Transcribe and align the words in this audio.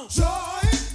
on. 0.00 0.08
Joy. 0.08 0.24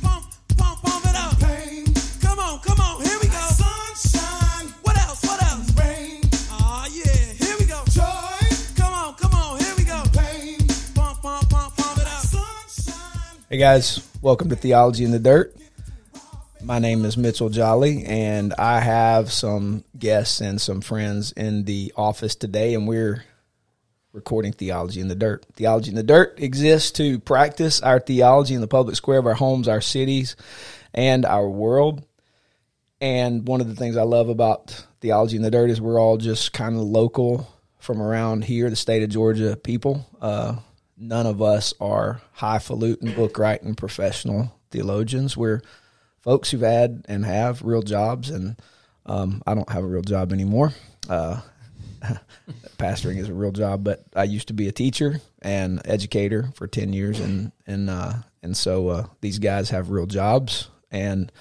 Pump, 0.02 0.26
pump, 0.58 0.82
pump 0.82 1.05
it 1.05 1.16
up. 1.16 1.40
Pain. 1.40 1.86
Come 2.21 2.40
on, 2.40 2.59
come 2.59 2.79
on. 2.79 3.02
Here 3.04 3.17
we 3.21 3.28
go. 3.28 3.47
Sunshine. 3.50 4.74
What 4.81 4.97
else? 4.97 5.24
What 5.24 5.42
else? 5.43 5.78
Rain. 5.78 6.21
Oh 6.51 6.88
yeah. 6.92 7.13
Here 7.13 7.55
we 7.60 7.65
go. 7.65 7.83
Joy. 7.89 8.04
Come 8.76 8.94
on, 8.94 9.13
come 9.15 9.33
on. 9.33 9.60
Here 9.60 9.73
we 9.78 9.83
go. 9.83 10.04
Pain. 10.13 10.60
Pump, 10.96 11.21
pump, 11.21 11.49
pump, 11.49 11.76
pump 11.76 11.97
it 11.97 12.07
up. 12.07 12.26
Sunshine. 12.26 13.38
Hey 13.49 13.57
guys, 13.57 14.07
welcome 14.21 14.49
to 14.49 14.55
Theology 14.55 15.06
in 15.06 15.12
the 15.12 15.20
Dirt. 15.20 15.56
My 16.64 16.80
name 16.80 17.06
is 17.06 17.16
Mitchell 17.16 17.50
Jolly, 17.50 18.06
and 18.06 18.54
I 18.58 18.80
have 18.80 19.32
some 19.32 19.84
guests 20.00 20.42
and 20.42 20.60
some 20.60 20.82
friends 20.82 21.32
in 21.34 21.66
the 21.66 21.94
office 21.96 22.34
today, 22.34 22.74
and 22.74 22.88
we're 22.88 23.24
recording 24.16 24.54
Theology 24.54 25.02
in 25.02 25.09
the 25.09 25.16
Dirt. 25.16 25.45
Theology 25.55 25.89
in 25.89 25.95
the 25.95 26.02
Dirt 26.02 26.39
exists 26.39 26.91
to 26.91 27.20
practice 27.20 27.81
our 27.81 28.00
theology 28.00 28.54
in 28.54 28.61
the 28.61 28.68
public 28.68 28.95
square 28.95 29.20
of 29.20 29.27
our 29.27 29.34
homes, 29.34 29.68
our 29.68 29.81
cities, 29.81 30.38
and 30.93 31.26
our 31.26 31.49
world. 31.49 32.05
And 33.02 33.45
one 33.45 33.59
of 33.59 33.67
the 33.67 33.76
things 33.76 33.98
I 33.98 34.04
love 34.04 34.30
about 34.30 34.85
Theology 35.02 35.35
in 35.35 35.41
the 35.41 35.52
Dirt 35.52 35.70
is 35.70 35.81
we're 35.81 35.99
all 35.99 36.16
just 36.16 36.54
kind 36.54 36.76
of 36.76 36.84
local 36.84 37.48
from 37.77 38.02
around 38.02 38.45
here, 38.45 38.70
the 38.70 38.77
state 38.77 39.04
of 39.04 39.09
Georgia 39.09 39.57
people. 39.57 40.07
Uh, 40.21 40.55
none 40.98 41.26
of 41.26 41.41
us 41.41 41.73
are 41.82 42.21
highfalutin 42.32 43.13
book 43.16 43.38
writing 43.38 43.76
professional 43.76 44.57
theologians. 44.71 45.35
We're 45.35 45.62
folks 46.21 46.52
who've 46.52 46.62
had 46.62 47.05
and 47.09 47.26
have 47.26 47.62
real 47.63 47.82
jobs, 47.82 48.29
and 48.29 48.55
um, 49.05 49.43
I 49.45 49.54
don't 49.55 49.70
have 49.70 49.84
a 49.84 49.88
real 49.88 50.02
job 50.02 50.32
anymore. 50.32 50.71
Uh, 51.09 51.41
pastoring 52.77 53.18
is 53.18 53.30
a 53.30 53.34
real 53.34 53.52
job, 53.52 53.84
but 53.84 54.04
I 54.16 54.23
used 54.23 54.48
to 54.50 54.54
be 54.54 54.68
a 54.68 54.72
teacher 54.72 55.22
and 55.41 55.82
educator 55.86 56.50
for 56.55 56.68
ten 56.68 56.94
years, 56.94 57.20
and 57.20 57.52
and 57.68 57.90
uh, 57.90 58.13
and 58.44 58.55
so 58.55 58.90
uh, 58.90 59.05
these 59.22 59.40
guys 59.40 59.70
have 59.70 59.90
real 59.90 60.05
jobs, 60.05 60.70
and 60.91 61.32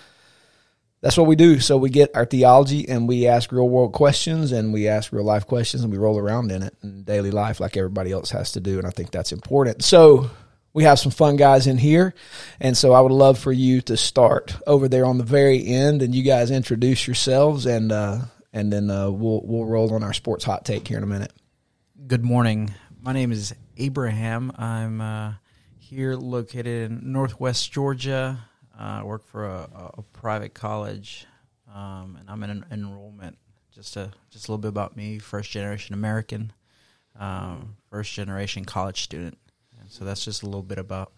that's 1.00 1.18
what 1.18 1.26
we 1.26 1.36
do. 1.36 1.60
So 1.60 1.76
we 1.76 1.90
get 1.90 2.16
our 2.16 2.24
theology, 2.24 2.88
and 2.88 3.06
we 3.06 3.26
ask 3.26 3.52
real 3.52 3.68
world 3.68 3.92
questions, 3.92 4.52
and 4.52 4.72
we 4.72 4.88
ask 4.88 5.12
real 5.12 5.24
life 5.24 5.46
questions, 5.46 5.82
and 5.82 5.92
we 5.92 5.98
roll 5.98 6.18
around 6.18 6.50
in 6.50 6.62
it 6.62 6.74
in 6.82 7.04
daily 7.04 7.30
life 7.30 7.60
like 7.60 7.76
everybody 7.76 8.10
else 8.10 8.30
has 8.30 8.52
to 8.52 8.60
do, 8.60 8.78
and 8.78 8.86
I 8.86 8.90
think 8.90 9.10
that's 9.10 9.32
important. 9.32 9.84
So 9.84 10.30
we 10.72 10.84
have 10.84 10.98
some 10.98 11.12
fun 11.12 11.36
guys 11.36 11.66
in 11.66 11.76
here, 11.76 12.14
and 12.58 12.76
so 12.76 12.92
I 12.92 13.00
would 13.00 13.12
love 13.12 13.38
for 13.38 13.52
you 13.52 13.80
to 13.82 13.96
start 13.96 14.56
over 14.66 14.88
there 14.88 15.04
on 15.04 15.18
the 15.18 15.24
very 15.24 15.66
end, 15.66 16.00
and 16.00 16.14
you 16.14 16.22
guys 16.22 16.50
introduce 16.50 17.06
yourselves, 17.06 17.66
and 17.66 17.92
uh, 17.92 18.18
and 18.54 18.72
then 18.72 18.88
uh, 18.88 19.10
we'll 19.10 19.42
we'll 19.44 19.66
roll 19.66 19.92
on 19.92 20.02
our 20.02 20.14
sports 20.14 20.44
hot 20.44 20.64
take 20.64 20.88
here 20.88 20.96
in 20.96 21.02
a 21.02 21.08
minute. 21.08 21.32
Good 22.06 22.24
morning. 22.24 22.72
My 23.02 23.12
name 23.12 23.32
is 23.32 23.52
Abraham. 23.76 24.52
I'm 24.56 25.00
uh, 25.00 25.34
here 25.78 26.14
located 26.14 26.90
in 26.90 27.12
Northwest 27.12 27.70
Georgia. 27.72 28.38
Uh, 28.78 29.00
I 29.00 29.02
work 29.02 29.26
for 29.26 29.44
a, 29.44 29.92
a 29.98 30.02
private 30.12 30.54
college, 30.54 31.26
um, 31.74 32.16
and 32.18 32.30
I'm 32.30 32.42
in 32.44 32.50
an 32.50 32.64
enrollment. 32.70 33.36
Just 33.74 33.96
a 33.96 34.12
just 34.30 34.48
a 34.48 34.52
little 34.52 34.62
bit 34.62 34.68
about 34.68 34.96
me. 34.96 35.18
First 35.18 35.50
generation 35.50 35.92
American, 35.92 36.52
um, 37.18 37.76
first 37.90 38.12
generation 38.12 38.64
college 38.64 39.02
student. 39.02 39.36
And 39.80 39.90
so 39.90 40.04
that's 40.04 40.24
just 40.24 40.44
a 40.44 40.46
little 40.46 40.62
bit 40.62 40.78
about 40.78 41.12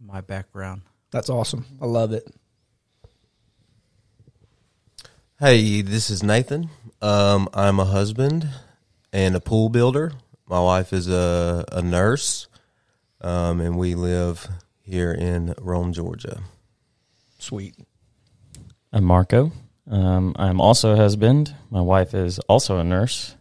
my 0.00 0.22
background. 0.22 0.82
That's 1.10 1.28
awesome. 1.28 1.66
I 1.82 1.86
love 1.86 2.12
it. 2.12 2.26
Hey, 5.40 5.82
this 5.82 6.10
is 6.10 6.24
Nathan. 6.24 6.68
Um, 7.00 7.48
I'm 7.54 7.78
a 7.78 7.84
husband 7.84 8.48
and 9.12 9.36
a 9.36 9.40
pool 9.40 9.68
builder. 9.68 10.10
My 10.48 10.58
wife 10.58 10.92
is 10.92 11.08
a, 11.08 11.64
a 11.70 11.80
nurse, 11.80 12.48
um, 13.20 13.60
and 13.60 13.78
we 13.78 13.94
live 13.94 14.48
here 14.82 15.12
in 15.12 15.54
Rome, 15.60 15.92
Georgia. 15.92 16.40
Sweet. 17.38 17.76
I'm 18.92 19.04
Marco. 19.04 19.52
Um, 19.88 20.34
I'm 20.36 20.60
also 20.60 20.94
a 20.94 20.96
husband. 20.96 21.54
My 21.70 21.82
wife 21.82 22.14
is 22.14 22.40
also 22.40 22.78
a 22.78 22.84
nurse. 22.84 23.36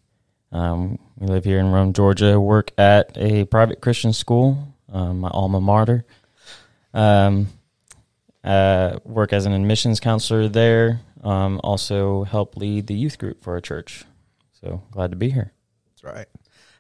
Um, 0.52 1.00
we 1.18 1.26
live 1.26 1.46
here 1.46 1.58
in 1.58 1.72
Rome, 1.72 1.94
Georgia. 1.94 2.40
Work 2.40 2.74
at 2.78 3.18
a 3.18 3.46
private 3.46 3.82
Christian 3.82 4.14
school, 4.14 4.72
um, 4.94 5.22
my 5.22 5.30
alma 5.30 5.60
mater. 5.60 6.06
Um, 6.94 7.48
uh, 8.44 9.00
work 9.04 9.34
as 9.34 9.48
an 9.48 9.54
admissions 9.54 10.00
counselor 10.00 10.48
there. 10.48 11.02
Um, 11.28 11.60
also 11.62 12.24
help 12.24 12.56
lead 12.56 12.88
the 12.88 12.94
youth 12.94 13.18
group 13.18 13.44
for 13.44 13.52
our 13.52 13.60
church. 13.60 14.06
So 14.62 14.82
glad 14.92 15.12
to 15.12 15.18
be 15.18 15.30
here. 15.30 15.52
That's 15.90 16.16
right. 16.16 16.28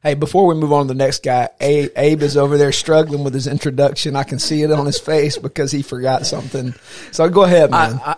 Hey, 0.01 0.13
before 0.13 0.45
we 0.45 0.55
move 0.55 0.71
on 0.71 0.87
to 0.87 0.93
the 0.93 0.97
next 0.97 1.21
guy, 1.21 1.49
Abe, 1.59 1.89
Abe 1.97 2.21
is 2.21 2.37
over 2.37 2.57
there 2.57 2.71
struggling 2.71 3.25
with 3.25 3.33
his 3.33 3.45
introduction. 3.45 4.15
I 4.15 4.23
can 4.23 4.39
see 4.39 4.61
it 4.61 4.71
on 4.71 4.85
his 4.85 4.99
face 4.99 5.37
because 5.37 5.73
he 5.73 5.81
forgot 5.81 6.25
something. 6.25 6.73
So 7.11 7.27
go 7.27 7.43
ahead, 7.43 7.71
man. 7.71 7.99
I, 8.05 8.11
I, 8.11 8.15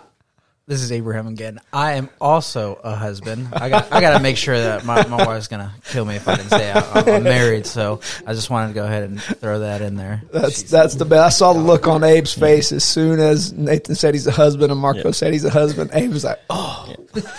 this 0.70 0.82
is 0.82 0.92
Abraham 0.92 1.26
again. 1.26 1.58
I 1.72 1.94
am 1.94 2.08
also 2.20 2.76
a 2.84 2.94
husband. 2.94 3.48
I 3.52 3.68
got 3.68 3.92
I 3.92 4.00
got 4.00 4.16
to 4.16 4.22
make 4.22 4.36
sure 4.36 4.56
that 4.56 4.84
my, 4.84 5.04
my 5.08 5.26
wife's 5.26 5.48
gonna 5.48 5.72
kill 5.84 6.04
me 6.04 6.14
if 6.14 6.28
I 6.28 6.36
didn't 6.36 6.50
say 6.50 6.70
I, 6.70 7.16
I'm 7.16 7.22
married. 7.36 7.66
So 7.66 8.00
I 8.24 8.32
just 8.34 8.50
wanted 8.50 8.68
to 8.68 8.74
go 8.74 8.84
ahead 8.84 9.02
and 9.02 9.20
throw 9.20 9.58
that 9.58 9.82
in 9.82 9.96
there. 9.96 10.22
That's 10.32 10.62
that's 10.62 10.94
the 10.94 11.04
best. 11.04 11.20
I 11.20 11.28
saw 11.30 11.52
the 11.54 11.58
look 11.58 11.88
on 11.88 12.04
Abe's 12.04 12.32
face 12.32 12.70
as 12.70 12.84
soon 12.84 13.18
as 13.18 13.52
Nathan 13.52 13.96
said 13.96 14.14
he's 14.14 14.28
a 14.28 14.30
husband 14.30 14.70
and 14.70 14.80
Marco 14.80 15.06
Yeah. 15.06 15.10
said 15.10 15.32
he's 15.32 15.44
a 15.44 15.50
husband. 15.50 15.90
Abe 15.92 16.12
was 16.12 16.22
like, 16.24 16.38
"Oh, 16.48 16.94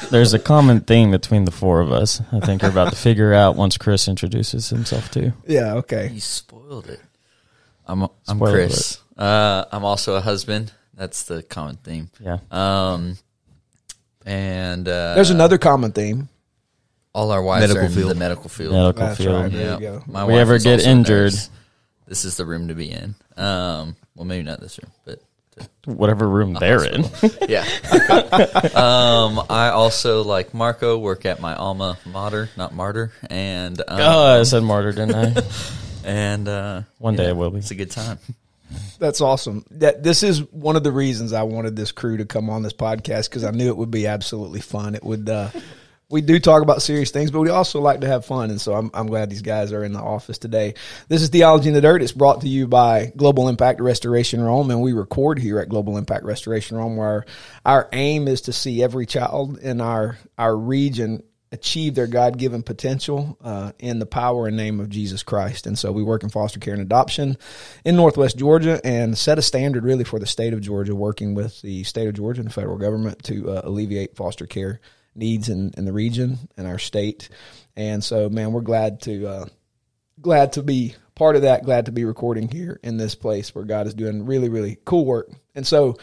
There's 0.09 0.33
a 0.33 0.39
common 0.39 0.81
theme 0.81 1.11
between 1.11 1.45
the 1.45 1.51
four 1.51 1.79
of 1.79 1.91
us. 1.91 2.21
I 2.33 2.41
think 2.41 2.61
you're 2.63 2.71
about 2.71 2.91
to 2.91 2.97
figure 2.99 3.33
out 3.33 3.55
once 3.55 3.77
Chris 3.77 4.09
introduces 4.09 4.69
himself 4.69 5.09
too. 5.09 5.31
yeah, 5.47 5.75
okay." 5.75 6.09
You 6.13 6.19
spoiled 6.19 6.89
it. 6.89 6.99
I'm 7.87 8.03
I'm 8.03 8.09
Spoiler 8.37 8.51
Chris. 8.53 8.99
Uh, 9.17 9.65
I'm 9.71 9.85
also 9.85 10.15
a 10.15 10.21
husband. 10.21 10.73
That's 11.01 11.23
the 11.23 11.41
common 11.41 11.77
theme. 11.77 12.11
Yeah. 12.19 12.37
Um, 12.51 13.17
and 14.23 14.87
uh, 14.87 15.15
There's 15.15 15.31
another 15.31 15.57
common 15.57 15.93
theme. 15.93 16.29
all 17.11 17.31
our 17.31 17.41
wives 17.41 17.61
Medical 17.63 17.81
are 17.81 17.85
in 17.87 17.91
field. 17.91 18.11
the 18.11 18.15
medical 18.15 18.49
field. 18.49 18.73
Medical 18.73 19.07
That's 19.07 19.17
field. 19.17 19.41
right. 19.41 19.51
There 19.51 19.65
yeah. 19.65 19.73
you 19.73 19.79
go. 19.79 20.03
My 20.05 20.25
We 20.25 20.33
wife 20.33 20.41
ever 20.41 20.55
is 20.57 20.63
get 20.63 20.73
also 20.73 20.85
a 20.87 20.91
injured- 20.91 21.33
nurse. 21.33 21.49
This 22.05 22.23
is 22.23 22.37
the 22.37 22.45
room 22.45 22.67
to 22.67 22.75
be 22.75 22.91
in. 22.91 23.15
Um, 23.35 23.95
well, 24.15 24.25
maybe 24.25 24.43
not 24.43 24.59
this 24.59 24.77
room, 24.77 24.91
but 25.03 25.21
Whatever 25.85 26.29
room 26.29 26.53
they're 26.53 26.83
in. 26.85 27.03
yeah. 27.49 27.61
um, 28.75 29.41
I 29.49 29.71
also 29.73 30.23
like 30.23 30.53
Marco 30.53 30.99
work 30.99 31.25
at 31.25 31.39
my 31.41 31.55
alma 31.55 31.97
mater, 32.05 32.47
not 32.57 32.75
martyr, 32.75 33.11
and 33.27 33.79
um, 33.81 33.85
oh, 34.01 34.39
I 34.39 34.43
said 34.43 34.61
martyr, 34.61 34.91
didn't 34.91 35.15
I? 35.15 35.41
and 36.07 36.47
uh, 36.47 36.81
One 36.99 37.15
day 37.15 37.23
yeah, 37.23 37.29
it 37.29 37.35
will 37.37 37.49
be. 37.49 37.57
It's 37.57 37.71
a 37.71 37.75
good 37.75 37.89
time. 37.91 38.19
That's 38.99 39.21
awesome. 39.21 39.65
That 39.71 40.03
this 40.03 40.23
is 40.23 40.43
one 40.51 40.75
of 40.75 40.83
the 40.83 40.91
reasons 40.91 41.33
I 41.33 41.43
wanted 41.43 41.75
this 41.75 41.91
crew 41.91 42.17
to 42.17 42.25
come 42.25 42.49
on 42.49 42.63
this 42.63 42.73
podcast 42.73 43.29
because 43.29 43.43
I 43.43 43.51
knew 43.51 43.69
it 43.69 43.77
would 43.77 43.91
be 43.91 44.07
absolutely 44.07 44.61
fun. 44.61 44.95
It 44.95 45.03
would. 45.03 45.29
Uh, 45.29 45.49
we 46.11 46.21
do 46.21 46.39
talk 46.39 46.61
about 46.61 46.81
serious 46.81 47.09
things, 47.09 47.31
but 47.31 47.39
we 47.39 47.49
also 47.49 47.79
like 47.79 48.01
to 48.01 48.07
have 48.07 48.25
fun, 48.25 48.49
and 48.49 48.59
so 48.59 48.73
I'm, 48.73 48.91
I'm 48.93 49.07
glad 49.07 49.29
these 49.29 49.41
guys 49.41 49.71
are 49.71 49.83
in 49.83 49.93
the 49.93 50.01
office 50.01 50.37
today. 50.37 50.73
This 51.07 51.21
is 51.21 51.29
Theology 51.29 51.69
in 51.69 51.73
the 51.73 51.81
Dirt. 51.81 52.01
It's 52.01 52.11
brought 52.11 52.41
to 52.41 52.49
you 52.49 52.67
by 52.67 53.13
Global 53.15 53.47
Impact 53.47 53.79
Restoration 53.79 54.41
Rome, 54.41 54.69
and 54.69 54.81
we 54.81 54.91
record 54.91 55.39
here 55.39 55.59
at 55.59 55.69
Global 55.69 55.97
Impact 55.97 56.25
Restoration 56.25 56.77
Rome, 56.77 56.97
where 56.97 57.25
our 57.65 57.87
aim 57.93 58.27
is 58.27 58.41
to 58.41 58.53
see 58.53 58.83
every 58.83 59.05
child 59.05 59.57
in 59.59 59.79
our 59.79 60.17
our 60.37 60.55
region 60.55 61.23
achieve 61.51 61.95
their 61.95 62.07
God 62.07 62.37
given 62.37 62.63
potential 62.63 63.37
uh, 63.43 63.73
in 63.79 63.99
the 63.99 64.05
power 64.05 64.47
and 64.47 64.55
name 64.55 64.79
of 64.79 64.89
Jesus 64.89 65.21
Christ. 65.21 65.67
And 65.67 65.77
so 65.77 65.91
we 65.91 66.03
work 66.03 66.23
in 66.23 66.29
foster 66.29 66.59
care 66.59 66.73
and 66.73 66.81
adoption 66.81 67.37
in 67.83 67.95
Northwest 67.95 68.37
Georgia 68.37 68.79
and 68.85 69.17
set 69.17 69.37
a 69.37 69.41
standard 69.41 69.83
really 69.83 70.05
for 70.05 70.19
the 70.19 70.25
state 70.25 70.53
of 70.53 70.61
Georgia, 70.61 70.95
working 70.95 71.35
with 71.35 71.61
the 71.61 71.83
state 71.83 72.07
of 72.07 72.13
Georgia 72.13 72.41
and 72.41 72.49
the 72.49 72.53
federal 72.53 72.77
government 72.77 73.23
to 73.25 73.49
uh, 73.49 73.61
alleviate 73.65 74.15
foster 74.15 74.45
care 74.45 74.79
needs 75.13 75.49
in, 75.49 75.71
in 75.77 75.85
the 75.85 75.93
region 75.93 76.37
and 76.55 76.67
our 76.67 76.79
state. 76.79 77.29
And 77.75 78.03
so, 78.03 78.29
man, 78.29 78.53
we're 78.53 78.61
glad 78.61 79.01
to 79.01 79.27
uh, 79.27 79.45
glad 80.21 80.53
to 80.53 80.63
be 80.63 80.95
part 81.15 81.35
of 81.35 81.41
that. 81.43 81.63
Glad 81.63 81.87
to 81.87 81.91
be 81.91 82.05
recording 82.05 82.47
here 82.47 82.79
in 82.83 82.97
this 82.97 83.15
place 83.15 83.53
where 83.53 83.65
God 83.65 83.87
is 83.87 83.93
doing 83.93 84.25
really, 84.25 84.49
really 84.49 84.77
cool 84.85 85.05
work. 85.05 85.29
And 85.53 85.67
so, 85.67 85.97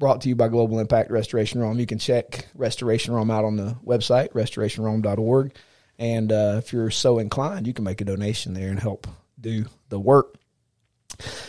brought 0.00 0.22
to 0.22 0.28
you 0.28 0.34
by 0.34 0.48
Global 0.48 0.80
Impact 0.80 1.12
Restoration 1.12 1.60
Rome. 1.60 1.78
You 1.78 1.86
can 1.86 2.00
check 2.00 2.48
Restoration 2.56 3.14
Rome 3.14 3.30
out 3.30 3.44
on 3.44 3.54
the 3.54 3.76
website, 3.86 4.32
restorationrome.org. 4.32 5.54
And 5.98 6.32
uh, 6.32 6.56
if 6.58 6.72
you're 6.72 6.90
so 6.90 7.18
inclined, 7.18 7.68
you 7.68 7.74
can 7.74 7.84
make 7.84 8.00
a 8.00 8.04
donation 8.04 8.54
there 8.54 8.70
and 8.70 8.80
help 8.80 9.06
do 9.40 9.66
the 9.90 10.00
work. 10.00 10.34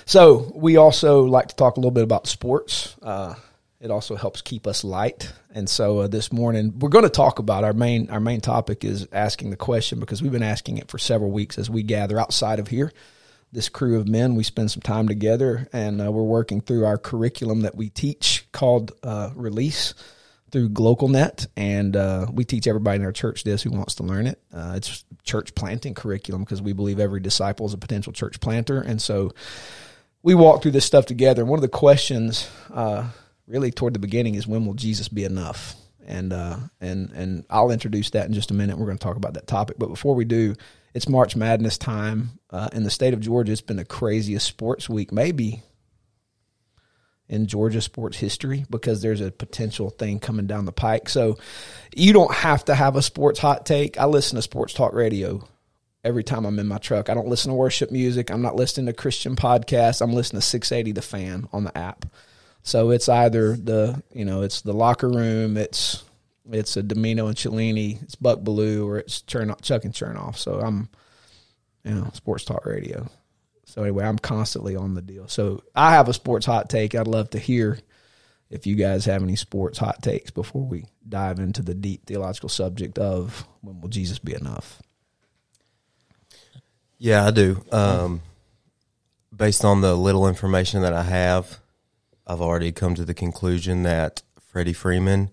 So, 0.06 0.51
we 0.53 0.77
also 0.77 1.24
like 1.24 1.48
to 1.48 1.56
talk 1.56 1.77
a 1.77 1.80
little 1.80 1.92
bit 1.92 2.03
about 2.03 2.27
sports. 2.27 2.95
Uh, 3.01 3.36
it 3.80 3.89
also 3.89 4.15
helps 4.15 4.42
keep 4.42 4.68
us 4.68 4.83
light. 4.83 5.31
And 5.53 5.68
so 5.68 6.00
uh, 6.00 6.07
this 6.07 6.31
morning 6.31 6.77
we're 6.77 6.89
going 6.89 7.03
to 7.03 7.09
talk 7.09 7.39
about 7.39 7.63
our 7.63 7.74
main 7.74 8.09
our 8.12 8.19
main 8.19 8.39
topic 8.39 8.86
is 8.86 9.07
asking 9.12 9.50
the 9.50 9.57
question 9.57 10.00
because 10.00 10.21
we've 10.21 10.31
been 10.31 10.44
asking 10.44 10.77
it 10.77 10.89
for 10.89 11.00
several 11.00 11.31
weeks 11.31 11.57
as 11.57 11.69
we 11.69 11.81
gather 11.81 12.19
outside 12.19 12.59
of 12.59 12.68
here. 12.68 12.92
This 13.53 13.68
crew 13.68 14.00
of 14.00 14.07
men, 14.07 14.36
we 14.36 14.44
spend 14.44 14.71
some 14.71 14.81
time 14.81 15.09
together, 15.09 15.68
and 15.74 16.01
uh, 16.01 16.09
we're 16.09 16.24
working 16.24 16.62
through 16.62 16.86
our 16.86 16.98
curriculum 16.98 17.62
that 17.62 17.75
we 17.75 17.89
teach 17.89 18.48
called 18.53 18.94
uh, 19.03 19.31
Release 19.36 19.94
through 20.51 20.69
GlocalNet, 20.69 21.48
and 21.57 21.95
uh, 21.98 22.27
we 22.31 22.45
teach 22.45 22.65
everybody 22.65 22.98
in 23.00 23.06
our 23.06 23.12
church 23.12 23.44
this 23.44 23.62
who 23.62 23.71
wants 23.71 23.95
to 23.95 24.03
learn 24.03 24.27
it. 24.27 24.42
Uh, 24.53 24.74
it's 24.77 25.03
church 25.24 25.53
planting 25.53 25.94
curriculum 25.94 26.44
because 26.44 26.62
we 26.62 26.71
believe 26.71 26.98
every 26.98 27.19
disciple 27.19 27.65
is 27.65 27.74
a 27.74 27.77
potential 27.77 28.13
church 28.13 28.39
planter, 28.39 28.80
and 28.80 29.01
so 29.01 29.33
we 30.24 30.33
walk 30.33 30.62
through 30.62 30.71
this 30.71 30.86
stuff 30.86 31.06
together. 31.06 31.42
And 31.42 31.50
one 31.50 31.57
of 31.57 31.63
the 31.63 31.68
questions, 31.68 32.50
uh, 32.74 33.09
really 33.48 33.71
toward 33.71 33.94
the 33.94 34.00
beginning, 34.00 34.36
is 34.36 34.48
when 34.48 34.65
will 34.65 34.75
Jesus 34.75 35.09
be 35.09 35.25
enough? 35.25 35.75
And 36.07 36.31
uh, 36.31 36.57
and 36.80 37.12
and 37.12 37.45
I'll 37.50 37.71
introduce 37.71 38.12
that 38.12 38.27
in 38.27 38.33
just 38.33 38.51
a 38.51 38.53
minute. 38.53 38.77
We're 38.77 38.86
going 38.86 38.98
to 38.98 39.03
talk 39.03 39.18
about 39.18 39.33
that 39.33 39.48
topic, 39.48 39.75
but 39.77 39.88
before 39.88 40.15
we 40.15 40.25
do, 40.25 40.56
it's 40.94 41.08
March 41.08 41.36
Madness 41.36 41.78
time 41.78 42.32
uh, 42.50 42.70
in 42.74 42.84
the 42.84 42.90
state 42.90 43.14
of 43.14 43.20
Georgia. 43.20 43.52
It's 43.52 43.62
been 43.62 43.78
the 43.78 43.86
craziest 43.86 44.46
sports 44.46 44.90
week, 44.90 45.12
maybe 45.12 45.64
in 47.30 47.48
Georgia 47.48 47.82
sports 47.82 48.18
history 48.18 48.66
because 48.70 49.02
there's 49.02 49.22
a 49.22 49.32
potential 49.32 49.90
thing 49.90 50.20
coming 50.20 50.48
down 50.48 50.66
the 50.66 50.72
pike. 50.74 51.08
So 51.08 51.38
you 51.96 52.12
don't 52.12 52.34
have 52.34 52.66
to 52.66 52.76
have 52.76 52.98
a 52.98 53.02
sports 53.02 53.40
hot 53.40 53.66
take. 53.66 53.98
I 53.98 54.06
listen 54.06 54.36
to 54.36 54.42
sports 54.42 54.74
talk 54.74 54.94
radio 54.94 55.48
every 56.04 56.26
time 56.26 56.46
I'm 56.46 56.60
in 56.60 56.68
my 56.68 56.78
truck. 56.78 57.10
I 57.10 57.14
don't 57.14 57.30
listen 57.30 57.52
to 57.52 57.56
worship 57.56 57.90
music. 57.90 58.30
I'm 58.30 58.42
not 58.42 58.58
listening 58.58 58.88
to 58.88 58.94
Christian 58.94 59.38
podcasts. 59.38 60.02
I'm 60.02 60.12
listening 60.12 60.42
to 60.42 60.48
680 60.48 60.92
The 60.92 61.02
Fan 61.02 61.48
on 61.54 61.64
the 61.64 61.78
app. 61.78 62.06
So 62.64 62.92
it's 62.92 63.10
either 63.10 63.56
the 63.56 64.04
you 64.14 64.26
know 64.26 64.42
it's 64.44 64.62
the 64.62 64.74
locker 64.74 65.10
room, 65.10 65.58
it's 65.58 66.04
it's 66.50 66.78
a 66.78 66.84
Domino 66.84 67.28
and 67.28 67.38
Cellini, 67.38 68.02
it's 68.02 68.16
Buck 68.16 68.40
Belue, 68.40 68.86
or 68.86 68.98
it's 68.98 69.22
Chuck 69.22 69.42
and 69.42 69.94
Chernoff. 69.94 70.38
So 70.38 70.60
I'm 70.60 70.90
you 71.84 71.96
know 71.96 72.10
sports 72.14 72.46
talk 72.46 72.66
radio. 72.66 73.08
So 73.66 73.84
anyway, 73.84 74.06
I'm 74.06 74.20
constantly 74.20 74.76
on 74.76 74.96
the 74.96 75.02
deal. 75.02 75.28
So 75.28 75.64
I 75.76 75.92
have 75.92 76.10
a 76.10 76.14
sports 76.14 76.46
hot 76.46 76.70
take. 76.70 76.94
I'd 76.94 77.08
love 77.08 77.30
to 77.32 77.40
hear 77.40 77.80
if 78.50 78.68
you 78.68 78.76
guys 78.76 79.06
have 79.06 79.24
any 79.24 79.38
sports 79.38 79.78
hot 79.78 80.04
takes 80.04 80.30
before 80.30 80.66
we 80.66 80.86
dive 81.08 81.40
into 81.40 81.62
the 81.62 81.74
deep 81.74 82.06
theological 82.06 82.50
subject 82.50 83.00
of 83.00 83.48
when 83.62 83.80
will 83.80 83.90
Jesus 83.90 84.20
be 84.20 84.34
enough. 84.34 84.82
Yeah, 86.98 87.26
I 87.26 87.32
do. 87.32 87.64
Um, 87.72 88.22
based 89.36 89.64
on 89.64 89.82
the 89.82 89.96
little 89.96 90.28
information 90.28 90.82
that 90.82 90.94
I 90.94 91.04
have, 91.04 91.60
I've 92.28 92.42
already 92.42 92.72
come 92.72 92.94
to 92.96 93.06
the 93.06 93.14
conclusion 93.14 93.84
that 93.84 94.22
Freddie 94.40 94.74
Freeman 94.74 95.32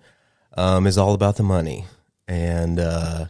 um, 0.59 0.87
is 0.87 0.99
all 0.99 1.15
about 1.15 1.37
the 1.37 1.43
money, 1.43 1.87
and 2.27 2.79
uh, 2.81 3.27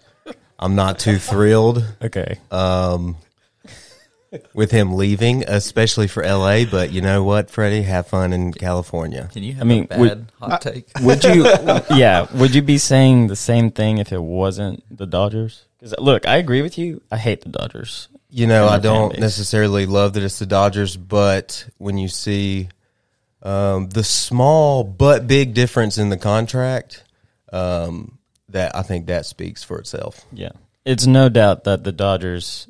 I'm 0.59 0.75
not 0.75 0.99
too 0.99 1.19
thrilled 1.19 1.85
Okay. 2.03 2.39
um, 2.51 3.17
with 4.55 4.71
him 4.71 4.95
leaving, 4.95 5.45
especially 5.47 6.07
for 6.09 6.23
LA. 6.25 6.65
But 6.65 6.91
you 6.93 7.01
know 7.01 7.23
what, 7.25 7.51
Freddie, 7.51 7.83
have 7.83 8.07
fun 8.09 8.33
in 8.33 8.53
California. 8.53 9.29
Can 9.33 9.43
you 9.43 9.55
have 9.55 9.63
I 9.63 9.65
mean, 9.65 9.85
a 9.85 9.87
bad 9.89 10.01
would- 10.01 10.27
hot 10.41 10.61
take? 10.63 10.89
Would 11.03 11.25
you? 11.25 11.45
yeah. 11.97 12.27
Would 12.35 12.55
you 12.55 12.63
be 12.63 12.79
saying 12.79 13.29
the 13.29 13.37
same 13.37 13.71
thing 13.71 13.99
if 13.99 14.13
it 14.13 14.23
wasn't 14.23 14.83
the 14.95 15.07
Dodgers? 15.07 15.65
Because 15.79 15.95
look, 15.99 16.27
I 16.27 16.37
agree 16.37 16.63
with 16.63 16.77
you. 16.79 17.03
I 17.11 17.17
hate 17.19 17.43
the 17.43 17.51
Dodgers. 17.51 18.09
You 18.31 18.47
know, 18.47 18.69
I 18.69 18.79
don't 18.79 19.19
necessarily 19.19 19.87
love 19.87 20.13
that 20.15 20.23
it's 20.23 20.39
the 20.39 20.45
Dodgers, 20.47 20.97
but 20.99 21.67
when 21.79 21.97
you 21.97 22.09
see 22.09 22.69
um, 23.43 23.89
the 23.89 24.05
small 24.05 24.85
but 24.85 25.27
big 25.27 25.55
difference 25.55 25.97
in 25.97 26.11
the 26.11 26.19
contract, 26.19 27.05
um, 27.53 28.19
that 28.49 28.77
I 28.77 28.83
think 28.83 29.06
that 29.06 29.27
speaks 29.27 29.62
for 29.62 29.79
itself. 29.79 30.25
Yeah. 30.33 30.53
It's 30.85 31.06
no 31.06 31.29
doubt 31.29 31.65
that 31.65 31.85
the 31.85 31.93
Dodgers 31.93 32.67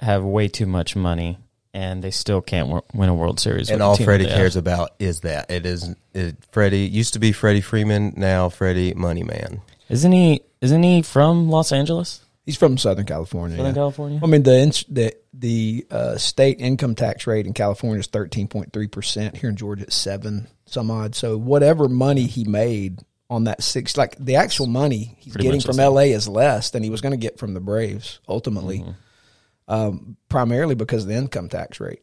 have 0.00 0.24
way 0.24 0.48
too 0.48 0.66
much 0.66 0.96
money 0.96 1.38
and 1.74 2.02
they 2.04 2.10
still 2.10 2.42
can't 2.42 2.68
wor- 2.68 2.84
win 2.92 3.08
a 3.08 3.14
World 3.14 3.40
Series. 3.40 3.70
And 3.70 3.80
the 3.80 3.84
all 3.84 3.96
team 3.96 4.04
Freddie 4.04 4.24
they 4.24 4.30
have. 4.30 4.38
cares 4.38 4.56
about 4.56 4.90
is 4.98 5.20
that 5.20 5.50
it 5.50 5.64
is 5.64 5.94
it, 6.12 6.36
Freddie 6.50 6.80
used 6.80 7.14
to 7.14 7.18
be 7.18 7.32
Freddie 7.32 7.60
Freeman, 7.60 8.12
now 8.16 8.48
Freddie 8.48 8.92
Moneyman. 8.92 9.60
Isn't 9.88 10.12
he? 10.12 10.42
Isn't 10.60 10.82
he 10.82 11.02
from 11.02 11.48
Los 11.48 11.72
Angeles, 11.72 12.22
He's 12.44 12.56
from 12.56 12.76
Southern 12.76 13.06
California. 13.06 13.56
Southern 13.56 13.72
yeah. 13.72 13.80
California? 13.80 14.20
I 14.22 14.26
mean 14.26 14.42
the 14.42 14.84
the 14.88 15.14
the 15.32 15.86
uh, 15.90 16.16
state 16.18 16.60
income 16.60 16.94
tax 16.94 17.26
rate 17.26 17.46
in 17.46 17.52
California 17.52 18.00
is 18.00 18.08
thirteen 18.08 18.48
point 18.48 18.72
three 18.72 18.88
percent. 18.88 19.36
Here 19.36 19.48
in 19.48 19.56
Georgia, 19.56 19.84
it's 19.84 19.94
seven 19.94 20.48
some 20.66 20.90
odd. 20.90 21.14
So 21.14 21.38
whatever 21.38 21.88
money 21.88 22.26
he 22.26 22.44
made 22.44 23.00
on 23.32 23.44
that 23.44 23.62
six, 23.62 23.96
like 23.96 24.14
the 24.18 24.36
actual 24.36 24.66
money 24.66 25.16
he's 25.18 25.32
Pretty 25.32 25.48
getting 25.48 25.60
from. 25.62 25.76
LA 25.76 26.02
is 26.12 26.28
less 26.28 26.70
than 26.70 26.82
he 26.82 26.90
was 26.90 27.00
going 27.00 27.12
to 27.12 27.16
get 27.16 27.38
from 27.38 27.54
the 27.54 27.60
Braves 27.60 28.20
ultimately, 28.28 28.80
Mm-hmm. 28.80 29.72
um, 29.72 30.16
primarily 30.28 30.74
because 30.74 31.04
of 31.04 31.08
the 31.08 31.14
income 31.16 31.48
tax 31.48 31.80
rate. 31.80 32.02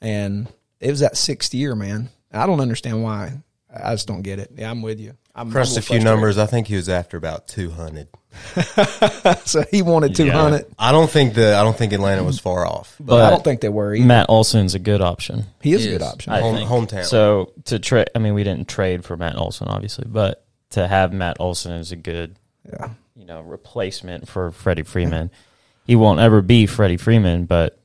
And 0.00 0.48
it 0.80 0.90
was 0.90 1.00
that 1.00 1.16
sixth 1.16 1.54
year, 1.54 1.74
man. 1.76 2.08
I 2.32 2.46
don't 2.46 2.60
understand 2.60 3.02
why. 3.02 3.34
I 3.72 3.92
just 3.94 4.08
don't 4.08 4.22
get 4.22 4.38
it. 4.38 4.50
Yeah, 4.56 4.70
I'm 4.70 4.82
with 4.82 4.98
you. 5.00 5.10
I'm, 5.34 5.46
I'm 5.46 5.52
Crushed 5.52 5.76
a 5.76 5.82
few 5.82 6.00
numbers. 6.00 6.36
I 6.38 6.46
think 6.46 6.66
he 6.66 6.74
was 6.76 6.88
after 6.88 7.16
about 7.16 7.46
two 7.46 7.70
hundred. 7.70 8.08
frustrated. 8.08 8.08
so 9.44 9.64
he 9.70 9.82
wanted 9.82 10.14
two 10.14 10.30
hundred. 10.30 10.66
I 10.78 10.92
don't 10.92 11.10
think 11.10 11.34
the 11.34 11.54
I 11.56 11.62
don't 11.62 11.76
think 11.76 11.92
Atlanta 11.92 12.24
was 12.24 12.38
far 12.38 12.66
off. 12.66 12.96
But 13.00 13.22
I 13.22 13.30
don't 13.30 13.44
think 13.44 13.60
they 13.60 13.68
were. 13.68 13.94
Either. 13.94 14.04
Matt 14.06 14.26
Olson's 14.28 14.74
a 14.74 14.78
good 14.78 15.00
option. 15.00 15.44
He 15.60 15.72
is 15.72 15.82
He 15.84 15.88
a 15.88 15.92
good 15.92 16.02
is. 16.02 16.08
option. 16.08 16.32
I 16.32 16.40
Home- 16.40 16.56
think. 16.56 16.68
hometown. 16.68 17.04
So 17.04 17.52
to 17.66 17.78
trade, 17.78 18.08
I 18.14 18.18
mean, 18.18 18.34
we 18.34 18.44
didn't 18.44 18.68
trade 18.68 19.04
for 19.04 19.16
Matt 19.16 19.36
Olson, 19.36 19.68
obviously, 19.68 20.06
but 20.08 20.44
to 20.70 20.86
have 20.86 21.12
Matt 21.12 21.36
Olson 21.40 21.72
is 21.72 21.92
a 21.92 21.96
good, 21.96 22.36
yeah. 22.66 22.90
you 23.16 23.26
know, 23.26 23.40
replacement 23.42 24.28
for 24.28 24.50
Freddie 24.50 24.82
Freeman. 24.84 25.30
He 25.84 25.96
won't 25.96 26.20
ever 26.20 26.42
be 26.42 26.66
Freddie 26.66 26.96
Freeman, 26.96 27.44
but 27.46 27.76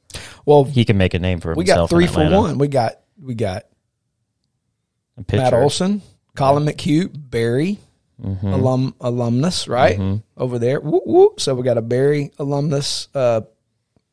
Well, 0.45 0.65
he 0.65 0.85
can 0.85 0.99
make 0.99 1.15
a 1.15 1.19
name 1.19 1.39
for 1.39 1.49
himself. 1.55 1.57
we 1.57 1.65
got 1.65 1.89
three 1.89 2.03
in 2.05 2.11
for 2.11 2.29
one. 2.41 2.59
We 2.59 2.67
got 2.67 2.99
we 3.19 3.33
got 3.33 3.63
A. 5.17 5.35
Matt 5.35 5.53
Olson, 5.55 6.03
Collin 6.35 6.63
McHugh, 6.65 7.09
Berry, 7.11 7.79
Mm-hmm. 8.23 8.47
alum 8.47 8.95
alumnus, 8.99 9.67
right 9.67 9.99
over 10.35 10.57
there. 10.57 10.79
Woo, 10.79 11.01
woo. 11.05 11.33
So 11.37 11.53
we 11.53 11.63
got 11.63 11.77
a 11.77 11.83
Berry 11.83 12.31
alumnus, 12.39 13.09
uh, 13.13 13.41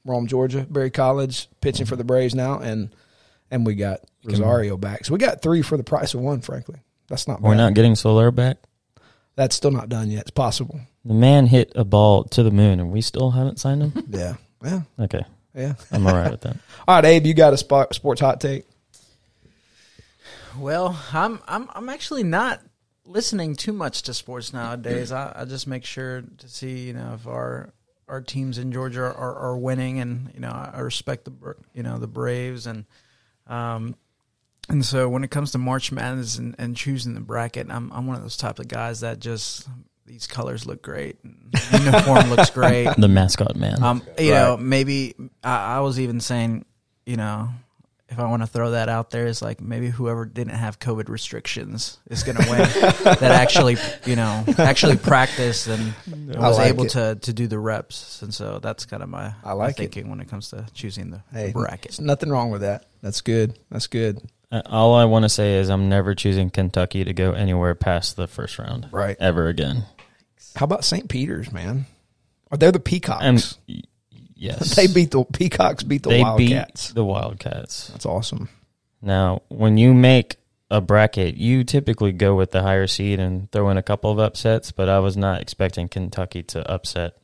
Rome, 0.05 0.27
Georgia, 0.27 0.67
Berry 0.69 0.91
College, 0.91 1.49
pitching 1.63 1.87
for 1.87 1.97
the 1.97 2.05
Braves 2.05 2.35
now, 2.35 2.59
and 2.59 2.95
and 3.51 3.65
we 3.65 3.75
got 3.75 4.01
Rosario 4.25 4.77
back. 4.77 5.05
So 5.07 5.13
we 5.15 5.19
got 5.19 5.41
three 5.41 5.63
for 5.63 5.77
the 5.79 5.85
price 5.85 6.13
of 6.13 6.21
one. 6.21 6.43
Frankly, 6.43 6.81
that's 7.09 7.27
not. 7.27 7.41
We're 7.41 7.55
not 7.55 7.73
getting 7.75 7.95
Soler 7.95 8.31
back. 8.31 8.59
That's 9.37 9.57
still 9.57 9.71
not 9.71 9.89
done 9.89 10.11
yet. 10.11 10.23
It's 10.23 10.31
possible. 10.31 10.81
The 11.05 11.15
man 11.15 11.47
hit 11.47 11.73
a 11.75 11.85
ball 11.85 12.25
to 12.25 12.43
the 12.43 12.51
moon, 12.51 12.81
and 12.81 12.91
we 12.93 13.01
still 13.01 13.31
haven't 13.31 13.59
signed 13.59 13.83
him. 13.83 14.05
Yeah, 14.11 14.35
yeah, 14.63 14.81
Okay, 15.01 15.23
yeah. 15.55 15.75
I'm 15.91 16.07
all 16.07 16.15
right 16.15 16.31
with 16.31 16.43
that. 16.43 16.57
All 16.89 16.97
right, 16.97 17.05
Abe, 17.05 17.27
you 17.27 17.35
got 17.35 17.53
a 17.53 17.57
spot, 17.57 17.95
sports 17.95 18.21
hot 18.21 18.41
take? 18.41 18.67
Well, 20.59 20.99
I'm 21.13 21.41
I'm 21.49 21.69
I'm 21.75 21.89
actually 21.89 22.23
not 22.23 22.61
listening 23.07 23.57
too 23.57 23.73
much 23.73 24.03
to 24.03 24.15
sports 24.15 24.53
nowadays. 24.53 25.13
I, 25.13 25.33
I 25.35 25.45
just 25.45 25.67
make 25.67 25.85
sure 25.85 26.23
to 26.23 26.49
see 26.49 26.87
you 26.87 26.93
know 26.93 27.13
if 27.15 27.27
our 27.27 27.73
our 28.09 28.21
teams 28.21 28.59
in 28.59 28.73
Georgia 28.73 29.03
are, 29.03 29.35
are 29.37 29.57
winning, 29.57 30.01
and 30.01 30.31
you 30.35 30.41
know 30.41 30.51
I 30.51 30.81
respect 30.81 31.25
the 31.25 31.55
you 31.75 31.83
know 31.83 31.99
the 31.99 32.07
Braves 32.07 32.67
and 32.67 32.85
um 33.47 33.97
and 34.69 34.85
so 34.85 35.09
when 35.09 35.25
it 35.25 35.31
comes 35.31 35.53
to 35.53 35.59
March 35.59 35.93
Madness 35.93 36.39
and, 36.39 36.55
and 36.59 36.77
choosing 36.77 37.15
the 37.15 37.21
bracket, 37.21 37.67
I'm 37.71 37.93
I'm 37.93 38.07
one 38.07 38.17
of 38.17 38.23
those 38.23 38.37
type 38.37 38.59
of 38.59 38.69
guys 38.69 39.01
that 39.01 39.19
just 39.19 39.69
these 40.07 40.27
colors 40.27 40.67
look 40.67 40.83
great, 40.83 41.17
and 41.23 41.53
uniform 41.85 42.31
looks 42.31 42.51
great. 42.51 42.89
The 42.97 43.09
mascot 43.09 43.57
man. 43.57 43.83
Um, 43.83 44.03
you 44.19 44.31
know, 44.31 44.57
maybe 44.57 45.15
I, 45.43 45.77
I 45.77 45.81
was 45.81 46.01
even 46.01 46.21
saying, 46.21 46.65
you 47.05 47.17
know, 47.17 47.51
if 48.09 48.19
I 48.19 48.29
want 48.29 48.43
to 48.43 48.47
throw 48.47 48.73
that 48.73 48.89
out 48.89 49.11
there, 49.11 49.27
is 49.27 49.41
like 49.43 49.61
maybe 49.61 49.89
whoever 49.89 50.25
didn't 50.27 50.55
have 50.55 50.79
COVID 50.79 51.09
restrictions 51.09 51.99
is 52.11 52.23
going 52.23 52.37
to 52.43 52.51
win. 52.51 52.59
that 52.61 53.23
actually, 53.23 53.77
you 54.05 54.15
know, 54.17 54.45
actually 54.59 54.97
practiced 54.97 55.67
and 55.69 55.95
I 56.37 56.49
was 56.49 56.59
like 56.59 56.69
able 56.69 56.85
it. 56.85 56.91
to 56.91 57.15
to 57.23 57.33
do 57.33 57.47
the 57.47 57.59
reps, 57.59 58.21
and 58.23 58.33
so 58.33 58.59
that's 58.59 58.85
kind 58.87 59.03
of 59.03 59.09
my, 59.09 59.27
I 59.43 59.49
my 59.49 59.53
like 59.53 59.71
it. 59.73 59.77
thinking 59.79 60.11
when 60.11 60.21
it 60.21 60.29
comes 60.29 60.51
to 60.51 60.67
choosing 60.75 61.11
the 61.11 61.23
Hey, 61.33 61.53
bracket. 61.53 61.93
There's 61.93 62.01
nothing 62.01 62.29
wrong 62.31 62.51
with 62.51 62.61
that. 62.61 62.87
That's 63.03 63.21
good. 63.23 63.59
That's 63.71 63.87
good. 63.87 64.21
Uh, 64.53 64.63
All 64.67 64.95
I 64.95 65.07
want 65.07 65.25
to 65.25 65.29
say 65.29 65.55
is 65.57 65.69
I'm 65.71 65.89
never 65.89 66.15
choosing 66.15 66.51
Kentucky 66.51 67.03
to 67.05 67.13
go 67.15 67.33
anywhere 67.33 67.75
past 67.75 68.17
the 68.17 68.27
first 68.29 68.59
round. 68.59 68.89
Right. 68.93 69.17
Ever 69.19 69.49
again. 69.49 69.85
How 70.55 70.65
about 70.65 70.85
St. 70.85 71.09
Peter's, 71.09 71.51
man? 71.51 71.87
Are 72.53 72.57
they 72.59 72.71
the 72.71 72.79
Peacocks? 72.79 73.25
And 73.25 73.57
y- 73.69 73.81
yes, 74.35 74.75
they 74.77 74.87
beat 74.87 75.11
the 75.11 75.25
Peacocks. 75.25 75.83
Beat 75.83 76.03
the 76.03 76.11
they 76.11 76.23
Wildcats. 76.23 76.89
beat 76.89 76.95
the 76.95 77.05
Wildcats. 77.05 77.89
That's 77.89 78.07
awesome. 78.07 78.49
Now, 79.03 79.43
when 79.49 79.77
you 79.79 79.93
make 79.95 80.37
a 80.71 80.81
bracket, 80.81 81.37
you 81.37 81.63
typically 81.65 82.13
go 82.13 82.35
with 82.35 82.51
the 82.53 82.63
higher 82.63 82.87
seed 82.87 83.21
and 83.21 83.51
throw 83.53 83.69
in 83.71 83.77
a 83.77 83.83
couple 83.83 84.11
of 84.11 84.19
upsets. 84.19 84.73
But 84.73 84.89
I 84.89 84.99
was 85.01 85.17
not 85.17 85.41
expecting 85.43 85.89
Kentucky 85.89 86.43
to 86.45 86.69
upset 86.71 87.17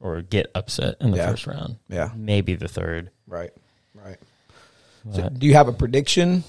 or 0.00 0.20
get 0.22 0.50
upset 0.54 0.96
in 1.00 1.10
the 1.10 1.16
Yeah. 1.16 1.30
first 1.30 1.46
round. 1.46 1.76
Yeah. 1.88 2.10
Maybe 2.14 2.54
the 2.54 2.68
third. 2.68 3.10
Right. 3.26 3.50
Right. 3.94 4.18
So 5.12 5.28
do 5.30 5.46
you 5.46 5.54
have 5.54 5.68
a 5.68 5.72
prediction? 5.72 6.44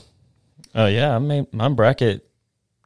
oh 0.75 0.87
yeah, 0.87 1.15
I 1.15 1.19
made 1.19 1.53
my 1.53 1.69
bracket. 1.69 2.25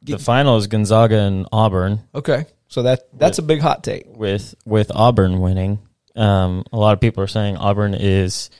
The 0.02 0.18
final 0.18 0.56
is 0.58 0.66
Gonzaga 0.68 1.18
and 1.18 1.46
Auburn. 1.50 2.00
Okay. 2.14 2.46
So 2.68 2.82
that 2.82 3.08
that's 3.18 3.38
a 3.38 3.42
big 3.42 3.60
hot 3.60 3.82
take. 3.82 4.04
with 4.06 4.54
with 4.64 4.92
Auburn 4.94 5.40
winning. 5.40 5.80
Um, 6.16 6.64
a 6.72 6.76
lot 6.76 6.92
of 6.92 7.00
people 7.00 7.22
are 7.22 7.28
saying 7.28 7.56
Auburn 7.56 7.94
is 7.94 8.50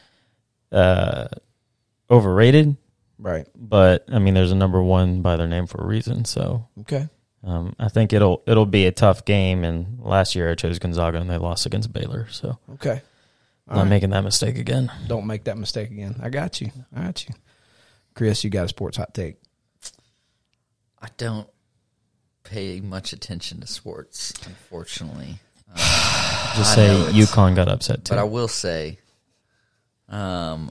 uh, 0.73 1.29
overrated, 2.11 2.77
Right. 3.19 3.47
but 3.55 4.05
I 4.13 4.19
mean, 4.19 4.35
there's 4.35 4.53
a 4.53 4.57
number 4.57 4.83
one 4.83 5.23
by 5.23 5.37
their 5.37 5.47
name 5.47 5.67
for 5.67 5.83
a 5.83 5.87
reason. 5.87 6.25
So 6.25 6.67
Okay. 6.81 7.09
um, 7.45 7.75
I 7.79 7.89
think 7.89 8.13
it'll 8.13 8.43
it'll 8.47 8.67
be 8.67 8.87
a 8.87 8.93
tough 8.93 9.25
game. 9.25 9.63
And 9.65 10.01
last 10.01 10.35
year 10.35 10.51
I 10.51 10.55
chose 10.57 10.79
Gonzaga 10.79 11.19
and 11.21 11.31
they 11.31 11.39
lost 11.39 11.65
against 11.67 11.93
Baylor. 11.93 12.27
So 12.31 12.59
Okay. 12.75 13.03
Not 13.67 13.89
making 13.89 14.11
that 14.11 14.25
mistake 14.25 14.59
again. 14.59 14.93
Don't 15.07 15.27
make 15.27 15.45
that 15.45 15.57
mistake 15.57 15.91
again. 15.91 16.17
I 16.23 16.29
got 16.29 16.61
you. 16.61 16.71
I 16.95 17.03
got 17.05 17.27
you. 17.27 17.35
Chris, 18.15 18.45
you 18.45 18.51
got 18.51 18.67
a 18.67 18.69
sports 18.69 18.99
hot 18.99 19.15
take. 19.15 19.37
I 21.01 21.09
don't 21.17 21.49
pay 22.43 22.81
much 22.81 23.13
attention 23.15 23.61
to 23.61 23.67
sports, 23.67 24.35
unfortunately. 24.47 25.39
Just 26.57 26.79
I 26.79 26.87
say 26.87 26.89
UConn 27.13 27.57
got 27.57 27.69
upset 27.69 28.05
too. 28.05 28.11
But 28.15 28.21
I 28.21 28.25
will 28.25 28.49
say, 28.49 28.99
um, 30.09 30.71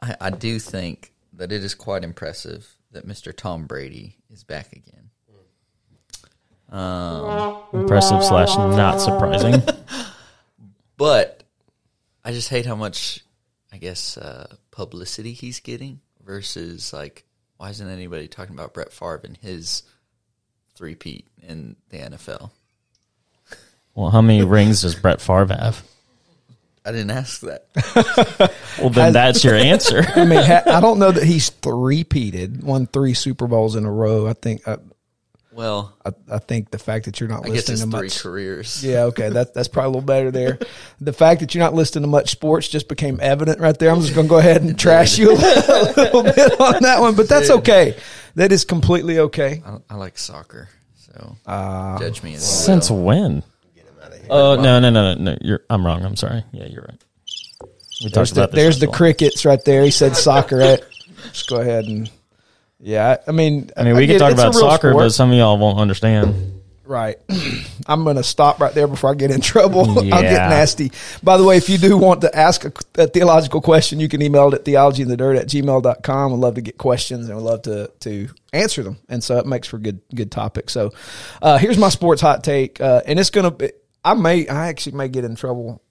I, 0.00 0.16
I 0.20 0.30
do 0.30 0.58
think 0.58 1.12
that 1.32 1.50
it 1.50 1.64
is 1.64 1.74
quite 1.74 2.04
impressive 2.04 2.76
that 2.92 3.06
Mr. 3.06 3.34
Tom 3.34 3.64
Brady 3.64 4.18
is 4.30 4.44
back 4.44 4.72
again. 4.72 5.10
Um, 6.70 7.62
Impressive 7.72 8.24
slash 8.24 8.56
not 8.56 9.00
surprising. 9.00 9.62
but 10.96 11.44
I 12.24 12.32
just 12.32 12.48
hate 12.48 12.66
how 12.66 12.74
much, 12.74 13.24
I 13.72 13.76
guess, 13.78 14.16
uh, 14.16 14.56
publicity 14.70 15.32
he's 15.32 15.60
getting 15.60 16.00
versus 16.24 16.92
like, 16.92 17.24
why 17.58 17.70
isn't 17.70 17.88
anybody 17.88 18.26
talking 18.26 18.54
about 18.54 18.74
Brett 18.74 18.92
Favre 18.92 19.20
and 19.24 19.36
his 19.36 19.84
three-peat 20.74 21.28
in 21.42 21.76
the 21.90 21.98
NFL? 21.98 22.50
Well, 23.94 24.10
how 24.10 24.20
many 24.22 24.42
rings 24.44 24.82
does 24.82 24.94
Brett 24.94 25.20
Favre 25.20 25.54
have? 25.54 25.82
I 26.86 26.92
didn't 26.92 27.10
ask 27.12 27.40
that. 27.42 28.52
Well, 28.80 28.90
then 28.90 29.12
that's 29.12 29.44
your 29.44 29.54
answer. 29.54 30.02
I 30.16 30.24
mean, 30.24 30.42
ha- 30.42 30.64
I 30.66 30.80
don't 30.80 30.98
know 30.98 31.12
that 31.12 31.22
he's 31.22 31.48
three-peated, 31.48 32.64
won 32.64 32.86
three 32.88 33.14
Super 33.14 33.46
Bowls 33.46 33.76
in 33.76 33.84
a 33.84 33.90
row. 33.90 34.26
I 34.26 34.32
think 34.32 34.66
I, 34.66 34.78
Well, 35.52 35.94
I, 36.04 36.10
I 36.28 36.38
think 36.40 36.70
the 36.72 36.78
fact 36.78 37.04
that 37.04 37.20
you're 37.20 37.28
not 37.28 37.46
I 37.46 37.50
guess 37.50 37.68
listening 37.68 37.74
it's 37.74 37.84
to 37.84 37.90
three 37.98 38.06
much. 38.08 38.22
careers. 38.22 38.84
Yeah, 38.84 39.02
okay, 39.04 39.28
that, 39.28 39.54
that's 39.54 39.68
probably 39.68 39.86
a 39.86 39.90
little 39.90 40.02
better 40.06 40.30
there. 40.32 40.58
The 41.00 41.12
fact 41.12 41.40
that 41.40 41.54
you're 41.54 41.62
not 41.62 41.72
listening 41.74 42.02
to 42.02 42.08
much 42.08 42.30
sports 42.32 42.66
just 42.68 42.88
became 42.88 43.20
evident 43.22 43.60
right 43.60 43.78
there. 43.78 43.90
I'm 43.90 44.00
just 44.00 44.14
going 44.14 44.26
to 44.26 44.30
go 44.30 44.38
ahead 44.38 44.62
and 44.62 44.76
trash 44.78 45.18
you 45.18 45.30
a 45.30 45.34
little, 45.34 45.74
a 45.74 45.94
little 45.96 46.22
bit 46.24 46.60
on 46.60 46.82
that 46.82 47.00
one, 47.00 47.14
but 47.14 47.28
that's 47.28 47.50
okay. 47.50 47.96
That 48.34 48.50
is 48.50 48.64
completely 48.64 49.20
okay. 49.20 49.62
I, 49.64 49.76
I 49.90 49.94
like 49.96 50.18
soccer, 50.18 50.68
so 50.96 51.36
Uh, 51.46 51.98
judge 52.00 52.22
me 52.24 52.34
as 52.34 52.40
you 52.40 52.46
Since 52.46 52.90
will. 52.90 53.02
when? 53.02 53.42
Oh 54.30 54.56
no 54.56 54.80
no 54.80 54.90
no 54.90 55.14
no 55.14 55.14
no! 55.14 55.38
You're 55.40 55.64
I'm 55.68 55.84
wrong. 55.84 56.04
I'm 56.04 56.16
sorry. 56.16 56.44
Yeah, 56.52 56.66
you're 56.66 56.82
right. 56.82 57.04
We 58.02 58.10
There's 58.10 58.30
talked 58.30 58.34
the, 58.34 58.40
about 58.42 58.50
this. 58.52 58.62
there's 58.62 58.78
the 58.80 58.88
crickets 58.88 59.44
right 59.44 59.62
there. 59.64 59.84
He 59.84 59.90
said 59.90 60.16
soccer. 60.16 60.58
Right? 60.58 60.82
Just 61.32 61.48
go 61.48 61.60
ahead 61.60 61.84
and 61.84 62.10
yeah. 62.80 63.16
I 63.26 63.32
mean, 63.32 63.70
I 63.76 63.84
mean, 63.84 63.96
we 63.96 64.06
get 64.06 64.14
can 64.14 64.20
talk 64.20 64.32
it's 64.32 64.40
about 64.40 64.54
soccer, 64.54 64.90
sport. 64.90 65.04
but 65.04 65.10
some 65.10 65.30
of 65.30 65.36
y'all 65.36 65.58
won't 65.58 65.78
understand. 65.78 66.62
Right. 66.84 67.16
I'm 67.86 68.04
going 68.04 68.16
to 68.16 68.22
stop 68.22 68.60
right 68.60 68.74
there 68.74 68.86
before 68.86 69.10
I 69.10 69.14
get 69.14 69.30
in 69.30 69.40
trouble. 69.40 69.88
I'll 70.12 70.22
get 70.22 70.50
nasty. 70.50 70.92
By 71.22 71.38
the 71.38 71.44
way, 71.44 71.56
if 71.56 71.68
you 71.68 71.78
do 71.78 71.96
want 71.96 72.20
to 72.22 72.36
ask 72.36 72.64
a, 72.64 72.72
a 72.98 73.06
theological 73.06 73.62
question, 73.62 74.00
you 74.00 74.08
can 74.08 74.20
email 74.20 74.48
it 74.48 74.54
at 74.54 74.64
theologyinthedirt 74.64 75.38
at 75.38 75.48
gmail.com. 75.48 76.32
I'd 76.32 76.38
love 76.38 76.56
to 76.56 76.60
get 76.60 76.76
questions 76.76 77.28
and 77.28 77.38
I'd 77.38 77.42
love 77.42 77.62
to, 77.62 77.90
to 78.00 78.28
answer 78.52 78.82
them. 78.82 78.98
And 79.08 79.24
so 79.24 79.38
it 79.38 79.46
makes 79.46 79.66
for 79.66 79.78
good, 79.78 80.00
good 80.14 80.30
topic. 80.30 80.68
So, 80.68 80.92
uh, 81.40 81.56
here's 81.56 81.78
my 81.78 81.88
sports 81.88 82.20
hot 82.20 82.44
take. 82.44 82.80
Uh, 82.82 83.00
and 83.06 83.18
it's 83.18 83.30
going 83.30 83.56
to, 83.56 83.74
I 84.04 84.14
may, 84.14 84.46
I 84.48 84.68
actually 84.68 84.96
may 84.96 85.08
get 85.08 85.24
in 85.24 85.34
trouble 85.34 85.82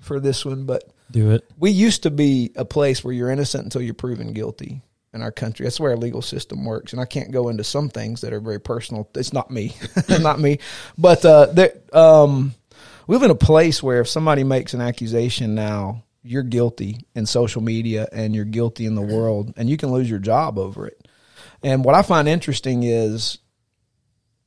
for 0.00 0.18
this 0.20 0.44
one, 0.44 0.64
but 0.66 0.84
Do 1.10 1.30
it. 1.30 1.44
we 1.58 1.70
used 1.70 2.02
to 2.04 2.10
be 2.10 2.50
a 2.56 2.64
place 2.64 3.04
where 3.04 3.14
you're 3.14 3.30
innocent 3.30 3.64
until 3.64 3.82
you're 3.82 3.94
proven 3.94 4.32
guilty 4.32 4.82
in 5.14 5.22
our 5.22 5.30
country. 5.30 5.64
That's 5.64 5.78
where 5.78 5.92
our 5.92 5.96
legal 5.96 6.22
system 6.22 6.64
works. 6.64 6.92
And 6.92 7.00
I 7.00 7.04
can't 7.04 7.30
go 7.30 7.48
into 7.48 7.64
some 7.64 7.88
things 7.88 8.22
that 8.22 8.32
are 8.32 8.40
very 8.40 8.60
personal. 8.60 9.08
It's 9.14 9.32
not 9.32 9.50
me, 9.50 9.76
not 10.08 10.40
me. 10.40 10.58
But 10.98 11.24
uh, 11.24 11.46
there, 11.46 11.74
um, 11.92 12.54
we 13.06 13.14
live 13.14 13.22
in 13.24 13.30
a 13.30 13.34
place 13.36 13.82
where 13.82 14.00
if 14.00 14.08
somebody 14.08 14.42
makes 14.42 14.74
an 14.74 14.80
accusation 14.80 15.54
now, 15.54 16.02
you're 16.24 16.42
guilty 16.44 17.04
in 17.14 17.26
social 17.26 17.60
media 17.62 18.08
and 18.12 18.34
you're 18.34 18.44
guilty 18.44 18.86
in 18.86 18.94
the 18.94 19.02
world, 19.02 19.52
and 19.56 19.68
you 19.68 19.76
can 19.76 19.90
lose 19.90 20.08
your 20.08 20.20
job 20.20 20.56
over 20.56 20.86
it. 20.86 21.08
And 21.64 21.84
what 21.84 21.94
I 21.96 22.02
find 22.02 22.28
interesting 22.28 22.84
is 22.84 23.38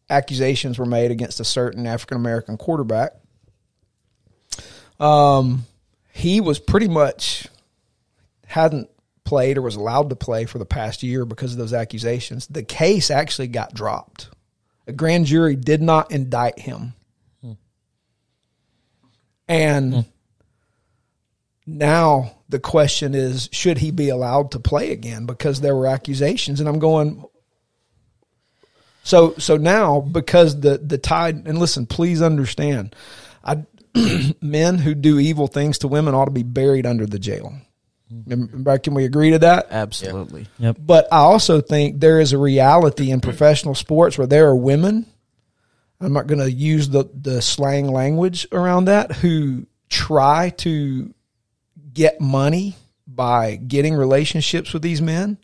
accusations 0.09 0.77
were 0.77 0.85
made 0.85 1.11
against 1.11 1.39
a 1.39 1.45
certain 1.45 1.87
African 1.87 2.17
American 2.17 2.57
quarterback. 2.57 3.13
Um, 4.99 5.65
he 6.13 6.41
was 6.41 6.59
pretty 6.59 6.87
much 6.87 7.47
hadn't 8.45 8.89
played 9.23 9.57
or 9.57 9.61
was 9.61 9.75
allowed 9.75 10.09
to 10.09 10.15
play 10.15 10.45
for 10.45 10.59
the 10.59 10.65
past 10.65 11.03
year 11.03 11.25
because 11.25 11.51
of 11.51 11.57
those 11.57 11.73
accusations. 11.73 12.47
The 12.47 12.63
case 12.63 13.11
actually 13.11 13.47
got 13.47 13.73
dropped. 13.73 14.29
A 14.87 14.93
grand 14.93 15.25
jury 15.25 15.55
did 15.55 15.81
not 15.81 16.11
indict 16.11 16.59
him. 16.59 16.93
And 19.47 20.05
now 21.65 22.37
the 22.49 22.59
question 22.59 23.13
is 23.13 23.49
should 23.51 23.77
he 23.79 23.91
be 23.91 24.09
allowed 24.09 24.51
to 24.51 24.59
play 24.59 24.91
again 24.91 25.25
because 25.25 25.61
there 25.61 25.75
were 25.75 25.87
accusations 25.87 26.59
and 26.59 26.69
I'm 26.69 26.79
going 26.79 27.23
so 29.05 29.35
so 29.37 29.55
now 29.55 30.01
because 30.01 30.59
the 30.59 30.77
the 30.79 30.97
tide 30.97 31.47
and 31.47 31.59
listen 31.59 31.85
please 31.85 32.21
understand 32.21 32.93
I 33.43 33.63
men 34.41 34.79
who 34.79 34.93
do 34.93 35.19
evil 35.19 35.47
things 35.47 35.77
to 35.79 35.87
women 35.87 36.13
ought 36.13 36.25
to 36.25 36.31
be 36.31 36.43
buried 36.43 36.85
under 36.85 37.05
the 37.05 37.19
jail. 37.19 37.53
Remember, 38.27 38.77
Can 38.79 38.93
we 38.93 39.05
agree 39.05 39.31
to 39.31 39.39
that? 39.39 39.67
Absolutely. 39.71 40.47
Yep. 40.59 40.77
But 40.79 41.07
I 41.11 41.19
also 41.19 41.61
think 41.61 41.99
there 41.99 42.19
is 42.19 42.33
a 42.33 42.37
reality 42.37 43.11
in 43.11 43.21
professional 43.21 43.73
sports 43.73 44.17
where 44.17 44.27
there 44.27 44.47
are 44.47 44.55
women. 44.55 45.05
I'm 46.01 46.13
not 46.13 46.27
going 46.27 46.41
to 46.41 46.51
use 46.51 46.89
the 46.89 47.05
the 47.13 47.41
slang 47.41 47.87
language 47.87 48.47
around 48.51 48.85
that 48.85 49.11
who 49.13 49.65
try 49.89 50.49
to 50.57 51.13
get 51.93 52.19
money 52.19 52.75
by 53.07 53.55
getting 53.55 53.95
relationships 53.95 54.73
with 54.73 54.81
these 54.81 55.01
men 55.01 55.37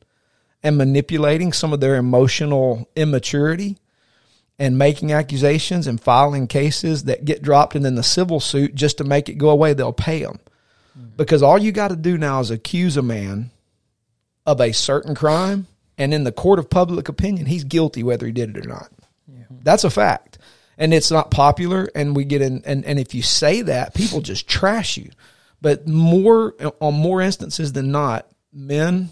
and 0.64 0.78
manipulating 0.78 1.54
some 1.54 1.74
of 1.74 1.80
their 1.80 1.96
emotional 1.96 2.88
immaturity 2.96 3.78
and 4.60 4.78
making 4.78 5.12
accusations 5.12 5.88
and 5.88 6.00
filing 6.00 6.48
cases 6.48 7.06
that 7.06 7.26
get 7.26 7.42
dropped 7.42 7.76
and 7.76 7.84
then 7.84 7.96
the 7.96 8.04
civil 8.04 8.40
suit 8.40 8.76
just 8.76 9.00
to 9.00 9.04
make 9.04 9.28
it 9.28 9.36
go 9.36 9.50
away 9.50 9.74
they'll 9.74 9.94
pay 9.94 10.22
them 10.22 10.40
mm-hmm. 10.98 11.16
because 11.18 11.42
all 11.42 11.58
you 11.58 11.72
got 11.72 11.88
to 11.88 11.96
do 11.96 12.18
now 12.18 12.40
is 12.40 12.52
accuse 12.52 12.98
a 12.98 13.02
man 13.02 13.50
of 14.46 14.62
a 14.62 14.72
certain 14.72 15.16
crime 15.16 15.68
and 15.98 16.14
in 16.14 16.24
the 16.24 16.32
court 16.32 16.60
of 16.60 16.70
public 16.70 17.10
opinion 17.10 17.46
he's 17.46 17.64
guilty 17.64 18.04
whether 18.04 18.26
he 18.26 18.32
did 18.32 18.56
it 18.56 18.66
or 18.66 18.70
not. 18.70 18.90
That's 19.64 19.84
a 19.84 19.90
fact. 19.90 20.38
And 20.78 20.94
it's 20.94 21.12
not 21.12 21.32
popular 21.32 21.90
and 21.94 22.16
we 22.16 22.26
get 22.26 22.42
in 22.42 22.64
and, 22.66 22.86
and 22.86 23.00
if 23.00 23.14
you 23.14 23.22
say 23.22 23.62
that 23.64 23.94
people 23.94 24.22
just 24.22 24.48
trash 24.48 24.98
you. 24.98 25.12
But 25.62 25.88
more 25.88 26.56
on 26.80 26.96
more 26.96 27.22
instances 27.22 27.74
than 27.74 27.92
not 27.92 28.28
men 28.52 29.10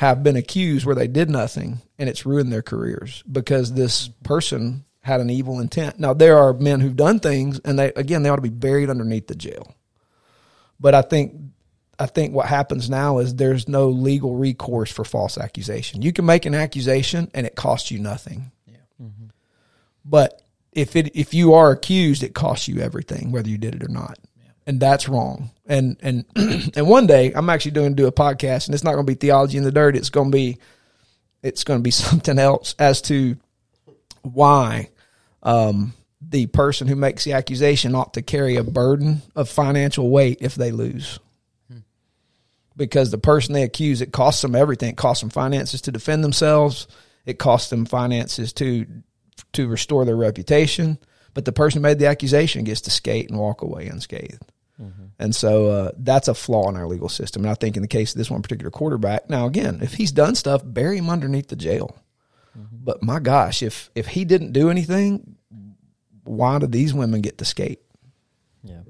have 0.00 0.22
been 0.22 0.34
accused 0.34 0.86
where 0.86 0.94
they 0.94 1.06
did 1.06 1.28
nothing 1.28 1.78
and 1.98 2.08
it's 2.08 2.24
ruined 2.24 2.50
their 2.50 2.62
careers 2.62 3.22
because 3.30 3.74
this 3.74 4.08
person 4.24 4.82
had 5.02 5.20
an 5.20 5.28
evil 5.28 5.60
intent. 5.60 6.00
Now 6.00 6.14
there 6.14 6.38
are 6.38 6.54
men 6.54 6.80
who've 6.80 6.96
done 6.96 7.20
things 7.20 7.58
and 7.66 7.78
they 7.78 7.92
again 7.92 8.22
they 8.22 8.30
ought 8.30 8.36
to 8.36 8.42
be 8.42 8.48
buried 8.48 8.88
underneath 8.88 9.26
the 9.26 9.34
jail. 9.34 9.74
But 10.80 10.94
I 10.94 11.02
think 11.02 11.34
I 11.98 12.06
think 12.06 12.34
what 12.34 12.46
happens 12.46 12.88
now 12.88 13.18
is 13.18 13.34
there's 13.34 13.68
no 13.68 13.90
legal 13.90 14.36
recourse 14.36 14.90
for 14.90 15.04
false 15.04 15.36
accusation. 15.36 16.00
You 16.00 16.14
can 16.14 16.24
make 16.24 16.46
an 16.46 16.54
accusation 16.54 17.30
and 17.34 17.46
it 17.46 17.54
costs 17.54 17.90
you 17.90 17.98
nothing. 17.98 18.52
Yeah. 18.66 18.76
Mm-hmm. 19.02 19.26
But 20.06 20.40
if 20.72 20.96
it 20.96 21.14
if 21.14 21.34
you 21.34 21.52
are 21.52 21.72
accused, 21.72 22.22
it 22.22 22.34
costs 22.34 22.68
you 22.68 22.80
everything, 22.80 23.32
whether 23.32 23.50
you 23.50 23.58
did 23.58 23.74
it 23.74 23.84
or 23.84 23.88
not. 23.88 24.18
And 24.66 24.78
that's 24.78 25.08
wrong. 25.08 25.50
And 25.66 25.96
and 26.00 26.24
and 26.76 26.86
one 26.86 27.06
day 27.06 27.32
I'm 27.32 27.50
actually 27.50 27.72
doing 27.72 27.94
do 27.94 28.06
a 28.06 28.12
podcast, 28.12 28.66
and 28.66 28.74
it's 28.74 28.84
not 28.84 28.92
going 28.92 29.06
to 29.06 29.10
be 29.10 29.16
theology 29.16 29.58
in 29.58 29.64
the 29.64 29.72
dirt. 29.72 29.96
It's 29.96 30.10
going 30.10 30.30
to 30.30 30.36
be 30.36 30.58
it's 31.42 31.64
going 31.64 31.80
to 31.80 31.82
be 31.82 31.90
something 31.90 32.38
else 32.38 32.74
as 32.78 33.02
to 33.02 33.36
why 34.22 34.90
um, 35.42 35.94
the 36.20 36.46
person 36.46 36.86
who 36.86 36.96
makes 36.96 37.24
the 37.24 37.32
accusation 37.32 37.94
ought 37.94 38.14
to 38.14 38.22
carry 38.22 38.56
a 38.56 38.64
burden 38.64 39.22
of 39.34 39.48
financial 39.48 40.10
weight 40.10 40.38
if 40.40 40.54
they 40.54 40.70
lose. 40.70 41.18
Because 42.76 43.10
the 43.10 43.18
person 43.18 43.52
they 43.52 43.62
accuse, 43.62 44.00
it 44.00 44.12
costs 44.12 44.40
them 44.40 44.54
everything. 44.54 44.90
It 44.90 44.96
costs 44.96 45.20
them 45.20 45.28
finances 45.28 45.82
to 45.82 45.92
defend 45.92 46.24
themselves. 46.24 46.86
It 47.26 47.38
costs 47.38 47.68
them 47.68 47.84
finances 47.84 48.52
to 48.54 48.86
to 49.52 49.68
restore 49.68 50.04
their 50.04 50.16
reputation. 50.16 50.98
But 51.34 51.44
the 51.44 51.52
person 51.52 51.78
who 51.78 51.82
made 51.82 51.98
the 51.98 52.06
accusation 52.06 52.64
gets 52.64 52.80
to 52.82 52.90
skate 52.90 53.30
and 53.30 53.38
walk 53.38 53.62
away 53.62 53.86
unscathed. 53.86 54.42
And 55.18 55.34
so 55.36 55.66
uh, 55.68 55.90
that's 55.98 56.28
a 56.28 56.34
flaw 56.34 56.70
in 56.70 56.76
our 56.76 56.86
legal 56.86 57.10
system. 57.10 57.42
And 57.44 57.50
I 57.50 57.54
think 57.54 57.76
in 57.76 57.82
the 57.82 57.88
case 57.88 58.12
of 58.14 58.18
this 58.18 58.30
one 58.30 58.40
particular 58.40 58.70
quarterback, 58.70 59.28
now 59.28 59.44
again, 59.44 59.80
if 59.82 59.92
he's 59.92 60.10
done 60.12 60.34
stuff, 60.34 60.62
bury 60.64 60.96
him 60.96 61.10
underneath 61.10 61.48
the 61.48 61.56
jail. 61.56 61.94
But 62.54 63.02
my 63.02 63.18
gosh, 63.20 63.62
if 63.62 63.90
if 63.94 64.06
he 64.06 64.24
didn't 64.24 64.52
do 64.52 64.70
anything, 64.70 65.36
why 66.24 66.58
do 66.58 66.66
these 66.66 66.94
women 66.94 67.20
get 67.20 67.36
to 67.38 67.44
skate? 67.44 67.80
Yeah. 68.64 68.80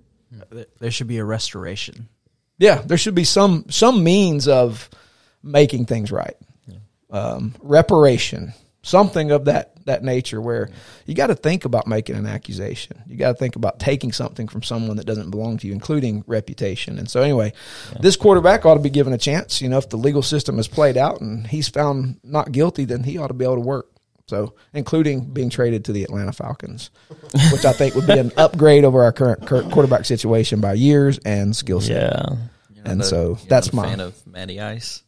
There- 0.50 0.66
There 0.78 0.90
should 0.92 1.08
be 1.08 1.18
a 1.18 1.24
restoration. 1.24 2.08
Yeah, 2.58 2.82
there 2.82 2.96
should 2.98 3.14
be 3.16 3.24
some 3.24 3.64
some 3.68 4.04
means 4.04 4.46
of 4.46 4.88
making 5.42 5.86
things 5.86 6.12
right. 6.12 6.36
Um, 7.10 7.54
reparation, 7.60 8.52
something 8.82 9.32
of 9.32 9.46
that 9.46 9.72
that 9.90 10.02
nature 10.04 10.40
where 10.40 10.70
you 11.06 11.14
got 11.14 11.26
to 11.28 11.34
think 11.34 11.64
about 11.64 11.86
making 11.86 12.16
an 12.16 12.26
accusation. 12.26 13.02
You 13.06 13.16
got 13.16 13.28
to 13.32 13.34
think 13.34 13.56
about 13.56 13.78
taking 13.80 14.12
something 14.12 14.48
from 14.48 14.62
someone 14.62 14.96
that 14.96 15.06
doesn't 15.06 15.30
belong 15.30 15.58
to 15.58 15.66
you, 15.66 15.72
including 15.72 16.24
reputation. 16.26 16.98
And 16.98 17.10
so, 17.10 17.22
anyway, 17.22 17.52
this 18.00 18.16
quarterback 18.16 18.64
ought 18.64 18.74
to 18.74 18.80
be 18.80 18.90
given 18.90 19.12
a 19.12 19.18
chance. 19.18 19.60
You 19.60 19.68
know, 19.68 19.78
if 19.78 19.88
the 19.88 19.96
legal 19.98 20.22
system 20.22 20.58
is 20.58 20.68
played 20.68 20.96
out 20.96 21.20
and 21.20 21.46
he's 21.46 21.68
found 21.68 22.18
not 22.22 22.52
guilty, 22.52 22.84
then 22.84 23.02
he 23.04 23.18
ought 23.18 23.28
to 23.28 23.34
be 23.34 23.44
able 23.44 23.56
to 23.56 23.60
work. 23.60 23.86
So, 24.28 24.54
including 24.72 25.32
being 25.32 25.50
traded 25.50 25.84
to 25.86 25.92
the 25.92 26.04
Atlanta 26.04 26.32
Falcons, 26.32 26.90
which 27.52 27.64
I 27.64 27.72
think 27.72 27.96
would 27.96 28.06
be 28.06 28.16
an 28.18 28.30
upgrade 28.36 28.84
over 28.84 29.02
our 29.02 29.12
current, 29.12 29.44
current 29.46 29.72
quarterback 29.72 30.04
situation 30.04 30.60
by 30.60 30.74
years 30.74 31.18
and 31.24 31.54
skill 31.56 31.80
set. 31.80 32.12
Yeah. 32.12 32.36
You're 32.72 32.84
And 32.86 32.98
not 32.98 33.06
a- 33.06 33.08
so 33.08 33.38
that's 33.48 33.72
my- 33.72 33.88
fan 33.88 33.98
of 34.00 34.24
Matty 34.26 34.60
Ice. 34.60 35.02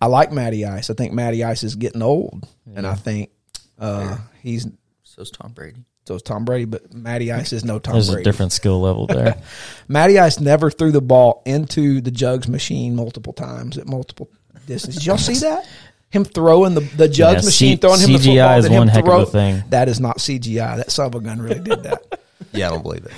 I 0.00 0.06
like 0.06 0.32
Matty 0.32 0.64
Ice. 0.66 0.90
I 0.90 0.94
think 0.94 1.12
Matty 1.12 1.44
Ice 1.44 1.62
is 1.62 1.76
getting 1.76 2.02
old, 2.02 2.46
and 2.74 2.84
I 2.86 2.94
think 2.94 3.30
uh, 3.78 4.16
he's 4.42 4.66
So's 5.02 5.30
Tom 5.30 5.52
Brady. 5.52 5.84
so 6.06 6.14
is 6.14 6.22
Tom 6.22 6.44
Brady, 6.44 6.64
but 6.64 6.92
Matty 6.94 7.32
Ice 7.32 7.52
is 7.52 7.64
no 7.64 7.78
Tom 7.78 7.94
There's 7.94 8.08
Brady. 8.08 8.22
a 8.22 8.24
different 8.24 8.52
skill 8.52 8.80
level 8.80 9.06
there. 9.06 9.40
Matty 9.88 10.18
Ice 10.18 10.40
never 10.40 10.70
threw 10.70 10.90
the 10.92 11.00
ball 11.02 11.42
into 11.46 12.00
the 12.00 12.10
jugs 12.10 12.48
machine 12.48 12.94
multiple 12.96 13.32
times 13.32 13.76
at 13.78 13.86
multiple 13.86 14.30
distances. 14.66 14.96
Did 15.02 15.06
y'all 15.06 15.18
see 15.18 15.34
that? 15.40 15.66
Him 16.10 16.24
throwing 16.24 16.74
the 16.74 16.80
the 16.80 17.08
jugs 17.08 17.42
Yeah, 17.42 17.46
machine, 17.46 17.76
C- 17.76 17.80
throwing 17.80 18.00
him 18.00 18.12
the 18.12 18.18
CGI 18.18 18.56
football. 18.60 18.72
is 18.72 18.78
one 18.78 18.88
heck 18.88 19.06
of 19.06 19.20
a 19.22 19.26
thing. 19.26 19.62
That 19.70 19.88
is 19.88 19.98
not 20.00 20.18
CGI. 20.18 20.76
That 20.76 20.90
son 20.90 21.06
of 21.06 21.14
a 21.14 21.20
gun 21.20 21.40
really 21.40 21.60
did 21.60 21.82
that. 21.84 22.18
Yeah, 22.54 22.66
I 22.66 22.70
don't 22.72 22.82
believe 22.82 23.06
it. 23.06 23.12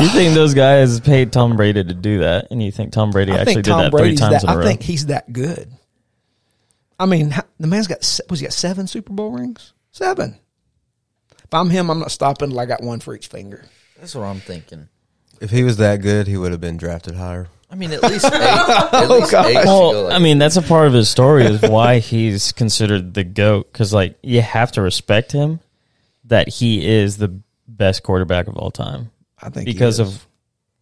you 0.00 0.08
think 0.10 0.34
those 0.34 0.54
guys 0.54 1.00
paid 1.00 1.32
Tom 1.32 1.56
Brady 1.56 1.82
to 1.82 1.92
do 1.94 2.18
that, 2.20 2.48
and 2.52 2.62
you 2.62 2.70
think 2.70 2.92
Tom 2.92 3.10
Brady 3.10 3.32
I 3.32 3.38
actually 3.38 3.54
think 3.54 3.64
did 3.64 3.72
that 3.74 3.90
Brady's 3.90 4.20
three 4.20 4.28
times 4.28 4.42
that. 4.42 4.44
in 4.44 4.48
a 4.48 4.52
I 4.52 4.56
row? 4.58 4.62
think 4.64 4.82
he's 4.82 5.06
that 5.06 5.32
good. 5.32 5.72
I 7.00 7.06
mean, 7.06 7.34
the 7.58 7.66
man's 7.66 7.88
got 7.88 7.98
was 8.30 8.38
he 8.38 8.46
got 8.46 8.52
seven 8.52 8.86
Super 8.86 9.12
Bowl 9.12 9.30
rings? 9.32 9.72
Seven. 9.96 10.38
If 11.42 11.54
I'm 11.54 11.70
him, 11.70 11.88
I'm 11.90 12.00
not 12.00 12.10
stopping 12.10 12.50
till 12.50 12.60
I 12.60 12.66
got 12.66 12.82
one 12.82 13.00
for 13.00 13.14
each 13.14 13.28
finger. 13.28 13.64
That's 13.98 14.14
what 14.14 14.24
I'm 14.24 14.40
thinking. 14.40 14.88
If 15.40 15.48
he 15.50 15.62
was 15.62 15.78
that 15.78 16.02
good, 16.02 16.26
he 16.26 16.36
would 16.36 16.52
have 16.52 16.60
been 16.60 16.76
drafted 16.76 17.14
higher. 17.14 17.48
I 17.70 17.76
mean, 17.76 17.92
at 17.94 18.02
least 18.02 18.26
eight. 18.26 18.32
At 18.34 18.90
oh, 19.10 19.16
least 19.18 19.30
God. 19.32 19.46
eight 19.46 19.54
should 19.54 19.64
Well, 19.64 20.02
like- 20.04 20.12
I 20.14 20.18
mean, 20.18 20.36
that's 20.38 20.56
a 20.56 20.62
part 20.62 20.86
of 20.86 20.92
his 20.92 21.08
story 21.08 21.46
is 21.46 21.62
why 21.62 22.00
he's 22.00 22.52
considered 22.52 23.14
the 23.14 23.24
goat. 23.24 23.72
Because 23.72 23.94
like 23.94 24.18
you 24.22 24.42
have 24.42 24.70
to 24.72 24.82
respect 24.82 25.32
him 25.32 25.60
that 26.24 26.48
he 26.50 26.86
is 26.86 27.16
the 27.16 27.40
best 27.66 28.02
quarterback 28.02 28.48
of 28.48 28.56
all 28.58 28.70
time 28.70 29.10
I 29.40 29.48
think 29.48 29.66
he 29.66 29.72
because 29.72 29.98
is. 29.98 30.08
of 30.08 30.26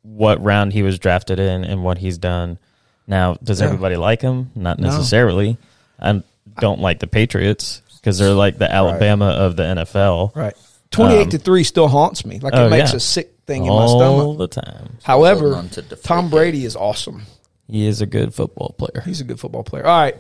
what 0.03 0.43
round 0.43 0.73
he 0.73 0.83
was 0.83 0.99
drafted 0.99 1.39
in 1.39 1.63
and 1.65 1.85
what 1.85 1.99
he's 1.99 2.19
done. 2.19 2.59
Now, 3.07 3.35
does 3.35 3.61
Yeah. 3.61 3.67
everybody 3.67 3.95
like 3.97 4.23
him? 4.23 4.51
Not 4.57 4.81
No. 4.81 4.89
necessarily. 4.89 5.57
I 6.01 6.21
don't 6.59 6.81
like 6.81 6.99
the 6.99 7.07
Patriots 7.07 7.81
because 8.05 8.19
they're 8.19 8.35
like 8.35 8.59
the 8.59 8.71
Alabama 8.71 9.29
of 9.29 9.57
the 9.57 9.63
NFL 9.63 10.37
right. 10.37 10.55
Twenty 10.91 11.15
eight 11.15 11.23
Um, 11.25 11.31
to 11.31 11.39
three 11.39 11.65
still 11.65 11.89
haunts 11.89 12.27
me. 12.27 12.39
Like 12.39 12.53
oh, 12.55 12.67
it 12.67 12.71
makes 12.71 12.91
yeah. 12.91 12.99
a 12.99 13.01
sick 13.01 13.35
thing 13.47 13.65
in 13.65 13.73
my 13.73 13.87
stomach. 13.87 14.03
all 14.03 14.35
stomach. 14.35 14.51
the 14.51 14.61
time. 14.61 14.99
However, 15.03 15.65
to 15.73 15.83
Tom. 15.83 16.29
Brady 16.29 16.67
is 16.67 16.77
awesome. 16.77 17.23
He 17.67 17.87
is 17.87 18.03
a 18.03 18.07
good 18.07 18.35
football 18.35 18.75
player. 18.77 19.03
He's 19.07 19.23
a 19.23 19.25
good 19.25 19.41
football 19.41 19.65
player. 19.65 19.87
All 19.87 19.99
right, 19.99 20.15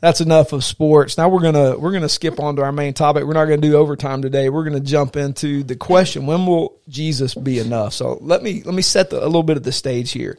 that's 0.00 0.22
enough 0.22 0.54
of 0.54 0.64
sports. 0.64 1.18
Now 1.18 1.28
we're 1.28 1.42
gonna 1.42 1.78
we're 1.78 1.92
gonna 1.92 2.08
skip 2.08 2.40
on 2.40 2.56
to 2.56 2.62
our 2.62 2.72
main 2.72 2.94
topic. 2.94 3.24
We're 3.24 3.34
not 3.34 3.44
gonna 3.44 3.58
do 3.58 3.76
overtime 3.76 4.22
today. 4.22 4.48
We're 4.48 4.64
gonna 4.64 4.80
jump 4.80 5.14
into 5.16 5.62
the 5.62 5.76
question: 5.76 6.24
When 6.26 6.46
will 6.46 6.80
Jesus 6.88 7.34
be 7.34 7.58
enough? 7.58 7.92
So 7.92 8.16
let 8.22 8.42
me 8.42 8.62
let 8.64 8.74
me 8.74 8.82
set 8.82 9.10
the, 9.10 9.22
a 9.22 9.26
little 9.26 9.42
bit 9.42 9.58
of 9.58 9.64
the 9.64 9.72
stage 9.72 10.12
here. 10.12 10.38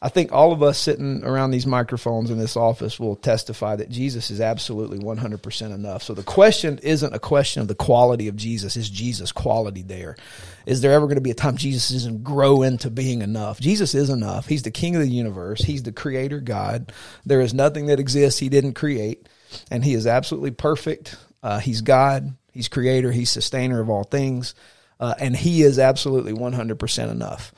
I 0.00 0.08
think 0.08 0.30
all 0.30 0.52
of 0.52 0.62
us 0.62 0.78
sitting 0.78 1.24
around 1.24 1.50
these 1.50 1.66
microphones 1.66 2.30
in 2.30 2.38
this 2.38 2.56
office 2.56 3.00
will 3.00 3.16
testify 3.16 3.74
that 3.76 3.90
Jesus 3.90 4.30
is 4.30 4.40
absolutely 4.40 4.98
100% 4.98 5.74
enough. 5.74 6.04
So 6.04 6.14
the 6.14 6.22
question 6.22 6.78
isn't 6.84 7.14
a 7.14 7.18
question 7.18 7.62
of 7.62 7.68
the 7.68 7.74
quality 7.74 8.28
of 8.28 8.36
Jesus. 8.36 8.76
Is 8.76 8.88
Jesus 8.88 9.32
quality 9.32 9.82
there? 9.82 10.16
Is 10.66 10.82
there 10.82 10.92
ever 10.92 11.06
going 11.06 11.16
to 11.16 11.22
be 11.22 11.32
a 11.32 11.34
time 11.34 11.56
Jesus 11.56 11.88
doesn't 11.88 12.22
grow 12.22 12.62
into 12.62 12.90
being 12.90 13.22
enough? 13.22 13.58
Jesus 13.58 13.92
is 13.96 14.08
enough. 14.08 14.46
He's 14.46 14.62
the 14.62 14.70
king 14.70 14.94
of 14.94 15.02
the 15.02 15.10
universe. 15.10 15.62
He's 15.62 15.82
the 15.82 15.92
creator 15.92 16.38
God. 16.38 16.92
There 17.26 17.40
is 17.40 17.52
nothing 17.52 17.86
that 17.86 17.98
exists 17.98 18.38
he 18.38 18.48
didn't 18.48 18.74
create. 18.74 19.28
And 19.68 19.84
he 19.84 19.94
is 19.94 20.06
absolutely 20.06 20.52
perfect. 20.52 21.16
Uh, 21.42 21.58
he's 21.58 21.80
God. 21.80 22.36
He's 22.52 22.68
creator. 22.68 23.10
He's 23.10 23.30
sustainer 23.30 23.80
of 23.80 23.90
all 23.90 24.04
things. 24.04 24.54
Uh, 25.00 25.14
and 25.18 25.34
he 25.34 25.62
is 25.62 25.80
absolutely 25.80 26.34
100% 26.34 27.10
enough 27.10 27.52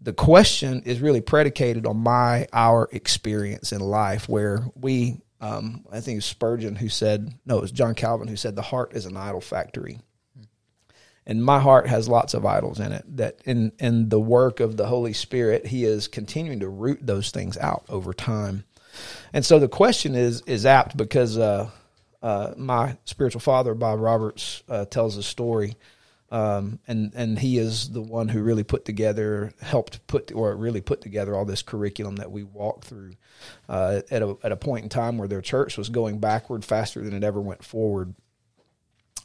the 0.00 0.12
question 0.12 0.82
is 0.84 1.00
really 1.00 1.20
predicated 1.20 1.86
on 1.86 1.98
my 1.98 2.46
our 2.52 2.88
experience 2.92 3.72
in 3.72 3.80
life 3.80 4.28
where 4.28 4.64
we 4.74 5.20
um, 5.40 5.84
i 5.92 6.00
think 6.00 6.14
it 6.14 6.18
was 6.18 6.24
spurgeon 6.24 6.76
who 6.76 6.88
said 6.88 7.32
no 7.44 7.58
it 7.58 7.62
was 7.62 7.72
john 7.72 7.94
calvin 7.94 8.28
who 8.28 8.36
said 8.36 8.56
the 8.56 8.62
heart 8.62 8.94
is 8.94 9.06
an 9.06 9.16
idol 9.16 9.40
factory. 9.40 9.98
And 11.26 11.44
my 11.44 11.60
heart 11.60 11.86
has 11.86 12.08
lots 12.08 12.34
of 12.34 12.44
idols 12.44 12.80
in 12.80 12.92
it 12.92 13.04
that 13.16 13.40
in 13.44 13.70
in 13.78 14.08
the 14.08 14.18
work 14.18 14.58
of 14.58 14.76
the 14.76 14.86
holy 14.86 15.12
spirit 15.12 15.66
he 15.66 15.84
is 15.84 16.08
continuing 16.08 16.60
to 16.60 16.68
root 16.68 16.98
those 17.02 17.30
things 17.30 17.56
out 17.58 17.84
over 17.88 18.12
time. 18.12 18.64
And 19.32 19.44
so 19.44 19.58
the 19.58 19.68
question 19.68 20.16
is 20.16 20.42
is 20.46 20.66
apt 20.66 20.96
because 20.96 21.38
uh, 21.38 21.70
uh, 22.20 22.54
my 22.56 22.96
spiritual 23.04 23.40
father 23.40 23.74
bob 23.74 24.00
roberts 24.00 24.64
uh, 24.68 24.86
tells 24.86 25.16
a 25.16 25.22
story 25.22 25.76
um, 26.30 26.78
and 26.86 27.12
and 27.14 27.38
he 27.38 27.58
is 27.58 27.90
the 27.90 28.00
one 28.00 28.28
who 28.28 28.42
really 28.42 28.62
put 28.62 28.84
together, 28.84 29.52
helped 29.60 30.06
put 30.06 30.32
or 30.32 30.54
really 30.54 30.80
put 30.80 31.00
together 31.00 31.34
all 31.34 31.44
this 31.44 31.62
curriculum 31.62 32.16
that 32.16 32.30
we 32.30 32.44
walk 32.44 32.84
through 32.84 33.12
uh, 33.68 34.02
at 34.10 34.22
a 34.22 34.36
at 34.44 34.52
a 34.52 34.56
point 34.56 34.84
in 34.84 34.88
time 34.88 35.18
where 35.18 35.28
their 35.28 35.40
church 35.40 35.76
was 35.76 35.88
going 35.88 36.18
backward 36.18 36.64
faster 36.64 37.02
than 37.02 37.14
it 37.14 37.24
ever 37.24 37.40
went 37.40 37.64
forward. 37.64 38.14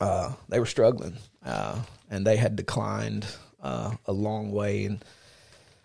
Uh, 0.02 0.34
they 0.50 0.60
were 0.60 0.66
struggling, 0.66 1.16
uh, 1.46 1.80
and 2.10 2.26
they 2.26 2.38
had 2.38 2.56
declined 2.56 3.26
uh, 3.62 3.94
a 4.06 4.12
long 4.12 4.52
way. 4.52 4.86
And 4.86 5.06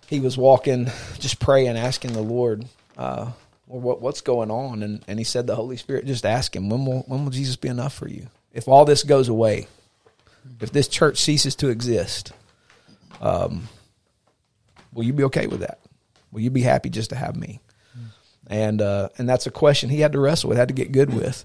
he 0.06 0.20
was 0.20 0.38
walking, 0.38 0.87
just 1.18 1.38
praying, 1.38 1.76
asking 1.76 2.14
the 2.14 2.22
Lord, 2.22 2.64
uh, 2.96 3.30
well, 3.66 3.80
what 3.80 4.00
what's 4.00 4.22
going 4.22 4.50
on? 4.50 4.83
And 4.83 5.04
and 5.06 5.18
he 5.18 5.24
said, 5.24 5.46
the 5.46 5.54
Holy 5.54 5.76
Spirit 5.76 6.06
just 6.06 6.24
ask 6.24 6.56
him, 6.56 6.70
when 6.70 6.87
will 6.87 7.04
when 7.06 7.24
will 7.24 7.30
Jesus 7.30 7.56
be 7.56 7.68
enough 7.68 7.92
for 7.92 8.09
you? 8.09 8.28
If 8.52 8.66
all 8.66 8.85
this 8.85 9.02
goes 9.02 9.28
away, 9.28 9.68
if 10.61 10.72
this 10.72 10.88
church 10.88 11.18
ceases 11.18 11.57
to 11.57 11.68
exist, 11.68 12.33
um, 13.20 13.68
will 14.92 15.05
you 15.05 15.12
be 15.12 15.24
okay 15.24 15.46
with 15.46 15.61
that? 15.61 15.81
Will 16.33 16.40
you 16.40 16.50
be 16.50 16.62
happy 16.62 16.90
just 16.90 17.11
to 17.11 17.16
have 17.16 17.37
me? 17.37 17.61
And 18.46 18.83
uh, 18.83 19.11
and 19.16 19.29
that's 19.29 19.46
a 19.46 19.50
question 19.50 19.90
he 19.90 20.00
had 20.00 20.12
to 20.12 20.20
wrestle 20.20 20.48
with, 20.48 20.59
had 20.59 20.68
to 20.68 20.74
get 20.74 20.92
good 20.92 21.14
with. 21.14 21.44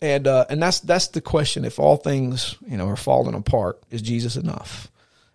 And 0.00 0.26
uh, 0.26 0.46
and 0.48 0.62
that's 0.62 0.80
that's 0.80 1.08
the 1.08 1.20
question. 1.20 1.64
If 1.64 1.78
all 1.78 1.96
things 1.96 2.56
you 2.66 2.76
know 2.76 2.88
are 2.88 2.96
falling 2.96 3.34
apart, 3.34 3.82
is 3.90 4.00
Jesus 4.00 4.36
enough? 4.36 4.90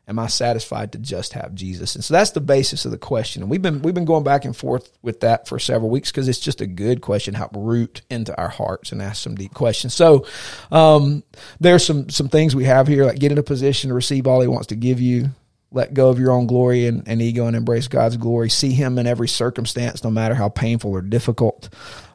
Am 0.10 0.18
I 0.18 0.26
satisfied 0.26 0.92
to 0.94 0.98
just 0.98 1.34
have 1.34 1.54
Jesus? 1.54 1.94
And 1.94 2.04
so 2.04 2.16
that's 2.16 2.32
the 2.32 2.42
basis 2.42 2.84
of 2.84 2.90
the 2.90 2.98
question. 2.98 3.44
And 3.44 3.52
we've 3.52 3.62
been 3.62 3.84
we've 3.84 3.94
been 3.94 4.06
going 4.06 4.24
back 4.24 4.44
and 4.44 4.58
forth 4.58 4.92
with 5.04 5.20
that 5.20 5.48
for 5.48 5.60
several 5.60 5.92
weeks 5.92 6.12
because 6.12 6.28
it's 6.28 6.40
just 6.40 6.62
a 6.62 6.66
good 6.68 7.02
question, 7.02 7.36
help 7.36 7.56
root 7.56 8.02
into 8.10 8.36
our 8.36 8.50
hearts 8.50 8.92
and 8.92 9.04
ask 9.04 9.22
some 9.22 9.36
deep 9.36 9.54
questions. 9.54 9.94
So 9.94 10.26
um, 10.72 11.24
there's 11.60 11.86
some 11.86 12.10
some 12.10 12.28
things 12.28 12.56
we 12.56 12.64
have 12.64 12.88
here, 12.88 13.06
like 13.06 13.20
get 13.20 13.32
in 13.32 13.38
a 13.38 13.44
position 13.44 13.90
to 13.90 13.94
receive 13.94 14.26
all 14.26 14.42
He 14.42 14.48
wants 14.48 14.68
to 14.68 14.76
give 14.76 15.00
you. 15.00 15.30
Let 15.72 15.94
go 15.94 16.10
of 16.10 16.18
your 16.18 16.32
own 16.32 16.48
glory 16.48 16.88
and, 16.88 17.08
and 17.08 17.22
ego 17.22 17.46
and 17.46 17.56
embrace 17.56 17.88
God's 17.88 18.18
glory. 18.18 18.50
See 18.50 18.72
Him 18.72 18.98
in 18.98 19.06
every 19.06 19.28
circumstance, 19.28 20.04
no 20.04 20.10
matter 20.10 20.34
how 20.34 20.50
painful 20.50 20.90
or 20.92 21.02
difficult. 21.02 21.70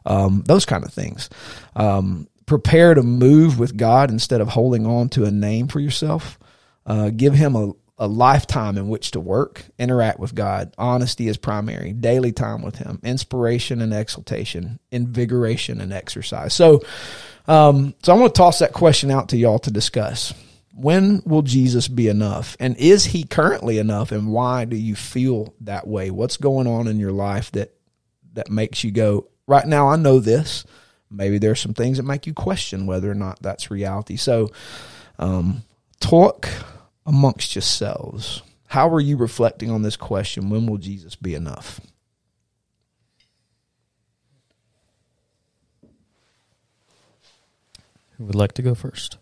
Um, 0.04 0.42
those 0.46 0.64
kind 0.64 0.84
of 0.84 0.92
things. 0.92 1.30
Um, 1.76 2.26
prepare 2.46 2.94
to 2.94 3.04
move 3.04 3.60
with 3.60 3.76
God 3.76 4.10
instead 4.10 4.40
of 4.40 4.48
holding 4.48 4.84
on 4.84 5.08
to 5.10 5.24
a 5.24 5.30
name 5.30 5.68
for 5.68 5.78
yourself. 5.78 6.40
Uh, 6.84 7.10
give 7.10 7.34
Him 7.34 7.54
a, 7.54 7.72
a 7.96 8.08
lifetime 8.08 8.76
in 8.76 8.88
which 8.88 9.12
to 9.12 9.20
work, 9.20 9.64
interact 9.78 10.18
with 10.18 10.34
God. 10.34 10.74
Honesty 10.76 11.28
is 11.28 11.36
primary. 11.36 11.92
Daily 11.92 12.32
time 12.32 12.62
with 12.62 12.76
Him. 12.76 13.00
Inspiration 13.04 13.80
and 13.80 13.94
exaltation. 13.94 14.80
Invigoration 14.90 15.80
and 15.80 15.92
exercise. 15.92 16.54
So, 16.54 16.82
um, 17.46 17.94
so 18.02 18.12
I 18.12 18.18
want 18.18 18.34
to 18.34 18.38
toss 18.38 18.58
that 18.58 18.72
question 18.72 19.10
out 19.10 19.28
to 19.28 19.36
y'all 19.36 19.60
to 19.60 19.70
discuss. 19.70 20.34
When 20.74 21.22
will 21.24 21.42
Jesus 21.42 21.86
be 21.86 22.08
enough? 22.08 22.56
And 22.58 22.76
is 22.78 23.04
he 23.04 23.22
currently 23.22 23.78
enough? 23.78 24.10
And 24.10 24.32
why 24.32 24.64
do 24.64 24.76
you 24.76 24.96
feel 24.96 25.54
that 25.60 25.86
way? 25.86 26.10
What's 26.10 26.36
going 26.36 26.66
on 26.66 26.88
in 26.88 26.98
your 26.98 27.12
life 27.12 27.52
that 27.52 27.74
that 28.32 28.50
makes 28.50 28.82
you 28.82 28.90
go, 28.90 29.28
right 29.46 29.66
now 29.66 29.88
I 29.88 29.94
know 29.94 30.18
this. 30.18 30.64
Maybe 31.10 31.38
there's 31.38 31.60
some 31.60 31.74
things 31.74 31.98
that 31.98 32.02
make 32.02 32.26
you 32.26 32.34
question 32.34 32.86
whether 32.86 33.08
or 33.08 33.14
not 33.14 33.40
that's 33.40 33.70
reality. 33.70 34.16
So 34.16 34.50
um, 35.20 35.62
talk 36.00 36.48
amongst 37.06 37.54
yourselves. 37.54 38.42
How 38.68 38.88
are 38.88 39.00
you 39.00 39.16
reflecting 39.16 39.70
on 39.70 39.82
this 39.82 39.96
question? 39.96 40.50
When 40.50 40.66
will 40.66 40.78
Jesus 40.78 41.14
be 41.14 41.34
enough? 41.34 41.80
Who 48.18 48.24
would 48.24 48.34
like 48.34 48.52
to 48.54 48.62
go 48.62 48.74
first? 48.74 49.18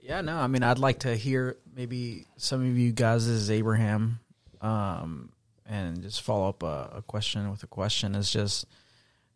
Yeah, 0.00 0.22
no, 0.22 0.38
I 0.38 0.46
mean, 0.46 0.62
I'd 0.62 0.78
like 0.78 1.00
to 1.00 1.14
hear 1.14 1.56
maybe 1.74 2.26
some 2.36 2.60
of 2.62 2.78
you 2.78 2.92
guys 2.92 3.26
as 3.28 3.50
Abraham, 3.50 4.20
um, 4.60 5.30
and 5.66 6.02
just 6.02 6.22
follow 6.22 6.48
up 6.48 6.62
a, 6.62 6.90
a 6.96 7.02
question 7.02 7.50
with 7.50 7.62
a 7.62 7.66
question 7.66 8.14
is 8.14 8.30
just 8.30 8.64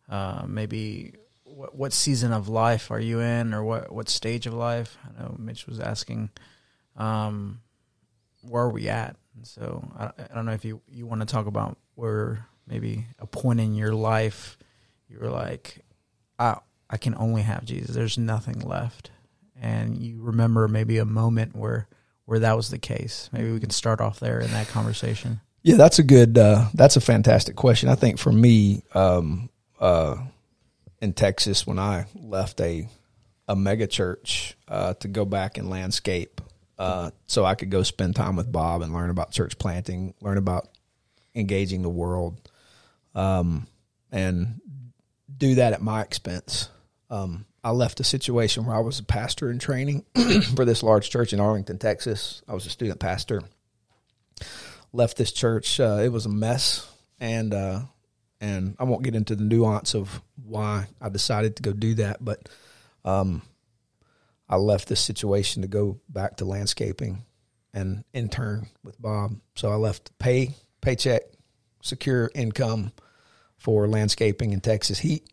uh, 0.09 0.44
maybe 0.46 1.12
what, 1.53 1.75
what 1.75 1.93
season 1.93 2.33
of 2.33 2.49
life 2.49 2.91
are 2.91 3.01
you 3.01 3.21
in, 3.21 3.55
or 3.55 3.65
what 3.65 3.93
what 3.93 4.09
stage 4.09 4.47
of 4.47 4.55
life? 4.55 4.97
I 5.05 5.23
know 5.23 5.37
Mitch 5.38 5.67
was 5.67 5.81
asking, 5.81 6.31
um, 6.97 7.61
where 8.43 8.65
are 8.65 8.71
we 8.71 8.88
at? 8.88 9.17
And 9.37 9.47
so 9.47 9.88
I, 9.99 10.07
I 10.07 10.35
don't 10.35 10.47
know 10.47 10.53
if 10.53 10.65
you 10.65 10.81
you 10.88 11.07
want 11.07 11.21
to 11.21 11.27
talk 11.27 11.47
about 11.47 11.79
where 11.95 12.47
maybe 12.67 13.07
a 13.19 13.27
point 13.27 13.61
in 13.61 13.75
your 13.75 13.95
life 13.95 14.59
you 15.09 15.19
were 15.19 15.31
like, 15.31 15.85
I 16.38 16.59
I 16.91 16.97
can 16.97 17.15
only 17.17 17.43
have 17.43 17.65
Jesus. 17.65 17.95
There's 17.95 18.19
nothing 18.19 18.61
left, 18.61 19.11
and 19.61 19.97
you 19.97 20.23
remember 20.23 20.69
maybe 20.69 20.99
a 20.99 21.05
moment 21.05 21.55
where 21.57 21.88
where 22.25 22.38
that 22.41 22.57
was 22.57 22.71
the 22.71 22.79
case. 22.79 23.29
Maybe 23.33 23.51
we 23.51 23.61
can 23.61 23.71
start 23.71 24.01
off 24.01 24.21
there 24.21 24.41
in 24.41 24.51
that 24.53 24.69
conversation. 24.69 25.41
Yeah, 25.62 25.77
that's 25.77 25.99
a 25.99 26.03
good. 26.03 26.37
Uh, 26.38 26.69
that's 26.75 26.97
a 26.97 27.01
fantastic 27.01 27.57
question. 27.57 27.88
I 27.88 27.95
think 27.95 28.19
for 28.19 28.33
me, 28.33 28.83
um, 28.95 29.49
uh, 29.79 30.17
in 31.03 31.12
Texas, 31.12 31.67
when 31.67 31.79
I 31.79 32.07
left 32.15 32.61
a 32.61 32.88
a 33.49 33.57
mega 33.57 33.87
church 33.87 34.57
uh, 34.69 34.95
to 34.95 35.09
go 35.09 35.27
back 35.27 35.59
and 35.59 35.69
landscape, 35.69 36.41
uh, 36.79 37.11
so 37.27 37.45
I 37.45 37.55
could 37.55 37.71
go 37.71 37.83
spend 37.83 38.17
time 38.17 38.37
with 38.37 38.51
Bob 38.51 38.81
and 38.81 38.95
learn 38.95 39.11
about 39.11 39.33
church 39.33 39.59
planting, 39.59 40.15
learn 40.23 40.38
about 40.38 40.69
engaging 41.35 41.83
the 41.83 41.91
world, 41.91 42.49
um, 43.15 43.67
and 44.11 44.61
do 45.37 45.57
that 45.57 45.75
at 45.75 45.83
my 45.83 46.01
expense. 46.01 46.71
Um, 47.11 47.45
I 47.62 47.73
left 47.73 48.01
a 48.01 48.05
situation 48.05 48.65
where 48.65 48.77
I 48.77 48.81
was 48.81 48.99
a 48.99 49.05
pastor 49.05 49.51
in 49.51 49.59
training 49.59 50.07
for 50.57 50.65
this 50.65 50.83
large 50.83 51.11
church 51.11 51.35
in 51.35 51.41
Arlington, 51.41 51.79
Texas. 51.79 52.43
I 52.49 52.55
was 52.55 52.65
a 52.65 52.71
student 52.71 53.01
pastor 53.01 53.43
left 54.93 55.17
this 55.17 55.33
church. 55.33 55.81
Uh, 55.81 56.01
it 56.03 56.11
was 56.11 56.27
a 56.27 56.31
mess, 56.31 56.88
and 57.19 57.53
uh, 57.55 57.81
and 58.41 58.77
I 58.79 58.85
won't 58.85 59.03
get 59.03 59.15
into 59.15 59.35
the 59.35 59.45
nuance 59.45 59.95
of 59.95 60.23
why 60.53 60.87
I 61.01 61.09
decided 61.09 61.57
to 61.57 61.62
go 61.62 61.73
do 61.73 61.95
that, 61.95 62.25
but 62.25 62.49
um, 63.05 63.43
I 64.49 64.57
left 64.57 64.88
this 64.88 65.01
situation 65.01 65.62
to 65.62 65.69
go 65.69 66.01
back 66.09 66.37
to 66.37 66.45
landscaping 66.45 67.25
and 67.75 68.05
intern 68.12 68.69
with 68.85 69.01
Bob. 69.01 69.37
So 69.57 69.71
I 69.71 69.77
left 69.77 70.17
pay 70.19 70.55
paycheck, 70.81 71.23
secure 71.83 72.31
income 72.35 72.93
for 73.57 73.88
landscaping 73.88 74.53
in 74.53 74.61
Texas 74.61 74.99
heat, 74.99 75.27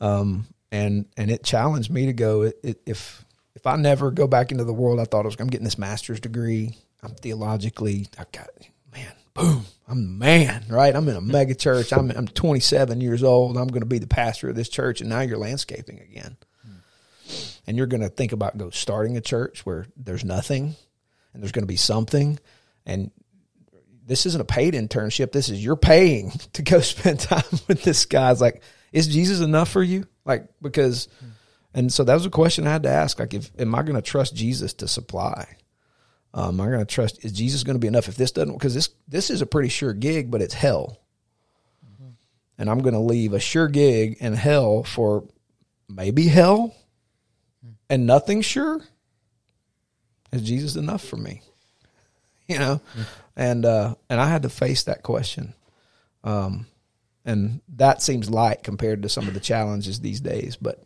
um, 0.00 0.46
and 0.72 1.06
and 1.16 1.30
it 1.30 1.44
challenged 1.44 1.90
me 1.90 2.06
to 2.06 2.12
go. 2.12 2.42
It, 2.42 2.60
it, 2.62 2.80
if 2.84 3.24
if 3.54 3.66
I 3.66 3.76
never 3.76 4.10
go 4.10 4.26
back 4.26 4.50
into 4.50 4.64
the 4.64 4.74
world, 4.74 5.00
I 5.00 5.04
thought 5.04 5.24
I 5.24 5.28
was. 5.28 5.36
I'm 5.38 5.46
getting 5.46 5.64
this 5.64 5.78
master's 5.78 6.20
degree. 6.20 6.76
I'm 7.02 7.14
theologically. 7.14 8.08
I've 8.18 8.32
got 8.32 8.48
man, 8.92 9.12
boom, 9.34 9.64
I'm 9.88 10.02
the 10.02 10.26
man, 10.26 10.64
right? 10.68 10.94
I'm 10.94 11.08
in 11.08 11.16
a 11.16 11.20
mega 11.20 11.54
church. 11.54 11.92
I'm 11.92 12.10
I'm 12.10 12.28
27 12.28 13.00
years 13.00 13.22
old. 13.22 13.56
I'm 13.56 13.68
going 13.68 13.80
to 13.80 13.86
be 13.86 13.98
the 13.98 14.06
pastor 14.06 14.50
of 14.50 14.56
this 14.56 14.68
church, 14.68 15.00
and 15.00 15.08
now 15.08 15.20
you're 15.20 15.38
landscaping 15.38 16.00
again, 16.00 16.36
and 17.66 17.76
you're 17.76 17.86
going 17.86 18.02
to 18.02 18.10
think 18.10 18.32
about 18.32 18.58
go 18.58 18.70
starting 18.70 19.16
a 19.16 19.22
church 19.22 19.64
where 19.64 19.86
there's 19.96 20.24
nothing, 20.24 20.76
and 21.32 21.42
there's 21.42 21.52
going 21.52 21.62
to 21.62 21.66
be 21.66 21.76
something, 21.76 22.38
and 22.84 23.10
this 24.04 24.26
isn't 24.26 24.40
a 24.40 24.44
paid 24.44 24.74
internship. 24.74 25.32
This 25.32 25.48
is 25.48 25.64
you're 25.64 25.76
paying 25.76 26.30
to 26.54 26.62
go 26.62 26.80
spend 26.82 27.20
time 27.20 27.44
with 27.66 27.82
this 27.82 28.04
guy. 28.04 28.30
It's 28.30 28.40
like, 28.42 28.62
is 28.92 29.08
Jesus 29.08 29.40
enough 29.40 29.70
for 29.70 29.82
you? 29.82 30.06
Like 30.26 30.48
because, 30.60 31.08
and 31.72 31.90
so 31.90 32.04
that 32.04 32.14
was 32.14 32.26
a 32.26 32.30
question 32.30 32.66
I 32.66 32.72
had 32.72 32.82
to 32.82 32.90
ask. 32.90 33.18
Like, 33.18 33.32
if 33.32 33.50
am 33.58 33.74
I 33.74 33.82
going 33.82 33.96
to 33.96 34.02
trust 34.02 34.34
Jesus 34.34 34.74
to 34.74 34.88
supply? 34.88 35.56
Um, 36.34 36.60
I'm 36.60 36.70
going 36.70 36.78
to 36.80 36.84
trust. 36.84 37.24
Is 37.24 37.32
Jesus 37.32 37.64
going 37.64 37.76
to 37.76 37.80
be 37.80 37.88
enough 37.88 38.08
if 38.08 38.16
this 38.16 38.32
doesn't? 38.32 38.52
Because 38.52 38.74
this 38.74 38.90
this 39.08 39.30
is 39.30 39.40
a 39.40 39.46
pretty 39.46 39.70
sure 39.70 39.92
gig, 39.94 40.30
but 40.30 40.42
it's 40.42 40.54
hell, 40.54 40.98
and 42.58 42.68
I'm 42.68 42.80
going 42.80 42.94
to 42.94 43.00
leave 43.00 43.32
a 43.32 43.40
sure 43.40 43.68
gig 43.68 44.18
and 44.20 44.36
hell 44.36 44.82
for 44.82 45.24
maybe 45.88 46.28
hell, 46.28 46.74
and 47.88 48.06
nothing 48.06 48.42
sure. 48.42 48.80
Is 50.30 50.42
Jesus 50.42 50.76
enough 50.76 51.02
for 51.02 51.16
me? 51.16 51.42
You 52.50 52.58
know, 52.58 52.80
and 53.36 53.66
uh, 53.66 53.94
and 54.08 54.18
I 54.18 54.26
had 54.26 54.44
to 54.44 54.48
face 54.48 54.84
that 54.84 55.02
question, 55.02 55.52
um, 56.24 56.66
and 57.26 57.60
that 57.76 58.00
seems 58.00 58.30
light 58.30 58.62
compared 58.62 59.02
to 59.02 59.10
some 59.10 59.28
of 59.28 59.34
the 59.34 59.40
challenges 59.40 60.00
these 60.00 60.20
days, 60.20 60.56
but. 60.56 60.82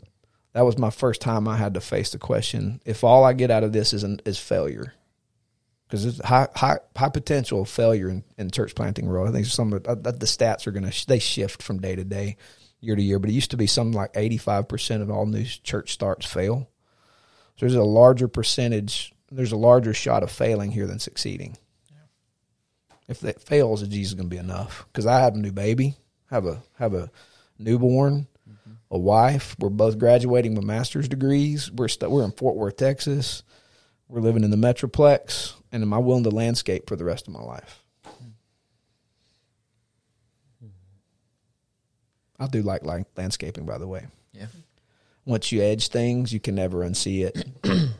That 0.54 0.66
was 0.66 0.76
my 0.76 0.90
first 0.90 1.22
time 1.22 1.48
I 1.48 1.56
had 1.56 1.72
to 1.72 1.80
face 1.80 2.10
the 2.10 2.18
question: 2.18 2.82
If 2.84 3.04
all 3.04 3.24
I 3.24 3.32
get 3.32 3.50
out 3.50 3.64
of 3.64 3.72
this 3.72 3.94
is 3.94 4.04
an, 4.04 4.20
is 4.26 4.38
failure, 4.38 4.92
because 5.92 6.06
it's 6.06 6.24
high, 6.24 6.48
high, 6.56 6.78
high 6.96 7.10
potential 7.10 7.66
failure 7.66 8.08
in, 8.08 8.24
in 8.38 8.50
church 8.50 8.74
planting 8.74 9.06
world. 9.06 9.28
I 9.28 9.32
think 9.32 9.44
some 9.44 9.74
of 9.74 9.86
uh, 9.86 9.94
the, 9.94 10.12
the 10.12 10.24
stats 10.24 10.66
are 10.66 10.70
going 10.70 10.90
to 10.90 11.06
they 11.06 11.18
shift 11.18 11.62
from 11.62 11.82
day 11.82 11.94
to 11.94 12.02
day, 12.02 12.38
year 12.80 12.96
to 12.96 13.02
year. 13.02 13.18
But 13.18 13.28
it 13.28 13.34
used 13.34 13.50
to 13.50 13.58
be 13.58 13.66
something 13.66 13.92
like 13.92 14.12
eighty 14.14 14.38
five 14.38 14.68
percent 14.68 15.02
of 15.02 15.10
all 15.10 15.26
new 15.26 15.44
church 15.44 15.92
starts 15.92 16.24
fail. 16.24 16.70
So 17.56 17.66
there's 17.66 17.74
a 17.74 17.82
larger 17.82 18.26
percentage. 18.26 19.12
There's 19.30 19.52
a 19.52 19.56
larger 19.58 19.92
shot 19.92 20.22
of 20.22 20.30
failing 20.30 20.70
here 20.70 20.86
than 20.86 20.98
succeeding. 20.98 21.58
If 23.06 23.20
that 23.20 23.42
fails, 23.42 23.80
Jesus 23.80 23.92
is 23.92 23.94
Jesus 23.94 24.14
going 24.14 24.30
to 24.30 24.34
be 24.34 24.40
enough? 24.40 24.86
Because 24.90 25.04
I 25.04 25.20
have 25.20 25.34
a 25.34 25.38
new 25.38 25.52
baby, 25.52 25.96
have 26.30 26.46
a 26.46 26.62
have 26.78 26.94
a 26.94 27.10
newborn, 27.58 28.28
mm-hmm. 28.48 28.72
a 28.90 28.98
wife. 28.98 29.56
We're 29.58 29.68
both 29.68 29.98
graduating 29.98 30.54
with 30.54 30.64
master's 30.64 31.06
degrees. 31.06 31.70
We're 31.70 31.88
st- 31.88 32.10
we're 32.10 32.24
in 32.24 32.32
Fort 32.32 32.56
Worth, 32.56 32.78
Texas. 32.78 33.42
We're 34.08 34.20
living 34.20 34.44
in 34.44 34.50
the 34.50 34.56
Metroplex, 34.56 35.52
and 35.72 35.82
am 35.82 35.92
I 35.92 35.98
willing 35.98 36.24
to 36.24 36.30
landscape 36.30 36.88
for 36.88 36.96
the 36.96 37.04
rest 37.04 37.26
of 37.26 37.34
my 37.34 37.42
life? 37.42 37.82
I 42.38 42.46
do 42.46 42.62
like, 42.62 42.84
like 42.84 43.06
landscaping, 43.16 43.66
by 43.66 43.78
the 43.78 43.86
way. 43.86 44.06
Yeah. 44.32 44.46
Once 45.24 45.52
you 45.52 45.62
edge 45.62 45.88
things, 45.88 46.32
you 46.32 46.40
can 46.40 46.56
never 46.56 46.78
unsee 46.78 47.24
it. 47.24 47.46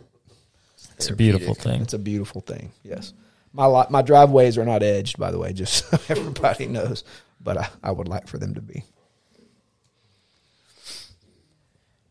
It's 0.96 1.10
a 1.10 1.16
beautiful 1.16 1.54
thing. 1.54 1.82
It's 1.82 1.94
a 1.94 1.98
beautiful 1.98 2.40
thing. 2.40 2.72
Yes, 2.84 3.12
my 3.52 3.66
lot, 3.66 3.90
my 3.90 4.02
driveways 4.02 4.56
are 4.56 4.64
not 4.64 4.82
edged, 4.82 5.18
by 5.18 5.30
the 5.30 5.38
way, 5.38 5.52
just 5.52 5.84
so 5.90 5.98
everybody 6.08 6.66
knows. 6.66 7.02
But 7.40 7.58
I, 7.58 7.68
I 7.82 7.90
would 7.90 8.06
like 8.06 8.28
for 8.28 8.38
them 8.38 8.54
to 8.54 8.60
be. 8.60 8.84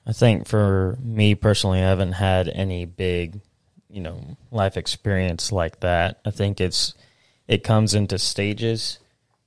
I 0.06 0.14
think 0.14 0.48
for 0.48 0.98
me 1.02 1.36
personally, 1.36 1.80
I 1.80 1.88
haven't 1.88 2.14
had 2.14 2.50
any 2.50 2.86
big, 2.86 3.40
you 3.92 4.02
know, 4.02 4.38
life 4.52 4.78
experience 4.78 5.52
like 5.52 5.80
that. 5.82 6.20
I 6.26 6.32
think 6.32 6.62
it's 6.62 6.94
it 7.48 7.64
comes 7.64 7.94
into 7.94 8.18
stages 8.18 9.00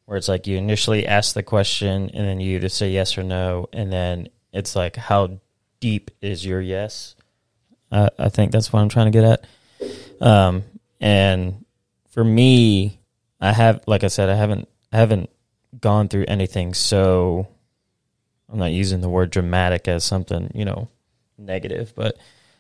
where 0.05 0.19
it's 0.19 0.29
like 0.29 0.47
you 0.47 0.57
initially 0.57 1.07
ask 1.07 1.35
the 1.35 1.43
question 1.43 2.11
and 2.13 2.27
then 2.27 2.41
you 2.41 2.61
just 2.61 2.77
say 2.77 2.91
yes 2.91 3.17
or 3.17 3.23
no, 3.23 3.69
and 3.73 3.93
then 3.93 4.29
it's 4.53 4.77
like 4.77 4.97
how 4.97 5.39
deep 5.81 6.11
is 6.21 6.45
your 6.45 6.61
yes? 6.61 7.15
I, 7.91 8.11
I 8.19 8.29
think 8.29 8.53
that's 8.53 8.73
what 8.73 8.81
I'm 8.81 8.89
trying 8.89 9.11
to 9.11 9.19
get 9.19 9.25
at. 9.25 9.47
Um, 10.21 10.65
and 11.01 11.65
for 12.11 12.25
me, 12.25 13.01
I 13.41 13.53
have, 13.53 13.83
like 13.87 14.05
I 14.05 14.09
said, 14.09 14.29
I 14.29 14.35
haven't, 14.35 14.69
I 14.93 14.97
haven't 14.99 15.31
gone 15.81 16.09
through 16.09 16.25
anything 16.29 16.75
so. 16.75 17.49
I'm 18.51 18.59
not 18.59 18.73
using 18.73 19.01
the 19.01 19.09
word 19.09 19.31
dramatic 19.31 19.89
as 19.89 20.05
something 20.05 20.51
you 20.55 20.65
know 20.65 20.89
negative, 21.39 21.93
but 21.97 22.17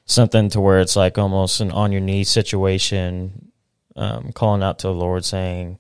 something 0.07 0.49
to 0.51 0.61
where 0.61 0.81
it's 0.81 0.97
like 0.97 1.19
almost 1.19 1.61
an 1.61 1.71
on 1.71 1.93
your 1.93 2.01
knees 2.01 2.29
situation, 2.29 3.53
um, 3.97 4.33
calling 4.33 4.62
out 4.62 4.79
to 4.81 4.88
the 4.88 4.95
Lord, 4.95 5.25
saying, 5.25 5.79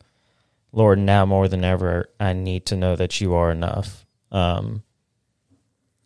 "Lord, 0.72 0.98
now 0.98 1.26
more 1.26 1.48
than 1.48 1.64
ever, 1.64 2.08
I 2.18 2.32
need 2.32 2.66
to 2.66 2.76
know 2.76 2.96
that 2.96 3.20
you 3.20 3.34
are 3.34 3.50
enough." 3.50 4.06
Um, 4.32 4.82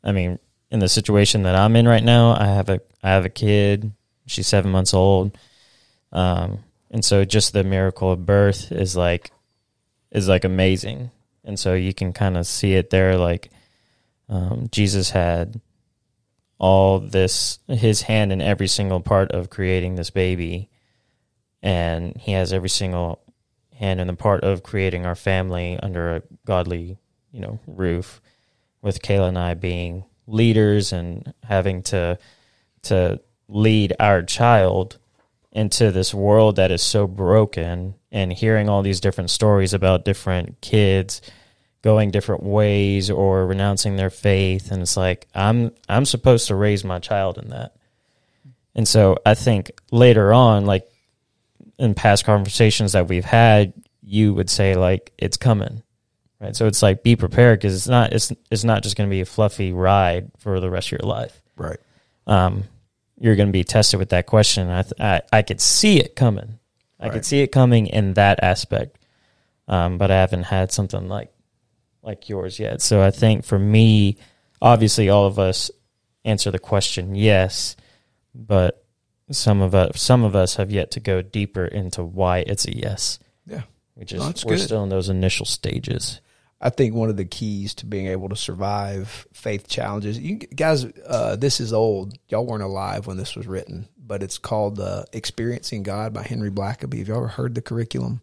I 0.03 0.13
mean, 0.13 0.39
in 0.71 0.81
the 0.81 0.89
situation 0.89 1.43
that 1.43 1.55
I'm 1.55 1.77
in 1.77 1.89
right 1.89 2.05
now, 2.05 2.33
I 2.33 2.47
have 2.47 2.69
a 2.69 2.81
I 3.03 3.11
have 3.11 3.25
a 3.25 3.31
kid. 3.31 3.93
She's 4.27 4.47
seven 4.47 4.71
months 4.71 4.93
old, 4.93 5.37
um, 6.13 6.65
and 6.91 7.05
so 7.05 7.25
just 7.25 7.53
the 7.53 7.65
miracle 7.65 8.13
of 8.13 8.27
birth 8.27 8.73
is 8.73 8.97
like 8.97 9.31
is 10.11 10.29
like 10.29 10.45
amazing, 10.45 11.11
and 11.45 11.59
so 11.59 11.75
you 11.75 11.95
can 11.95 12.13
kind 12.13 12.37
of 12.37 12.47
see 12.47 12.75
it 12.75 12.91
there. 12.91 13.17
Like 13.17 13.51
um, 14.29 14.69
Jesus 14.71 15.11
had 15.11 15.61
all 16.59 16.99
this 16.99 17.59
his 17.68 18.03
hand 18.03 18.33
in 18.33 18.40
every 18.40 18.66
single 18.66 19.01
part 19.01 19.33
of 19.33 19.51
creating 19.51 19.94
this 19.94 20.11
baby, 20.11 20.68
and 21.62 22.16
he 22.16 22.33
has 22.33 22.53
every 22.53 22.68
single 22.68 23.21
hand 23.75 24.01
in 24.01 24.07
the 24.09 24.14
part 24.14 24.42
of 24.42 24.62
creating 24.62 25.07
our 25.07 25.14
family 25.14 25.79
under 25.81 26.16
a 26.16 26.23
godly, 26.44 26.99
you 27.31 27.40
know, 27.40 27.61
roof. 27.66 28.21
With 28.81 29.03
Kayla 29.03 29.29
and 29.29 29.38
I 29.38 29.55
being 29.55 30.05
leaders 30.27 30.92
and 30.92 31.33
having 31.44 31.83
to 31.83 32.18
to 32.83 33.21
lead 33.49 33.94
our 33.99 34.23
child 34.23 34.99
into 35.51 35.90
this 35.90 36.12
world 36.12 36.57
that 36.57 36.71
is 36.71 36.83
so 36.83 37.07
broken 37.07 37.94
and 38.12 38.33
hearing 38.33 38.68
all 38.68 38.83
these 38.83 39.01
different 39.01 39.31
stories 39.31 39.75
about 39.75 40.05
different 40.05 40.61
kids 40.61 41.21
going 41.83 42.11
different 42.11 42.43
ways 42.43 43.11
or 43.11 43.47
renouncing 43.47 43.97
their 43.97 44.11
faith 44.11 44.73
and 44.73 44.83
it's 44.83 44.97
like 44.97 45.27
I'm 45.35 45.71
I'm 45.88 46.05
supposed 46.05 46.49
to 46.49 46.55
raise 46.55 46.85
my 46.85 46.99
child 46.99 47.38
in 47.38 47.51
that. 47.51 47.75
And 48.75 48.87
so 48.87 49.17
I 49.25 49.35
think 49.35 49.71
later 49.91 50.33
on 50.33 50.67
like 50.67 50.87
in 51.79 51.95
past 51.95 52.25
conversations 52.25 52.93
that 52.93 53.09
we've 53.09 53.25
had 53.25 53.73
you 54.03 54.35
would 54.35 54.51
say 54.51 54.75
like 54.75 55.12
it's 55.19 55.37
coming. 55.37 55.83
right? 56.41 56.57
So 56.57 56.67
it's 56.67 56.83
like 56.83 57.03
be 57.03 57.14
prepared 57.17 57.59
because 57.61 57.75
it's 57.77 57.88
not 57.88 58.12
it's 58.12 58.33
it's 58.51 58.64
not 58.64 58.83
just 58.83 58.97
going 58.97 59.09
to 59.09 59.14
be 59.14 59.21
a 59.21 59.27
fluffy 59.27 59.73
ride 59.73 60.31
for 60.38 60.59
the 60.61 60.71
rest 60.71 60.88
of 60.88 60.99
your 61.01 61.09
life. 61.09 61.41
Right. 61.57 61.79
Um, 62.27 62.64
you're 63.21 63.37
going 63.37 63.49
to 63.49 63.53
be 63.53 63.64
tested 63.64 63.99
with 63.99 64.11
that 64.11 64.27
question. 64.27 64.69
I, 64.69 64.83
th- 64.83 65.01
I 65.01 65.21
I 65.33 65.43
could 65.43 65.61
see 65.61 65.99
it 66.01 66.17
coming. 66.17 66.59
I 67.01 67.05
Right. 67.05 67.12
could 67.12 67.25
see 67.25 67.41
it 67.43 67.49
coming 67.53 67.87
in 67.87 68.14
that 68.14 68.43
aspect, 68.43 68.99
um, 69.69 69.99
but 69.99 70.11
I 70.11 70.17
haven't 70.17 70.45
had 70.45 70.73
something 70.73 71.09
like 71.09 71.33
like 72.03 72.29
yours 72.29 72.59
yet. 72.59 72.81
So 72.83 73.03
I 73.03 73.11
think 73.11 73.45
for 73.45 73.59
me, 73.59 74.17
obviously, 74.63 75.09
all 75.09 75.27
of 75.27 75.39
us 75.39 75.71
answer 76.25 76.51
the 76.51 76.59
question 76.59 77.15
yes, 77.15 77.77
but 78.35 78.85
some 79.31 79.61
of 79.61 79.75
us 79.75 80.01
some 80.01 80.25
of 80.25 80.35
us 80.35 80.57
have 80.57 80.71
yet 80.71 80.91
to 80.93 81.01
go 81.01 81.23
deeper 81.23 81.65
into 81.65 82.03
why 82.03 82.39
it's 82.39 82.67
a 82.67 82.77
yes. 82.77 83.19
Yeah. 83.47 83.63
Which 83.95 84.13
is 84.13 84.21
No, 84.21 84.27
we're 84.47 84.57
good. 84.57 84.61
still 84.65 84.83
in 84.85 84.89
those 84.89 85.09
initial 85.09 85.47
stages. 85.47 86.21
I 86.61 86.71
think 86.71 86.93
one 86.95 87.09
of 87.09 87.17
the 87.17 87.25
keys 87.25 87.75
to 87.75 87.87
being 87.87 88.09
able 88.09 88.29
to 88.31 88.37
survive 88.37 89.29
faith 89.33 89.69
challenges, 89.69 90.19
you 90.19 90.37
guys, 90.37 90.85
uh, 91.07 91.37
this 91.37 91.61
is 91.61 91.73
old. 91.73 92.19
Y'all 92.29 92.45
weren't 92.47 92.65
alive 92.65 93.07
when 93.07 93.17
this 93.17 93.37
was 93.37 93.47
written, 93.47 93.89
but 93.97 94.23
it's 94.25 94.39
called 94.39 94.81
uh, 94.81 95.05
"Experiencing 95.13 95.85
God" 95.85 96.13
by 96.13 96.23
Henry 96.25 96.51
Blackaby. 96.51 96.99
Have 96.99 97.09
y'all 97.09 97.17
ever 97.19 97.29
heard 97.29 97.55
the 97.55 97.63
curriculum? 97.63 98.23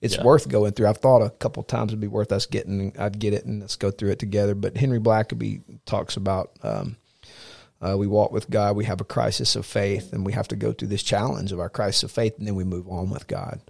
It's 0.00 0.16
Yeah. 0.16 0.22
worth 0.24 0.48
going 0.48 0.72
through. 0.72 0.86
I've 0.88 0.98
thought 0.98 1.22
a 1.22 1.30
couple 1.30 1.62
times 1.64 1.90
it'd 1.90 2.00
be 2.00 2.06
worth 2.06 2.30
us 2.32 2.46
getting. 2.46 2.92
I'd 2.98 3.18
get 3.18 3.34
it 3.34 3.44
and 3.44 3.60
let's 3.60 3.76
go 3.76 3.90
through 3.90 4.10
it 4.10 4.18
together. 4.18 4.54
But 4.54 4.76
Henry 4.76 5.00
Blackaby 5.00 5.62
talks 5.86 6.16
about 6.16 6.52
um, 6.62 6.96
uh, 7.80 7.96
we 7.96 8.06
walk 8.06 8.32
with 8.32 8.48
God, 8.50 8.76
we 8.76 8.84
have 8.86 9.00
a 9.00 9.04
crisis 9.04 9.54
of 9.56 9.64
faith, 9.66 10.12
and 10.12 10.24
we 10.26 10.32
have 10.32 10.48
to 10.48 10.56
go 10.56 10.72
through 10.72 10.88
this 10.88 11.02
challenge 11.02 11.52
of 11.52 11.60
our 11.60 11.68
crisis 11.68 12.02
of 12.04 12.10
faith, 12.10 12.36
and 12.38 12.46
then 12.46 12.54
we 12.56 12.64
move 12.64 12.88
on 12.88 13.10
with 13.10 13.26
God. 13.28 13.60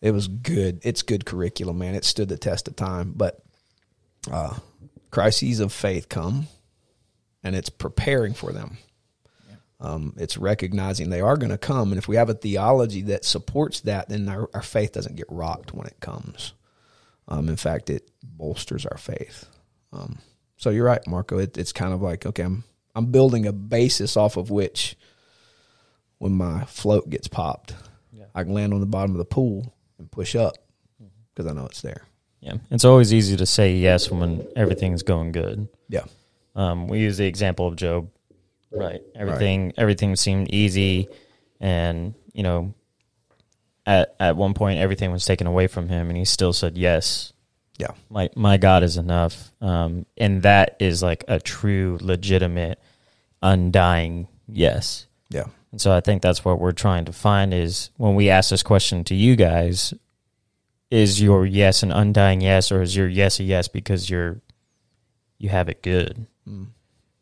It 0.00 0.10
was 0.10 0.26
good. 0.26 0.80
It's 0.82 1.02
good 1.02 1.24
curriculum, 1.24 1.78
man. 1.78 1.94
It 1.94 2.04
stood 2.04 2.28
the 2.28 2.36
test 2.36 2.66
of 2.66 2.74
time. 2.74 3.12
But 3.16 3.40
uh, 4.30 4.56
crises 5.12 5.60
of 5.60 5.72
faith 5.72 6.08
come, 6.08 6.48
and 7.44 7.54
it's 7.54 7.70
preparing 7.70 8.34
for 8.34 8.52
them. 8.52 8.78
Um, 9.84 10.14
it's 10.16 10.38
recognizing 10.38 11.10
they 11.10 11.20
are 11.20 11.36
going 11.36 11.50
to 11.50 11.58
come, 11.58 11.90
and 11.90 11.98
if 11.98 12.06
we 12.06 12.14
have 12.14 12.30
a 12.30 12.34
theology 12.34 13.02
that 13.02 13.24
supports 13.24 13.80
that, 13.80 14.08
then 14.08 14.28
our, 14.28 14.48
our 14.54 14.62
faith 14.62 14.92
doesn't 14.92 15.16
get 15.16 15.26
rocked 15.28 15.74
when 15.74 15.88
it 15.88 15.98
comes. 15.98 16.52
Um, 17.26 17.48
in 17.48 17.56
fact, 17.56 17.90
it 17.90 18.08
bolsters 18.22 18.86
our 18.86 18.96
faith. 18.96 19.46
Um, 19.92 20.18
so 20.56 20.70
you're 20.70 20.84
right, 20.86 21.04
Marco. 21.08 21.38
It, 21.38 21.58
it's 21.58 21.72
kind 21.72 21.92
of 21.92 22.00
like 22.00 22.24
okay, 22.24 22.44
I'm 22.44 22.62
I'm 22.94 23.06
building 23.06 23.44
a 23.46 23.52
basis 23.52 24.16
off 24.16 24.36
of 24.36 24.50
which, 24.50 24.96
when 26.18 26.32
my 26.32 26.64
float 26.66 27.10
gets 27.10 27.26
popped, 27.26 27.74
I 28.34 28.44
can 28.44 28.54
land 28.54 28.72
on 28.72 28.80
the 28.80 28.86
bottom 28.86 29.10
of 29.12 29.18
the 29.18 29.24
pool 29.24 29.74
and 29.98 30.08
push 30.10 30.36
up 30.36 30.54
because 31.34 31.50
I 31.50 31.54
know 31.54 31.66
it's 31.66 31.82
there. 31.82 32.06
Yeah, 32.40 32.54
it's 32.70 32.84
always 32.84 33.12
easy 33.12 33.36
to 33.36 33.46
say 33.46 33.74
yes 33.74 34.10
when 34.10 34.46
everything's 34.54 35.02
going 35.02 35.32
good. 35.32 35.68
Yeah, 35.88 36.04
Um, 36.54 36.86
we 36.88 37.00
use 37.00 37.16
the 37.16 37.26
example 37.26 37.66
of 37.66 37.76
Job, 37.76 38.08
right? 38.74 39.02
Everything 39.14 39.72
everything 39.76 40.16
seemed 40.16 40.52
easy, 40.52 41.08
and 41.60 42.14
you 42.32 42.42
know, 42.42 42.74
at 43.86 44.14
at 44.18 44.36
one 44.36 44.54
point 44.54 44.78
everything 44.78 45.12
was 45.12 45.24
taken 45.24 45.46
away 45.46 45.66
from 45.66 45.88
him, 45.88 46.08
and 46.08 46.16
he 46.16 46.24
still 46.24 46.52
said 46.52 46.76
yes. 46.78 47.32
yeah, 47.78 47.92
My 48.10 48.30
my 48.36 48.56
God 48.56 48.82
is 48.82 48.96
enough, 48.96 49.52
um, 49.60 50.06
and 50.16 50.42
that 50.42 50.76
is 50.80 51.02
like 51.02 51.24
a 51.28 51.40
true, 51.40 51.98
legitimate, 52.00 52.80
undying 53.42 54.28
yes. 54.48 55.06
yeah, 55.30 55.46
And 55.70 55.80
so 55.80 55.92
I 55.92 56.00
think 56.00 56.22
that's 56.22 56.44
what 56.44 56.58
we're 56.60 56.72
trying 56.72 57.06
to 57.06 57.12
find 57.12 57.52
is 57.54 57.90
when 57.96 58.14
we 58.14 58.28
ask 58.30 58.50
this 58.50 58.62
question 58.62 59.04
to 59.04 59.14
you 59.14 59.34
guys, 59.36 59.94
is 60.90 61.20
your 61.22 61.46
yes 61.46 61.82
an 61.82 61.90
undying 61.90 62.40
yes, 62.42 62.70
or 62.70 62.82
is 62.82 62.94
your 62.94 63.08
yes 63.08 63.40
a 63.40 63.44
yes 63.44 63.68
because 63.68 64.10
you're 64.10 64.40
you 65.38 65.48
have 65.48 65.68
it 65.68 65.82
good? 65.82 66.26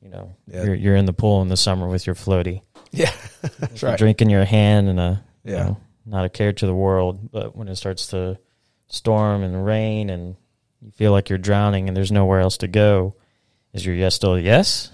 You 0.02 0.08
know, 0.08 0.34
Yeah. 0.46 0.64
you're 0.64 0.74
you're 0.74 0.96
in 0.96 1.04
the 1.06 1.12
pool 1.12 1.42
in 1.42 1.48
the 1.48 1.56
summer 1.56 1.86
with 1.88 2.06
your 2.06 2.14
floaty, 2.14 2.62
yeah. 2.90 3.12
That's 3.58 3.82
right. 3.82 3.98
drink 3.98 4.22
in 4.22 4.30
your 4.30 4.44
hand, 4.44 4.88
and 4.88 4.98
a 4.98 5.22
you 5.44 5.52
Yeah. 5.52 5.62
know, 5.64 5.76
not 6.06 6.24
a 6.24 6.28
care 6.28 6.52
to 6.52 6.66
the 6.66 6.74
world. 6.74 7.30
But 7.30 7.54
when 7.54 7.68
it 7.68 7.76
starts 7.76 8.06
to 8.08 8.38
storm 8.88 9.42
and 9.42 9.64
rain, 9.64 10.08
and 10.10 10.36
you 10.80 10.90
feel 10.92 11.12
like 11.12 11.28
you're 11.28 11.38
drowning, 11.38 11.86
and 11.88 11.96
there's 11.96 12.10
nowhere 12.10 12.40
else 12.40 12.56
to 12.58 12.68
go, 12.68 13.14
is 13.74 13.84
your 13.84 13.94
yes 13.94 14.14
still 14.14 14.34
a 14.36 14.40
yes, 14.40 14.90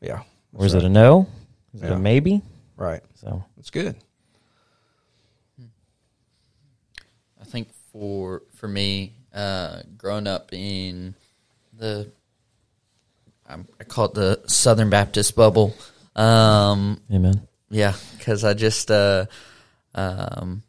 Yeah, 0.00 0.22
or 0.52 0.66
is 0.66 0.74
it 0.74 0.82
a 0.84 0.88
no? 0.88 1.28
Is 1.72 1.82
it 1.82 1.90
a 1.92 1.98
maybe? 1.98 2.42
right? 2.76 3.02
So 3.14 3.44
It's 3.58 3.70
good. 3.70 3.96
I 7.40 7.44
think 7.44 7.68
for 7.92 8.42
for 8.54 8.66
me, 8.68 9.12
uh, 9.32 9.82
growing 9.96 10.26
up 10.26 10.52
in 10.52 11.14
the, 11.76 12.00
I'm, 12.06 12.12
I 13.48 13.84
call 13.84 14.06
it 14.06 14.14
the 14.14 14.42
Southern 14.46 14.90
Baptist 14.90 15.36
bubble. 15.36 15.76
Um, 16.16 17.00
amen. 17.12 17.46
yeah, 17.70 17.94
because 18.16 18.44
I 18.44 18.54
just, 18.54 18.90
uh, 18.90 19.26
um, 19.94 20.62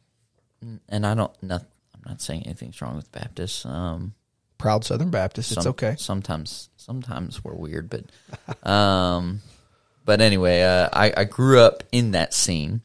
and 0.89 1.05
I 1.05 1.13
don't, 1.13 1.31
not, 1.43 1.63
I'm 1.93 2.01
not 2.05 2.21
saying 2.21 2.43
anything's 2.45 2.81
wrong 2.81 2.95
with 2.95 3.11
Baptists. 3.11 3.65
Um, 3.65 4.13
Proud 4.57 4.83
Southern 4.83 5.11
Baptist. 5.11 5.51
It's 5.51 5.67
okay. 5.67 5.95
Sometimes, 5.97 6.69
sometimes 6.77 7.43
we're 7.43 7.53
weird, 7.53 7.89
but, 7.89 8.69
um, 8.69 9.41
but 10.05 10.21
anyway, 10.21 10.63
uh, 10.63 10.89
I, 10.91 11.13
I 11.15 11.23
grew 11.25 11.59
up 11.59 11.83
in 11.91 12.11
that 12.11 12.33
scene. 12.33 12.81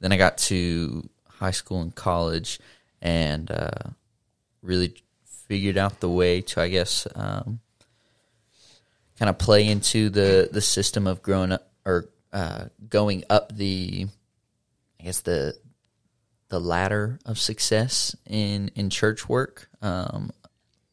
Then 0.00 0.12
I 0.12 0.16
got 0.16 0.38
to 0.38 1.08
high 1.28 1.50
school 1.52 1.80
and 1.80 1.94
college, 1.94 2.58
and 3.00 3.50
uh, 3.50 3.90
really 4.62 4.94
figured 5.48 5.76
out 5.76 6.00
the 6.00 6.08
way 6.08 6.40
to, 6.40 6.60
I 6.60 6.68
guess, 6.68 7.06
um, 7.14 7.60
kind 9.22 9.30
of 9.30 9.38
play 9.38 9.68
into 9.68 10.10
the 10.10 10.48
the 10.50 10.60
system 10.60 11.06
of 11.06 11.22
growing 11.22 11.52
up 11.52 11.70
or 11.86 12.08
uh, 12.32 12.64
going 12.88 13.22
up 13.30 13.54
the, 13.54 14.08
I 14.98 15.04
guess 15.04 15.20
the 15.20 15.56
the 16.48 16.58
ladder 16.58 17.20
of 17.24 17.38
success 17.38 18.16
in 18.26 18.72
in 18.74 18.90
church 18.90 19.28
work. 19.28 19.68
Um, 19.80 20.32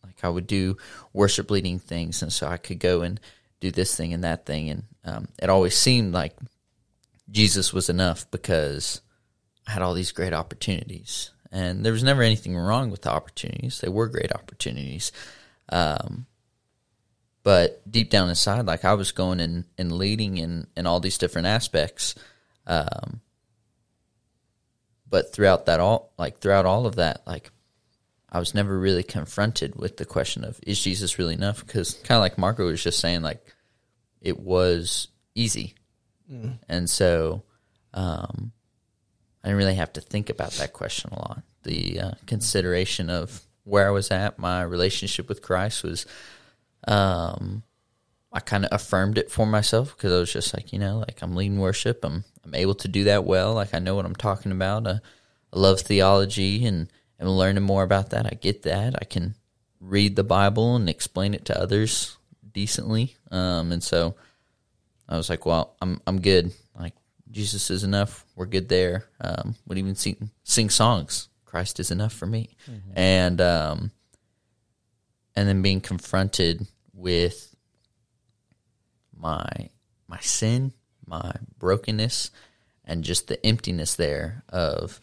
like 0.06 0.24
I 0.24 0.30
would 0.30 0.46
do 0.46 0.78
worship 1.12 1.50
leading 1.50 1.80
things, 1.80 2.22
and 2.22 2.32
so 2.32 2.46
I 2.46 2.58
could 2.58 2.78
go 2.78 3.02
and 3.02 3.20
do 3.62 3.72
this 3.72 3.96
thing 3.96 4.14
and 4.14 4.24
that 4.24 4.46
thing, 4.46 4.70
and 4.70 4.84
um, 5.04 5.28
it 5.42 5.50
always 5.50 5.76
seemed 5.76 6.14
like 6.14 6.36
Jesus 7.32 7.74
was 7.74 7.90
enough 7.90 8.30
because 8.30 9.02
I 9.68 9.72
had 9.72 9.82
all 9.82 9.96
these 9.96 10.12
great 10.12 10.34
opportunities, 10.34 11.32
and 11.52 11.84
there 11.84 11.94
was 11.94 12.04
never 12.04 12.22
anything 12.22 12.56
wrong 12.56 12.92
with 12.92 13.02
the 13.02 13.12
opportunities; 13.12 13.80
they 13.80 13.90
were 13.90 14.08
great 14.08 14.32
opportunities. 14.32 15.12
Um, 15.70 16.28
but 17.50 17.82
deep 17.92 18.12
down 18.12 18.30
inside, 18.30 18.68
like 18.68 18.86
I 18.86 18.94
was 18.94 19.12
going 19.12 19.40
and, 19.40 19.66
and 19.76 19.92
leading 19.92 20.38
in, 20.38 20.68
in 20.78 20.86
all 20.86 21.00
these 21.00 21.18
different 21.18 21.48
aspects. 21.48 22.14
Um, 22.68 23.22
but 25.10 25.34
throughout 25.34 25.66
that 25.66 25.80
all, 25.80 26.14
like 26.16 26.38
throughout 26.38 26.68
all 26.68 26.86
of 26.86 26.98
that, 26.98 27.24
like 27.26 27.50
I 28.32 28.38
was 28.38 28.54
never 28.54 28.78
really 28.78 29.02
confronted 29.02 29.76
with 29.76 29.98
the 29.98 30.06
question 30.06 30.44
of 30.44 30.60
is 30.68 30.80
Jesus 30.80 31.18
really 31.18 31.34
enough? 31.34 31.66
Because 31.66 31.96
kind 32.04 32.18
of 32.18 32.22
like 32.22 32.38
Marco 32.38 32.68
was 32.68 32.84
just 32.84 33.00
saying, 33.00 33.24
like 33.24 33.44
it 34.22 34.40
was 34.40 35.08
easy, 35.34 35.74
and 36.70 36.88
so 36.88 37.42
um, 37.96 38.52
I 39.44 39.48
didn't 39.48 39.58
really 39.58 39.74
have 39.74 39.94
to 39.94 40.02
think 40.02 40.30
about 40.30 40.52
that 40.52 40.74
question 40.74 41.10
a 41.14 41.16
lot. 41.16 41.42
The 41.64 42.00
uh, 42.00 42.12
consideration 42.28 43.10
of 43.10 43.42
where 43.64 43.88
I 43.88 43.92
was 43.92 44.12
at, 44.12 44.38
my 44.38 44.62
relationship 44.62 45.28
with 45.28 45.42
Christ 45.42 45.84
was, 45.84 46.06
um, 46.88 47.64
I 48.32 48.40
kind 48.40 48.66
of 48.66 48.72
affirmed 48.72 49.18
it 49.18 49.32
for 49.32 49.46
myself 49.46 49.96
because 49.96 50.14
I 50.14 50.20
was 50.20 50.32
just 50.32 50.54
like, 50.54 50.72
you 50.72 50.80
know, 50.80 51.00
like 51.00 51.22
I'm 51.22 51.36
leading 51.36 51.60
worship, 51.60 52.04
I'm 52.04 52.24
I'm 52.44 52.56
able 52.56 52.76
to 52.76 52.88
do 52.88 53.06
that 53.06 53.26
well, 53.26 53.54
like 53.54 53.74
I 53.74 53.80
know 53.80 53.96
what 53.96 54.06
I'm 54.06 54.16
talking 54.16 54.52
about. 54.52 54.88
Uh, 54.88 55.00
I 55.54 55.60
love 55.60 55.82
theology 55.82 56.66
and 56.66 56.92
and 57.18 57.30
learning 57.30 57.64
more 57.64 57.84
about 57.84 58.12
that. 58.12 58.26
I 58.26 58.38
get 58.40 58.64
that. 58.64 58.96
I 59.02 59.06
can 59.06 59.36
read 59.80 60.16
the 60.16 60.24
Bible 60.24 60.76
and 60.76 60.90
explain 60.90 61.34
it 61.34 61.46
to 61.46 61.60
others 61.60 62.18
decently. 62.52 63.16
Um, 63.32 63.72
and 63.72 63.84
so 63.84 64.16
I 65.08 65.18
was 65.18 65.30
like, 65.30 65.46
well, 65.46 65.76
I'm 65.82 66.02
I'm 66.06 66.22
good. 66.22 66.52
Like 66.80 66.94
Jesus 67.32 67.70
is 67.72 67.84
enough. 67.84 68.26
We're 68.36 68.46
good 68.46 68.70
there. 68.70 69.06
Um, 69.20 69.56
would 69.68 69.78
even 69.78 69.96
sing 69.96 70.30
sing 70.44 70.70
songs. 70.70 71.30
Christ 71.46 71.80
is 71.80 71.90
enough 71.90 72.14
for 72.14 72.28
me. 72.28 72.56
And 72.96 73.42
um, 73.42 73.92
and 75.36 75.48
then 75.48 75.62
being 75.62 75.82
confronted 75.82 76.68
with 76.94 77.56
my 79.16 79.70
my 80.08 80.20
sin, 80.20 80.74
my 81.06 81.34
brokenness, 81.58 82.32
and 82.86 83.04
just 83.04 83.28
the 83.28 83.44
emptiness 83.46 83.96
there 83.96 84.44
of 84.50 85.00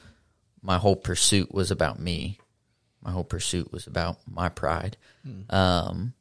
my 0.63 0.79
whole 0.79 0.97
pursuit 0.97 1.53
was 1.55 1.71
about 1.71 2.01
me. 2.01 2.39
My 3.03 3.13
whole 3.13 3.25
pursuit 3.25 3.71
was 3.73 3.87
about 3.87 4.19
my 4.29 4.49
pride. 4.49 4.97
Um, 5.51 6.13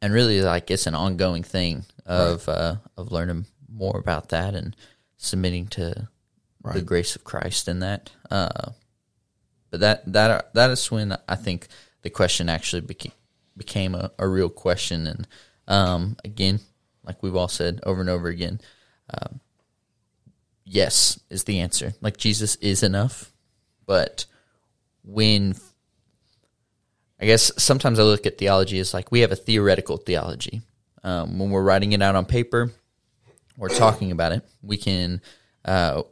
and 0.00 0.12
really, 0.12 0.40
like 0.40 0.70
it's 0.70 0.86
an 0.86 0.94
ongoing 0.94 1.42
thing 1.42 1.84
of 2.06 2.48
uh, 2.48 2.76
of 2.96 3.12
learning 3.12 3.46
more 3.68 3.98
about 3.98 4.30
that 4.30 4.54
and 4.54 4.74
submitting 5.16 5.66
to 5.68 6.08
the 6.74 6.82
grace 6.82 7.14
of 7.14 7.24
Christ 7.24 7.68
in 7.68 7.80
that. 7.80 8.10
Uh, 8.30 8.70
but 9.70 9.80
that 9.80 10.12
that 10.12 10.54
that 10.54 10.70
is 10.70 10.90
when 10.90 11.16
I 11.28 11.36
think 11.36 11.68
the 12.02 12.10
question 12.10 12.48
actually 12.48 12.82
became 12.82 13.12
became 13.56 13.94
a, 13.94 14.10
a 14.18 14.26
real 14.26 14.48
question. 14.48 15.06
And 15.06 15.28
um, 15.68 16.16
again, 16.24 16.60
like 17.04 17.22
we've 17.22 17.36
all 17.36 17.48
said 17.48 17.80
over 17.84 18.00
and 18.00 18.10
over 18.10 18.28
again, 18.28 18.60
um, 19.12 19.40
yes 20.64 21.20
is 21.30 21.44
the 21.44 21.60
answer. 21.60 21.94
Like 22.00 22.16
Jesus 22.16 22.56
is 22.56 22.82
enough, 22.82 23.32
but 23.86 24.26
when 25.04 25.54
I 27.20 27.26
guess 27.26 27.52
sometimes 27.56 27.98
I 27.98 28.02
look 28.02 28.26
at 28.26 28.38
theology 28.38 28.78
as 28.78 28.94
like 28.94 29.12
we 29.12 29.20
have 29.20 29.32
a 29.32 29.36
theoretical 29.36 29.96
theology. 29.96 30.62
Um, 31.04 31.38
when 31.38 31.50
we're 31.50 31.62
writing 31.62 31.92
it 31.92 32.02
out 32.02 32.14
on 32.14 32.24
paper, 32.24 32.70
we're 33.56 33.68
talking 33.68 34.12
about 34.12 34.32
it. 34.32 34.42
We 34.62 34.76
can 34.76 35.20
uh, 35.64 36.02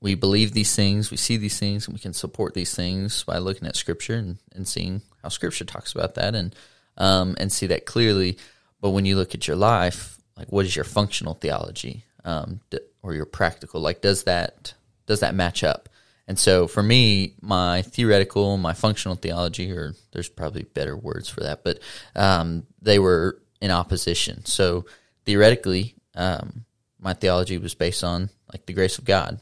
we 0.00 0.14
believe 0.14 0.52
these 0.52 0.74
things, 0.74 1.10
we 1.10 1.16
see 1.16 1.36
these 1.36 1.58
things, 1.58 1.86
and 1.86 1.94
we 1.94 2.00
can 2.00 2.14
support 2.14 2.54
these 2.54 2.74
things 2.74 3.22
by 3.24 3.38
looking 3.38 3.68
at 3.68 3.76
Scripture 3.76 4.16
and, 4.16 4.38
and 4.54 4.66
seeing 4.66 5.02
how 5.22 5.28
Scripture 5.28 5.64
talks 5.64 5.92
about 5.92 6.14
that, 6.14 6.34
and 6.34 6.54
um, 6.96 7.36
and 7.38 7.52
see 7.52 7.66
that 7.66 7.86
clearly. 7.86 8.38
But 8.80 8.90
when 8.90 9.04
you 9.04 9.16
look 9.16 9.34
at 9.34 9.46
your 9.46 9.56
life, 9.56 10.16
like 10.36 10.50
what 10.50 10.64
is 10.64 10.74
your 10.74 10.84
functional 10.84 11.34
theology, 11.34 12.04
um, 12.24 12.60
or 13.02 13.14
your 13.14 13.26
practical? 13.26 13.80
Like, 13.80 14.00
does 14.00 14.24
that 14.24 14.74
does 15.06 15.20
that 15.20 15.34
match 15.34 15.62
up? 15.64 15.88
And 16.26 16.38
so 16.38 16.68
for 16.68 16.82
me, 16.82 17.34
my 17.40 17.82
theoretical, 17.82 18.56
my 18.56 18.72
functional 18.72 19.16
theology, 19.16 19.72
or 19.72 19.94
there's 20.12 20.28
probably 20.28 20.62
better 20.62 20.96
words 20.96 21.28
for 21.28 21.40
that, 21.40 21.64
but 21.64 21.80
um, 22.14 22.66
they 22.80 23.00
were 23.00 23.42
in 23.60 23.72
opposition. 23.72 24.44
So 24.44 24.86
theoretically, 25.24 25.96
um, 26.14 26.64
my 27.00 27.14
theology 27.14 27.58
was 27.58 27.74
based 27.74 28.04
on 28.04 28.30
like 28.52 28.64
the 28.64 28.72
grace 28.72 28.98
of 28.98 29.04
God. 29.04 29.40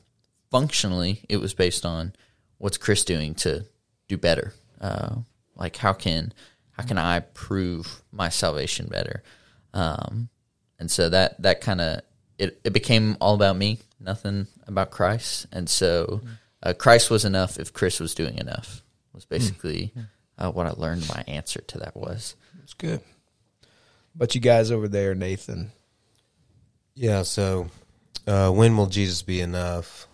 Functionally, 0.51 1.25
it 1.29 1.39
was 1.39 1.55
based 1.55 1.85
on 1.85 2.15
what's 2.59 2.79
Chris 2.79 3.05
doing 3.05 3.35
to 3.37 3.65
do 4.09 4.17
better. 4.17 4.55
Uh, 4.81 5.17
like 5.57 5.77
how 5.77 5.93
can 5.93 6.33
how 6.73 6.85
can 6.85 6.99
I 6.99 7.21
prove 7.21 8.03
my 8.13 8.29
salvation 8.29 8.87
better? 8.87 9.23
Um, 9.75 10.29
and 10.79 10.91
so 10.91 11.09
that 11.09 11.41
that 11.43 11.61
kind 11.61 11.81
of 11.81 12.01
it, 12.39 12.61
it 12.65 12.73
became 12.73 13.17
all 13.21 13.35
about 13.35 13.57
me, 13.57 13.79
nothing 14.01 14.47
about 14.67 14.91
Christ. 14.91 15.47
And 15.53 15.69
so 15.69 16.21
uh, 16.63 16.73
Christ 16.73 17.11
was 17.11 17.25
enough 17.25 17.59
if 17.59 17.73
Chris 17.73 18.01
was 18.01 18.15
doing 18.15 18.39
enough. 18.39 18.83
Was 19.13 19.25
basically 19.25 19.93
uh, 20.39 20.51
what 20.53 20.67
I 20.67 20.71
learned. 20.71 21.09
My 21.09 21.25
answer 21.27 21.61
to 21.61 21.79
that 21.79 21.97
was. 21.97 22.37
It's 22.63 22.75
good. 22.75 23.01
But 24.15 24.35
you 24.35 24.41
guys 24.41 24.71
over 24.71 24.89
there, 24.89 25.15
Nathan, 25.15 25.71
Yeah. 26.95 27.23
So, 27.23 27.69
uh, 28.27 28.51
when 28.51 28.77
will 28.77 28.87
Jesus 28.87 29.23
be 29.23 29.41
enough? 29.41 30.08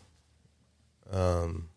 Um, 1.15 1.69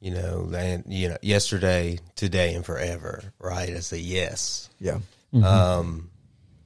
you 0.00 0.10
know, 0.10 0.50
and 0.54 0.84
you 0.86 1.08
know, 1.08 1.16
yesterday, 1.22 1.98
today, 2.14 2.54
and 2.54 2.64
forever. 2.64 3.22
Right? 3.38 3.68
It's 3.68 3.92
a 3.92 3.98
yes. 3.98 4.68
yeah, 4.80 4.98
Um, 5.32 6.10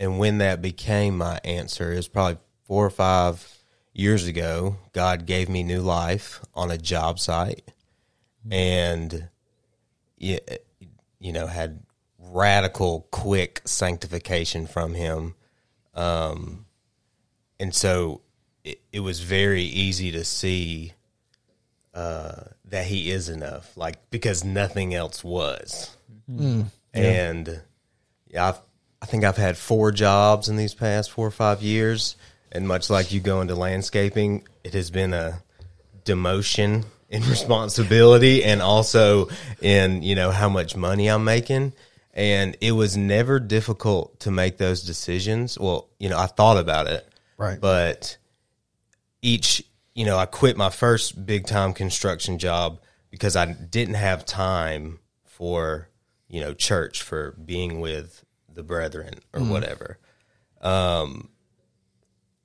and 0.01 0.19
when 0.19 0.39
that 0.39 0.63
became 0.63 1.19
my 1.19 1.41
answer, 1.45 1.93
it 1.93 1.97
was 1.97 2.09
probably 2.09 2.39
four 2.65 2.87
or 2.87 2.91
five 2.91 3.47
years 3.93 4.27
ago. 4.27 4.77
God 4.93 5.27
gave 5.27 5.49
me 5.49 5.63
new 5.63 5.83
life 5.83 6.41
on 6.55 6.71
a 6.71 6.79
job 6.79 7.19
site, 7.19 7.71
and 8.51 9.29
you, 10.17 10.39
you 11.19 11.33
know 11.33 11.47
had 11.47 11.81
radical, 12.19 13.09
quick 13.11 13.63
sanctification 13.65 14.67
from 14.67 14.95
Him. 14.95 15.35
Um, 15.95 16.67
and 17.59 17.75
so 17.75 18.21
it, 18.65 18.81
it 18.93 19.01
was 19.01 19.21
very 19.21 19.63
easy 19.63 20.13
to 20.13 20.25
see 20.25 20.93
uh, 21.99 22.45
that 22.67 22.87
He 22.87 23.11
is 23.11 23.29
enough, 23.29 23.77
like 23.77 24.11
because 24.11 24.45
nothing 24.45 24.95
else 24.95 25.25
was. 25.25 25.97
And 26.95 27.61
yeah, 28.29 28.49
I've, 28.49 28.61
I 29.03 29.07
think 29.07 29.25
I've 29.25 29.37
had 29.37 29.57
four 29.57 29.91
jobs 29.91 30.49
in 30.49 30.57
these 30.57 30.75
past 30.75 31.11
four 31.11 31.27
or 31.27 31.33
five 31.33 31.63
years, 31.63 32.17
and 32.53 32.69
much 32.69 32.89
like 32.91 33.13
you 33.13 33.21
go 33.21 33.41
into 33.41 33.55
landscaping, 33.55 34.47
it 34.63 34.75
has 34.75 34.91
been 34.91 35.13
a 35.13 35.43
demotion 36.05 36.85
in 37.09 37.23
responsibility 37.23 38.45
and 38.45 38.61
also 38.63 39.29
in 39.61 40.03
you 40.03 40.15
know 40.15 40.31
how 40.31 40.49
much 40.49 40.77
money 40.77 41.09
I'm 41.09 41.25
making. 41.25 41.73
And 42.15 42.57
it 42.61 42.73
was 42.73 42.97
never 42.97 43.39
difficult 43.39 44.21
to 44.21 44.31
make 44.31 44.59
those 44.59 44.83
decisions. 44.83 45.59
Well, 45.59 45.89
you 45.99 46.09
know, 46.09 46.19
I 46.19 46.27
thought 46.27 46.59
about 46.59 46.89
it, 46.89 47.09
Right. 47.39 47.61
But 47.61 48.17
each, 49.23 49.65
you 49.99 50.05
know, 50.05 50.17
I 50.17 50.27
quit 50.27 50.57
my 50.57 50.71
first 50.71 51.27
big 51.27 51.47
time 51.47 51.73
construction 51.75 52.39
job 52.39 52.79
because 53.11 53.35
I 53.35 53.47
didn't 53.47 53.95
have 53.97 54.25
time 54.25 55.01
for, 55.25 55.89
you 56.29 56.41
know, 56.41 56.55
church 56.55 57.03
for 57.03 57.33
being 57.45 57.81
with 57.81 58.25
the 58.53 58.63
brethren 58.63 59.15
or 59.33 59.41
whatever. 59.41 59.99
Um, 60.61 61.31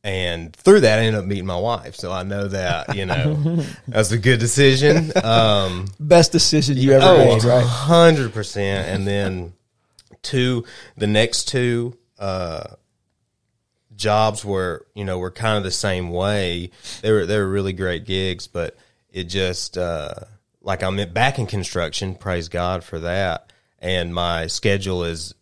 and 0.04 0.54
through 0.56 0.80
that, 0.82 0.98
I 0.98 1.04
ended 1.04 1.22
up 1.22 1.28
meeting 1.28 1.46
my 1.46 1.60
wife. 1.60 1.96
So 1.96 2.12
I 2.12 2.24
know 2.24 2.48
that, 2.48 2.96
you 2.96 3.06
know, 3.06 3.64
that's 3.88 4.12
a 4.12 4.18
good 4.18 4.40
decision. 4.40 5.12
Um, 5.24 5.86
best 6.00 6.32
decision 6.32 6.78
you 6.78 6.94
ever 6.94 7.06
Oh, 7.06 7.18
made, 7.18 7.44
right? 7.44 7.64
hundred 7.66 8.34
percent. 8.34 8.90
And 8.90 9.06
then 9.08 9.54
two, 10.24 10.66
the 10.98 11.08
next 11.08 11.50
two 11.50 11.98
uh, 12.18 12.64
jobs 14.04 14.46
were, 14.46 14.86
you 14.94 15.06
know, 15.06 15.18
were 15.18 15.32
kind 15.32 15.58
of 15.58 15.64
the 15.64 15.72
same 15.72 16.12
way. 16.12 16.70
They 17.02 17.12
were 17.12 17.26
they 17.26 17.38
were 17.38 17.50
really 17.50 17.74
great 17.74 18.06
gigs, 18.06 18.46
but 18.48 18.78
it 19.10 19.24
just 19.24 19.78
uh, 19.78 20.14
like 20.62 20.84
I'm 20.84 20.98
back 21.14 21.40
in 21.40 21.48
construction. 21.48 22.14
Praise 22.16 22.50
God 22.50 22.84
for 22.84 23.00
that. 23.00 23.52
And 23.80 24.14
my 24.14 24.48
schedule 24.48 25.04
is, 25.04 25.34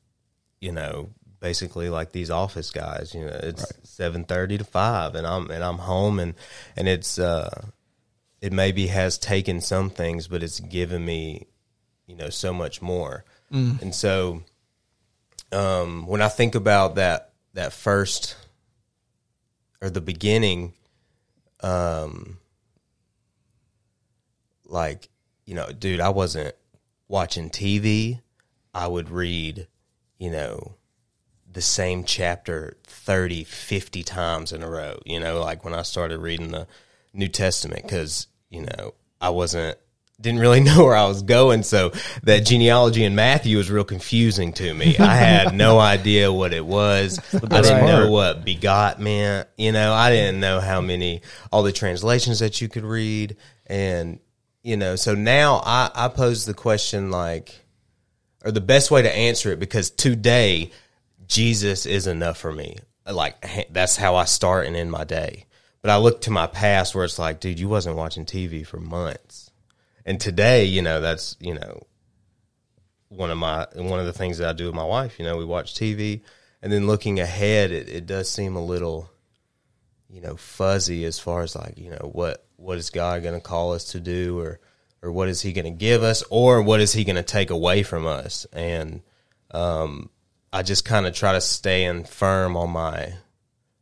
you 0.60 0.72
know, 0.72 1.10
basically 1.40 1.90
like 1.90 2.12
these 2.12 2.30
office 2.32 2.72
guys. 2.72 3.14
You 3.14 3.26
know, 3.26 3.40
it's 3.44 3.66
seven 3.84 4.24
thirty 4.24 4.58
to 4.58 4.64
five, 4.64 5.16
and 5.16 5.28
I'm 5.28 5.52
and 5.52 5.64
I'm 5.64 5.80
home, 5.80 6.20
and 6.20 6.36
and 6.78 6.88
it's. 6.88 7.20
uh 7.20 7.50
it 8.42 8.52
maybe 8.52 8.88
has 8.88 9.20
taken 9.20 9.62
some 9.62 9.92
things, 9.92 10.28
but 10.28 10.42
it's 10.42 10.60
given 10.60 11.06
me, 11.06 11.46
you 12.08 12.16
know, 12.16 12.32
so 12.32 12.52
much 12.52 12.82
more. 12.82 13.24
And 13.82 13.94
so, 13.94 14.42
um, 15.52 16.08
when 16.08 16.24
I 16.24 16.28
think 16.28 16.56
about 16.56 16.96
that, 16.96 17.34
that 17.54 17.72
first 17.72 18.36
or 19.82 19.90
the 19.90 20.02
beginning, 20.02 20.74
um, 21.62 22.38
like, 24.66 25.10
you 25.46 25.56
know, 25.56 25.72
dude, 25.72 26.00
I 26.00 26.10
wasn't 26.10 26.56
watching 27.08 27.50
TV. 27.50 28.22
I 28.74 28.88
would 28.88 29.10
read, 29.10 29.68
you 30.18 30.32
know, 30.32 30.76
the 31.52 31.62
same 31.62 32.06
chapter 32.06 32.78
30, 32.86 33.44
50 33.44 34.04
times 34.04 34.54
in 34.54 34.64
a 34.64 34.70
row, 34.70 35.00
you 35.06 35.20
know, 35.20 35.42
like 35.42 35.66
when 35.66 35.74
I 35.74 35.82
started 35.82 36.20
reading 36.20 36.52
the 36.52 36.68
New 37.14 37.28
Testament, 37.28 37.84
because, 37.84 38.28
you 38.50 38.62
know, 38.62 38.94
I 39.20 39.30
wasn't, 39.30 39.78
didn't 40.22 40.40
really 40.40 40.60
know 40.64 40.86
where 40.86 40.96
I 40.96 41.06
was 41.06 41.24
going. 41.24 41.64
So 41.64 41.92
that 42.24 42.46
genealogy 42.46 43.04
in 43.04 43.16
Matthew 43.16 43.58
was 43.58 43.72
real 43.72 43.84
confusing 43.84 44.54
to 44.54 44.74
me. 44.74 44.98
I 44.98 45.16
had 45.16 45.54
no 45.54 45.80
idea 45.80 46.32
what 46.32 46.54
it 46.54 46.66
was. 46.66 47.20
I 47.34 47.62
didn't 47.62 47.86
know 47.86 48.12
what 48.12 48.46
begot 48.46 49.00
meant. 49.00 49.48
You 49.58 49.72
know, 49.72 49.94
I 49.94 50.10
didn't 50.10 50.40
know 50.40 50.60
how 50.60 50.82
many, 50.82 51.22
all 51.52 51.64
the 51.64 51.72
translations 51.72 52.40
that 52.40 52.62
you 52.62 52.70
could 52.70 52.86
read. 52.86 53.38
And, 53.68 54.20
you 54.64 54.78
know, 54.78 54.96
so 54.96 55.16
now 55.16 55.62
I, 55.66 55.90
I 55.94 56.08
pose 56.10 56.46
the 56.46 56.54
question 56.54 57.12
like, 57.12 57.56
or 58.44 58.52
the 58.52 58.62
best 58.62 58.90
way 58.92 59.02
to 59.02 59.16
answer 59.16 59.52
it 59.52 59.60
because 59.60 59.92
today 59.92 60.72
Jesus 61.28 61.86
is 61.86 62.08
enough 62.08 62.38
for 62.38 62.52
me. 62.52 62.78
Like 63.10 63.70
that's 63.72 63.96
how 63.96 64.16
I 64.16 64.26
start 64.26 64.68
and 64.68 64.76
end 64.76 64.92
my 64.92 65.04
day. 65.04 65.46
But 65.82 65.90
I 65.90 65.98
look 65.98 66.22
to 66.22 66.32
my 66.32 66.46
past 66.48 66.94
where 66.94 67.06
it's 67.06 67.18
like, 67.18 67.40
dude, 67.40 67.60
you 67.60 67.68
wasn't 67.68 67.96
watching 67.96 68.26
TV 68.26 68.66
for 68.66 68.78
months. 68.78 69.41
And 70.06 70.20
today, 70.20 70.66
you 70.66 70.82
know, 70.82 71.02
that's, 71.02 71.36
you 71.40 71.54
know, 71.54 71.84
one 73.10 73.30
of 73.30 73.38
my 73.38 73.68
one 73.76 74.00
of 74.00 74.06
the 74.06 74.14
things 74.14 74.38
that 74.38 74.50
I 74.50 74.54
do 74.54 74.68
with 74.68 74.76
my 74.76 74.86
wife, 74.86 75.20
you 75.20 75.26
know, 75.26 75.38
we 75.38 75.46
watch 75.46 75.74
TV 75.74 76.22
and 76.62 76.72
then 76.72 76.88
looking 76.88 77.20
ahead 77.20 77.72
it, 77.72 77.90
it 77.90 78.06
does 78.06 78.30
seem 78.30 78.56
a 78.56 78.64
little 78.64 79.12
you 80.12 80.20
know, 80.20 80.36
fuzzy 80.36 81.06
as 81.06 81.20
far 81.20 81.42
as 81.42 81.56
like, 81.56 81.78
you 81.78 81.90
know, 81.90 82.10
what 82.12 82.46
what 82.58 82.78
is 82.78 82.90
God 82.90 83.24
going 83.24 83.34
to 83.34 83.42
call 83.42 83.74
us 83.74 83.86
to 83.92 84.00
do 84.00 84.40
or 84.40 84.60
or 85.02 85.12
what 85.12 85.30
is 85.30 85.42
he 85.42 85.54
going 85.54 85.66
to 85.66 85.72
give 85.72 86.04
us 86.04 86.24
or 86.30 86.62
what 86.62 86.80
is 86.80 86.94
he 86.94 87.04
going 87.04 87.16
to 87.16 87.24
take 87.24 87.50
away 87.50 87.84
from 87.84 88.06
us? 88.06 88.46
And 88.54 89.02
um 89.52 90.10
I 90.54 90.64
just 90.64 90.84
kind 90.84 91.08
of 91.08 91.14
try 91.14 91.32
to 91.34 91.42
stand 91.42 92.10
firm 92.10 92.58
on 92.58 92.72
my 92.72 93.14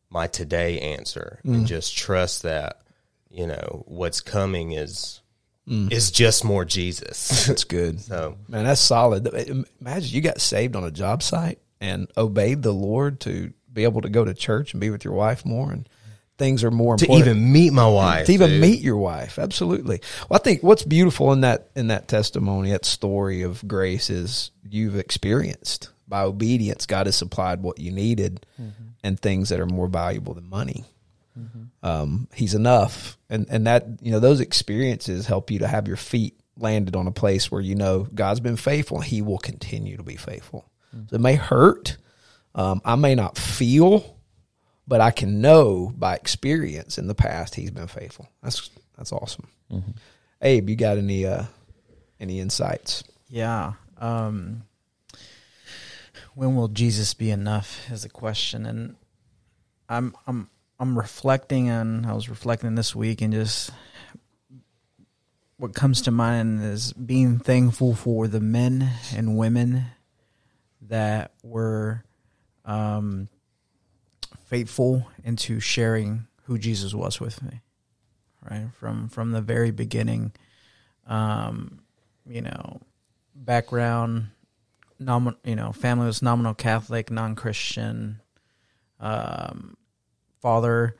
my 0.09 0.27
today 0.27 0.79
answer 0.79 1.39
and 1.43 1.67
just 1.67 1.97
trust 1.97 2.43
that 2.43 2.81
you 3.29 3.47
know 3.47 3.83
what's 3.87 4.21
coming 4.21 4.71
is 4.71 5.18
Mm. 5.69 5.91
is 5.91 6.09
just 6.09 6.43
more 6.43 6.65
Jesus. 6.65 7.45
That's 7.47 7.63
good. 7.63 8.01
so 8.01 8.37
Man, 8.47 8.63
that's 8.65 8.81
solid. 8.81 9.27
Imagine 9.79 10.15
you 10.15 10.21
got 10.21 10.41
saved 10.41 10.75
on 10.75 10.83
a 10.83 10.89
job 10.89 11.21
site 11.21 11.59
and 11.79 12.11
obeyed 12.17 12.63
the 12.63 12.71
Lord 12.73 13.19
to 13.21 13.53
be 13.71 13.83
able 13.83 14.01
to 14.01 14.09
go 14.09 14.25
to 14.25 14.33
church 14.33 14.73
and 14.73 14.81
be 14.81 14.89
with 14.89 15.05
your 15.05 15.13
wife 15.13 15.45
more 15.45 15.71
and 15.71 15.87
things 16.39 16.63
are 16.63 16.71
more 16.71 16.97
to 16.97 17.05
important 17.05 17.27
even 17.27 17.51
meet 17.51 17.71
my 17.71 17.87
wife. 17.87 18.25
to 18.25 18.31
even 18.31 18.49
dude. 18.49 18.61
meet 18.61 18.81
your 18.81 18.97
wife. 18.97 19.37
Absolutely. 19.37 20.01
Well, 20.27 20.39
I 20.39 20.43
think 20.43 20.63
what's 20.63 20.83
beautiful 20.83 21.31
in 21.33 21.41
that 21.41 21.69
in 21.75 21.87
that 21.87 22.07
testimony, 22.07 22.71
that 22.71 22.85
story 22.85 23.43
of 23.43 23.67
grace, 23.67 24.09
is 24.09 24.49
you've 24.67 24.95
experienced 24.95 25.89
by 26.07 26.21
obedience. 26.21 26.87
God 26.87 27.05
has 27.05 27.15
supplied 27.15 27.61
what 27.61 27.77
you 27.77 27.91
needed, 27.91 28.45
mm-hmm. 28.59 28.71
and 29.03 29.19
things 29.19 29.49
that 29.49 29.59
are 29.59 29.67
more 29.67 29.87
valuable 29.87 30.33
than 30.33 30.49
money. 30.49 30.85
Um, 31.81 32.27
he's 32.33 32.53
enough, 32.53 33.17
and 33.29 33.47
and 33.49 33.67
that 33.67 33.85
you 34.01 34.11
know 34.11 34.19
those 34.19 34.39
experiences 34.39 35.25
help 35.25 35.51
you 35.51 35.59
to 35.59 35.67
have 35.67 35.87
your 35.87 35.97
feet 35.97 36.39
landed 36.57 36.95
on 36.95 37.07
a 37.07 37.11
place 37.11 37.49
where 37.49 37.61
you 37.61 37.75
know 37.75 38.07
God's 38.13 38.39
been 38.39 38.57
faithful. 38.57 38.97
And 38.97 39.05
he 39.05 39.21
will 39.21 39.37
continue 39.37 39.97
to 39.97 40.03
be 40.03 40.15
faithful. 40.15 40.69
So 41.09 41.15
it 41.15 41.21
may 41.21 41.35
hurt. 41.35 41.97
Um, 42.55 42.81
I 42.83 42.95
may 42.95 43.13
not 43.13 43.37
feel 43.37 44.19
but 44.89 45.01
I 45.01 45.11
can 45.11 45.39
know 45.39 45.93
by 45.95 46.15
experience 46.15 46.97
in 46.97 47.05
the 47.05 47.13
past 47.13 47.53
he's 47.53 47.69
been 47.69 47.87
faithful. 47.87 48.27
That's 48.41 48.71
that's 48.97 49.13
awesome. 49.13 49.47
Abe, 50.41 50.67
you 50.67 50.75
got 50.75 50.97
any 50.97 51.27
uh 51.27 51.43
any 52.19 52.39
insights? 52.39 53.03
Yeah. 53.29 53.73
Um, 53.99 54.63
when 56.33 56.55
will 56.55 56.69
Jesus 56.69 57.13
be 57.13 57.29
enough 57.29 57.89
is 57.91 58.03
a 58.03 58.09
question, 58.09 58.65
and 58.65 58.95
I'm 59.87 60.15
I'm 60.25 60.49
I'm 60.79 60.97
reflecting 60.97 61.69
on. 61.69 62.05
I 62.05 62.13
was 62.13 62.29
reflecting 62.29 62.75
this 62.75 62.95
week, 62.95 63.21
and 63.21 63.33
just 63.33 63.71
what 65.57 65.75
comes 65.75 66.01
to 66.03 66.11
mind 66.11 66.63
is 66.63 66.93
being 66.93 67.37
thankful 67.37 67.93
for 67.93 68.27
the 68.27 68.39
men 68.39 68.89
and 69.13 69.37
women 69.37 69.85
that 70.81 71.33
were 71.43 72.05
um, 72.63 73.27
faithful 74.45 75.05
into 75.23 75.59
sharing 75.59 76.27
who 76.43 76.57
Jesus 76.57 76.93
was 76.93 77.19
with 77.19 77.43
me, 77.43 77.59
right 78.49 78.67
from 78.73 79.09
from 79.09 79.31
the 79.31 79.41
very 79.41 79.71
beginning. 79.71 80.31
Um, 81.05 81.81
you 82.25 82.41
know, 82.41 82.79
background, 83.35 84.29
nomin, 85.01 85.35
you 85.43 85.55
know, 85.55 85.73
family 85.73 86.05
was 86.05 86.21
nominal 86.21 86.53
Catholic, 86.53 87.11
non 87.11 87.35
Christian, 87.35 88.21
um, 89.01 89.75
father, 90.41 90.95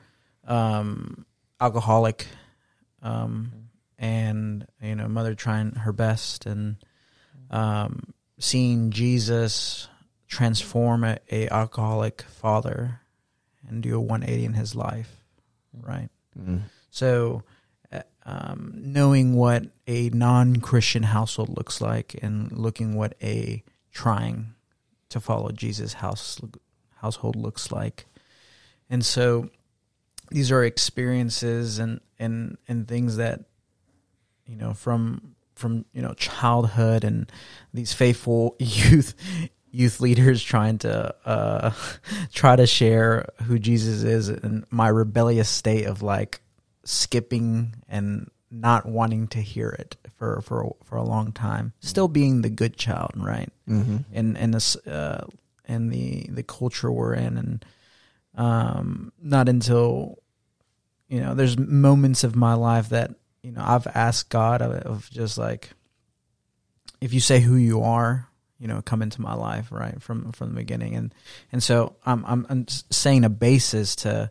um, 0.48 1.26
alcoholic, 1.60 2.28
um, 3.02 3.52
and 3.98 4.66
you 4.82 4.96
know, 4.96 5.08
mother 5.08 5.36
trying 5.36 5.72
her 5.72 5.94
best, 5.94 6.46
and 6.46 6.78
um, 7.50 8.14
seeing 8.40 8.92
Jesus 8.92 9.88
transform 10.28 11.04
a, 11.04 11.18
a 11.32 11.48
alcoholic 11.50 12.22
father 12.22 13.02
and 13.68 13.82
do 13.84 13.96
a 13.96 14.00
180 14.00 14.46
in 14.46 14.54
his 14.54 14.76
life, 14.76 15.24
right? 15.74 16.10
So, 16.92 17.44
uh, 17.92 18.02
um, 18.26 18.74
knowing 18.76 19.34
what 19.34 19.64
a 19.88 20.10
non-Christian 20.10 21.04
household 21.04 21.56
looks 21.58 21.82
like, 21.82 22.18
and 22.22 22.52
looking 22.52 22.96
what 22.96 23.16
a 23.22 23.64
trying 23.92 24.54
to 25.10 25.20
follow 25.20 25.52
Jesus 25.52 25.94
house 25.94 26.40
household 26.98 27.36
looks 27.36 27.72
like, 27.72 28.06
and 28.90 29.06
so 29.06 29.50
these 30.32 30.52
are 30.52 30.64
experiences 30.64 31.80
and 31.80 32.00
and 32.18 32.58
and 32.68 32.88
things 32.88 33.18
that 33.18 33.42
you 34.46 34.56
know 34.56 34.74
from 34.74 35.36
from 35.56 35.86
you 35.94 36.02
know 36.02 36.14
childhood 36.14 37.04
and 37.04 37.32
these 37.74 37.94
faithful 37.94 38.56
youth 38.60 39.14
youth 39.72 40.00
leaders 40.00 40.44
trying 40.44 40.78
to 40.80 41.14
uh 41.26 41.72
try 42.34 42.56
to 42.56 42.66
share 42.66 43.28
who 43.44 43.60
Jesus 43.60 44.04
is 44.04 44.30
and 44.30 44.66
my 44.70 44.88
rebellious 44.88 45.50
state 45.50 45.86
of 45.86 46.02
like 46.02 46.42
skipping 46.84 47.76
and 47.88 48.30
not 48.52 48.88
wanting 48.88 49.28
to 49.28 49.40
hear 49.40 49.70
it 49.70 49.96
for 50.18 50.42
for 50.42 50.76
for 50.84 50.96
a 50.96 51.04
long 51.04 51.32
time 51.32 51.72
still 51.82 52.08
being 52.08 52.42
the 52.42 52.50
good 52.50 52.76
child 52.76 53.12
right 53.16 53.52
mm-hmm. 53.68 53.98
and 54.12 54.38
and 54.38 54.54
this 54.54 54.76
uh 54.88 55.24
and 55.66 55.92
the 55.92 56.26
the 56.30 56.42
culture 56.42 56.92
we're 56.92 57.14
in 57.14 57.38
and 57.38 57.64
um 58.36 59.12
not 59.22 59.50
until 59.50 60.20
you 61.08 61.20
know 61.20 61.34
there's 61.34 61.58
moments 61.58 62.24
of 62.24 62.36
my 62.36 62.54
life 62.54 62.90
that 62.90 63.12
you 63.42 63.52
know 63.52 63.64
I've 63.64 63.88
asked 63.88 64.30
God 64.30 64.62
of, 64.62 65.10
just 65.10 65.38
like 65.38 65.70
if 67.02 67.14
you 67.14 67.20
say 67.20 67.40
who 67.40 67.56
you 67.56 67.82
are 67.82 68.28
you 68.60 68.68
know 68.68 68.82
come 68.82 69.02
into 69.02 69.22
my 69.22 69.34
life 69.34 69.72
right 69.72 70.02
from 70.02 70.32
from 70.32 70.50
the 70.50 70.56
beginning. 70.56 70.96
And 70.96 71.14
and 71.52 71.64
so 71.64 71.96
I'm 72.06 72.24
I'm, 72.26 72.46
I'm 72.50 72.68
saying 72.68 73.24
a 73.24 73.30
basis 73.30 73.96
to 73.98 74.30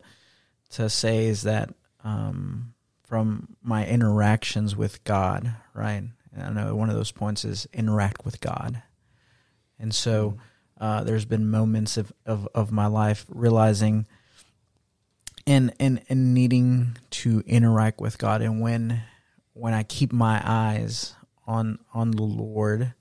to 0.71 0.89
say 0.89 1.25
is 1.25 1.43
that 1.43 1.73
um 2.03 2.73
from 3.03 3.55
my 3.63 3.85
interactions 3.85 4.75
with 4.75 5.03
God 5.03 5.55
right? 5.73 6.03
And 6.35 6.59
I 6.59 6.63
know 6.63 6.75
one 6.75 6.89
of 6.89 6.95
those 6.95 7.11
points 7.11 7.43
is 7.43 7.67
interact 7.73 8.25
with 8.25 8.39
God. 8.39 8.83
And 9.79 9.95
so 9.95 10.37
uh, 10.79 11.03
there's 11.03 11.25
been 11.25 11.49
moments 11.49 11.97
of, 11.97 12.13
of, 12.25 12.47
of 12.55 12.71
my 12.71 12.85
life 12.85 13.25
realizing 13.29 14.05
and, 15.45 15.73
and 15.79 16.01
and 16.09 16.33
needing 16.33 16.97
to 17.09 17.43
interact 17.47 17.99
with 17.99 18.17
God. 18.17 18.41
And 18.41 18.61
when 18.61 19.01
when 19.53 19.73
I 19.73 19.83
keep 19.83 20.13
my 20.13 20.41
eyes 20.45 21.15
on 21.47 21.79
on 21.93 22.11
the 22.11 22.23
Lord 22.23 22.93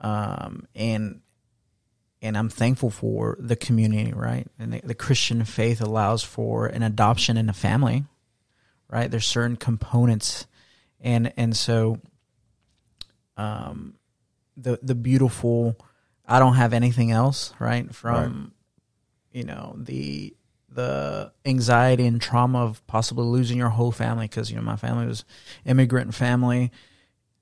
um 0.00 0.66
and 0.74 1.20
and 2.20 2.36
I'm 2.36 2.48
thankful 2.48 2.90
for 2.90 3.36
the 3.38 3.56
community 3.56 4.12
right? 4.12 4.48
And 4.58 4.72
the, 4.72 4.80
the 4.82 4.94
Christian 4.94 5.44
faith 5.44 5.80
allows 5.80 6.24
for 6.24 6.66
an 6.66 6.82
adoption 6.82 7.36
in 7.36 7.48
a 7.48 7.54
family 7.54 8.04
right? 8.90 9.10
There's 9.10 9.26
certain 9.26 9.56
components. 9.56 10.46
And 11.00 11.32
and 11.36 11.56
so 11.56 12.00
um 13.36 13.94
the 14.56 14.80
the 14.82 14.94
beautiful 14.94 15.76
I 16.26 16.38
don't 16.38 16.54
have 16.54 16.72
anything 16.72 17.10
else 17.10 17.52
right 17.58 17.94
from 17.94 18.52
you 19.32 19.44
know 19.44 19.76
the 19.78 20.34
the 20.70 21.32
anxiety 21.44 22.06
and 22.06 22.20
trauma 22.20 22.64
of 22.64 22.86
possibly 22.86 23.24
losing 23.24 23.56
your 23.56 23.70
whole 23.70 23.92
family 23.92 24.26
because 24.26 24.50
you 24.50 24.56
know 24.56 24.62
my 24.62 24.76
family 24.76 25.06
was 25.06 25.24
immigrant 25.64 26.14
family 26.14 26.70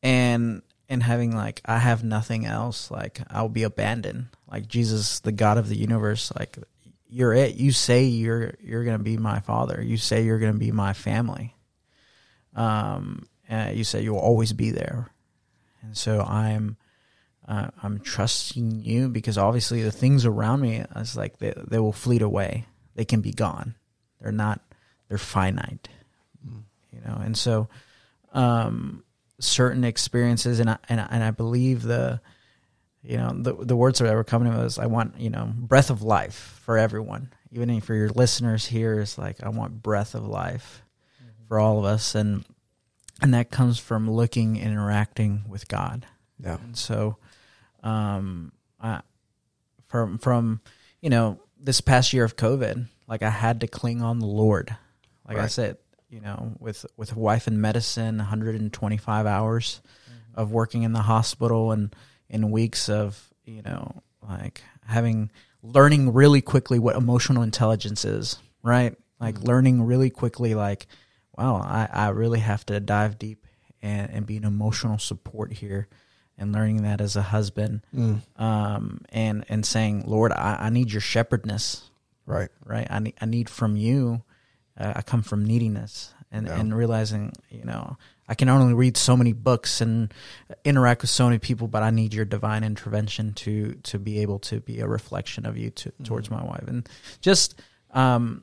and 0.02 0.62
and 0.88 1.02
having 1.02 1.34
like 1.34 1.60
I 1.64 1.78
have 1.78 2.04
nothing 2.04 2.46
else 2.46 2.90
like 2.90 3.20
I'll 3.30 3.48
be 3.48 3.62
abandoned. 3.62 4.26
Like 4.50 4.68
Jesus 4.68 5.20
the 5.20 5.32
God 5.32 5.58
of 5.58 5.68
the 5.68 5.76
universe 5.76 6.32
like 6.38 6.58
you're 7.08 7.32
it. 7.32 7.56
You 7.56 7.72
say 7.72 8.04
you're 8.04 8.54
you're 8.60 8.84
gonna 8.84 8.98
be 8.98 9.16
my 9.16 9.40
father. 9.40 9.82
You 9.82 9.96
say 9.96 10.24
you're 10.24 10.38
gonna 10.38 10.54
be 10.54 10.72
my 10.72 10.92
family. 10.92 11.54
Um 12.54 13.26
and 13.48 13.76
you 13.76 13.84
say 13.84 14.02
you'll 14.02 14.18
always 14.18 14.52
be 14.52 14.70
there. 14.70 15.10
And 15.82 15.96
so 15.96 16.20
I'm 16.20 16.76
uh, 17.46 17.68
I'm 17.82 18.00
trusting 18.00 18.80
you 18.80 19.08
because 19.08 19.36
obviously 19.36 19.82
the 19.82 19.92
things 19.92 20.24
around 20.24 20.60
me 20.60 20.84
it's 20.96 21.16
like 21.16 21.38
they 21.38 21.52
they 21.68 21.78
will 21.78 21.92
fleet 21.92 22.22
away 22.22 22.66
they 22.94 23.04
can 23.04 23.20
be 23.20 23.32
gone. 23.32 23.74
They're 24.20 24.32
not. 24.32 24.60
They're 25.08 25.18
finite. 25.18 25.88
You 26.92 27.00
know, 27.04 27.20
and 27.22 27.36
so 27.36 27.68
um, 28.32 29.02
certain 29.40 29.84
experiences, 29.84 30.60
and 30.60 30.70
I, 30.70 30.78
and 30.88 31.00
I, 31.00 31.08
and 31.10 31.24
I 31.24 31.32
believe 31.32 31.82
the, 31.82 32.20
you 33.02 33.16
know, 33.16 33.32
the 33.34 33.52
the 33.52 33.76
words 33.76 33.98
that 33.98 34.14
were 34.14 34.24
coming 34.24 34.50
to 34.50 34.56
me 34.56 34.62
was, 34.62 34.78
I 34.78 34.86
want 34.86 35.18
you 35.18 35.30
know 35.30 35.52
breath 35.54 35.90
of 35.90 36.02
life 36.02 36.60
for 36.64 36.78
everyone, 36.78 37.32
even 37.50 37.80
for 37.80 37.94
your 37.94 38.10
listeners 38.10 38.66
here. 38.66 39.00
Is 39.00 39.18
like 39.18 39.42
I 39.42 39.48
want 39.48 39.82
breath 39.82 40.14
of 40.14 40.26
life 40.26 40.82
for 41.48 41.58
all 41.58 41.78
of 41.78 41.84
us, 41.84 42.14
and 42.14 42.44
and 43.20 43.34
that 43.34 43.50
comes 43.50 43.78
from 43.78 44.08
looking 44.08 44.58
and 44.58 44.72
interacting 44.72 45.44
with 45.48 45.66
God. 45.66 46.06
Yeah. 46.38 46.58
And 46.58 46.76
so, 46.76 47.16
um, 47.84 48.52
I, 48.80 49.02
from 49.86 50.18
from 50.18 50.60
you 51.00 51.10
know 51.10 51.38
this 51.60 51.80
past 51.80 52.12
year 52.12 52.24
of 52.24 52.36
COVID, 52.36 52.88
like 53.06 53.22
I 53.22 53.30
had 53.30 53.60
to 53.60 53.68
cling 53.68 54.02
on 54.02 54.18
the 54.18 54.26
Lord. 54.26 54.76
Like 55.28 55.38
I 55.38 55.46
said, 55.46 55.78
you 56.08 56.20
know, 56.20 56.56
with 56.58 56.84
with 56.96 57.12
a 57.12 57.18
wife 57.18 57.46
in 57.46 57.60
medicine, 57.60 58.18
125 58.18 59.26
hours 59.26 59.80
of 60.34 60.50
working 60.50 60.82
in 60.82 60.92
the 60.92 61.02
hospital, 61.02 61.70
and 61.70 61.94
in 62.28 62.50
weeks 62.50 62.88
of 62.88 63.32
you 63.44 63.62
know, 63.62 64.02
like 64.26 64.62
having 64.86 65.30
learning 65.62 66.12
really 66.12 66.40
quickly 66.40 66.78
what 66.78 66.96
emotional 66.96 67.42
intelligence 67.42 68.04
is. 68.04 68.38
Right, 68.62 68.96
like 69.20 69.40
learning 69.40 69.82
really 69.82 70.10
quickly, 70.10 70.54
like 70.54 70.86
wow, 71.36 71.56
I 71.56 71.88
I 71.92 72.08
really 72.08 72.40
have 72.40 72.64
to 72.66 72.80
dive 72.80 73.18
deep 73.18 73.46
and 73.82 74.10
and 74.10 74.26
be 74.26 74.36
an 74.36 74.44
emotional 74.44 74.98
support 74.98 75.52
here. 75.52 75.88
And 76.36 76.52
learning 76.52 76.82
that 76.82 77.00
as 77.00 77.14
a 77.14 77.22
husband, 77.22 77.82
um, 78.36 79.00
and 79.10 79.44
and 79.48 79.64
saying, 79.64 80.04
Lord, 80.06 80.32
I, 80.32 80.56
I 80.62 80.70
need 80.70 80.90
your 80.90 81.00
shepherdness, 81.00 81.88
Right. 82.26 82.48
right? 82.64 82.86
I 82.90 82.98
need 82.98 83.14
I 83.20 83.26
need 83.26 83.48
from 83.48 83.76
you. 83.76 84.22
Uh, 84.76 84.94
I 84.96 85.02
come 85.02 85.22
from 85.22 85.44
neediness, 85.44 86.12
and 86.32 86.46
Yeah. 86.48 86.58
and 86.58 86.74
realizing, 86.76 87.32
you 87.50 87.64
know, 87.64 87.96
I 88.28 88.34
can 88.34 88.48
only 88.48 88.74
read 88.74 88.96
so 88.96 89.16
many 89.16 89.32
books 89.32 89.80
and 89.80 90.12
interact 90.64 91.02
with 91.02 91.10
so 91.10 91.26
many 91.26 91.38
people, 91.38 91.68
but 91.68 91.84
I 91.84 91.90
need 91.90 92.12
your 92.12 92.24
divine 92.24 92.64
intervention 92.64 93.32
to 93.34 93.74
to 93.84 93.98
be 94.00 94.18
able 94.18 94.40
to 94.40 94.58
be 94.60 94.80
a 94.80 94.88
reflection 94.88 95.46
of 95.46 95.56
you 95.56 95.70
to, 95.70 95.92
towards 96.02 96.30
my 96.30 96.42
wife, 96.42 96.64
and 96.66 96.88
just 97.20 97.54
um, 97.92 98.42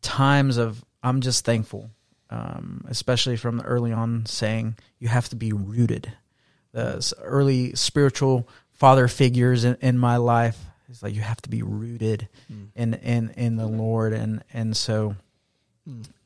times 0.00 0.56
of 0.56 0.82
I'm 1.02 1.20
just 1.20 1.44
thankful, 1.44 1.90
um, 2.30 2.84
especially 2.88 3.36
from 3.36 3.58
the 3.58 3.64
early 3.64 3.92
on 3.92 4.24
saying 4.26 4.76
you 4.98 5.08
have 5.08 5.28
to 5.28 5.36
be 5.36 5.52
rooted. 5.52 6.12
The 6.72 6.96
s- 6.96 7.14
early 7.20 7.74
spiritual 7.74 8.48
father 8.72 9.08
figures 9.08 9.64
in, 9.64 9.76
in 9.80 9.98
my 9.98 10.16
life. 10.18 10.58
It's 10.88 11.02
like 11.02 11.14
you 11.14 11.20
have 11.20 11.40
to 11.42 11.48
be 11.50 11.62
rooted 11.62 12.28
in 12.74 12.94
in 12.94 13.30
in 13.36 13.56
the 13.56 13.66
Lord, 13.66 14.12
and 14.12 14.42
and 14.52 14.76
so 14.76 15.14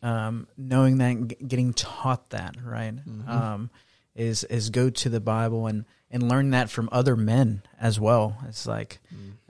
um, 0.03 0.47
knowing 0.57 0.99
that, 0.99 1.07
and 1.11 1.30
g- 1.30 1.36
getting 1.47 1.72
taught 1.72 2.30
that, 2.30 2.57
right, 2.62 2.95
um, 3.26 3.70
is 4.14 4.45
is 4.45 4.70
go 4.70 4.90
to 4.90 5.09
the 5.09 5.20
Bible 5.20 5.66
and 5.66 5.84
and 6.11 6.28
learn 6.28 6.51
that 6.51 6.70
from 6.70 6.88
other 6.92 7.16
men 7.16 7.62
as 7.80 7.99
well. 7.99 8.36
It's 8.49 8.66
like, 8.66 9.01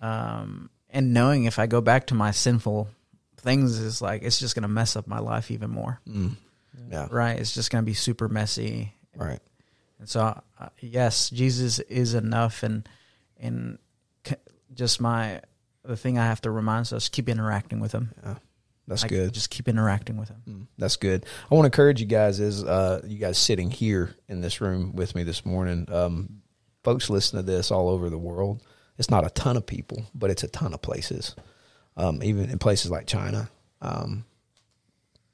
um, 0.00 0.70
and 0.90 1.12
knowing 1.12 1.44
if 1.44 1.58
I 1.58 1.66
go 1.66 1.80
back 1.80 2.06
to 2.08 2.14
my 2.14 2.30
sinful 2.30 2.88
things 3.36 3.78
is 3.78 4.00
like 4.00 4.22
it's 4.22 4.38
just 4.38 4.54
gonna 4.54 4.68
mess 4.68 4.96
up 4.96 5.06
my 5.06 5.18
life 5.18 5.50
even 5.50 5.70
more, 5.70 6.00
Yeah. 6.90 7.08
right? 7.10 7.38
It's 7.38 7.52
just 7.54 7.70
gonna 7.70 7.82
be 7.82 7.94
super 7.94 8.28
messy, 8.28 8.94
Right. 9.16 9.40
And 10.04 10.10
so, 10.10 10.20
uh, 10.60 10.68
yes, 10.80 11.30
Jesus 11.30 11.78
is 11.78 12.12
enough, 12.12 12.62
and 12.62 12.86
and 13.40 13.78
just 14.74 15.00
my 15.00 15.40
the 15.82 15.96
thing 15.96 16.18
I 16.18 16.26
have 16.26 16.42
to 16.42 16.50
remind 16.50 16.82
us 16.82 16.92
is 16.92 17.08
keep 17.08 17.26
interacting 17.26 17.80
with 17.80 17.92
Him. 17.92 18.12
Yeah. 18.22 18.34
That's 18.86 19.00
Like, 19.00 19.08
good. 19.08 19.32
Just 19.32 19.48
keep 19.48 19.66
interacting 19.66 20.18
with 20.18 20.28
Him. 20.28 20.68
That's 20.76 20.96
good. 20.96 21.24
I 21.50 21.54
want 21.54 21.64
to 21.64 21.68
encourage 21.68 22.02
you 22.02 22.06
guys 22.06 22.38
as 22.38 22.62
uh, 22.62 23.00
you 23.06 23.16
guys 23.16 23.38
sitting 23.38 23.70
here 23.70 24.14
in 24.28 24.42
this 24.42 24.60
room 24.60 24.94
with 24.94 25.14
me 25.14 25.22
this 25.22 25.46
morning. 25.46 25.88
Um, 25.90 26.42
folks 26.82 27.08
listen 27.08 27.38
to 27.38 27.42
this 27.42 27.70
all 27.70 27.88
over 27.88 28.10
the 28.10 28.18
world. 28.18 28.62
It's 28.98 29.08
not 29.10 29.26
a 29.26 29.30
ton 29.30 29.56
of 29.56 29.64
people, 29.64 30.04
but 30.14 30.28
it's 30.28 30.42
a 30.42 30.48
ton 30.48 30.74
of 30.74 30.82
places. 30.82 31.34
Um, 31.96 32.22
even 32.22 32.50
in 32.50 32.58
places 32.58 32.90
like 32.90 33.06
China, 33.06 33.48
um, 33.80 34.26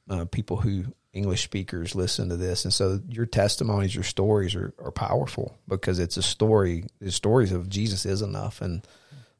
uh, 0.09 0.27
people 0.27 0.59
who 0.59 0.85
English 1.13 1.43
speakers 1.43 1.95
listen 1.95 2.29
to 2.29 2.37
this, 2.37 2.65
and 2.65 2.73
so 2.73 3.01
your 3.09 3.27
testimonies, 3.27 3.95
your 3.95 4.05
stories 4.05 4.55
are, 4.55 4.73
are 4.83 4.93
powerful 4.93 5.59
because 5.67 5.99
it's 5.99 6.17
a 6.17 6.23
story. 6.23 6.85
The 7.01 7.11
stories 7.11 7.51
of 7.51 7.69
Jesus 7.69 8.07
is 8.07 8.23
enough, 8.23 8.61
and 8.61 8.87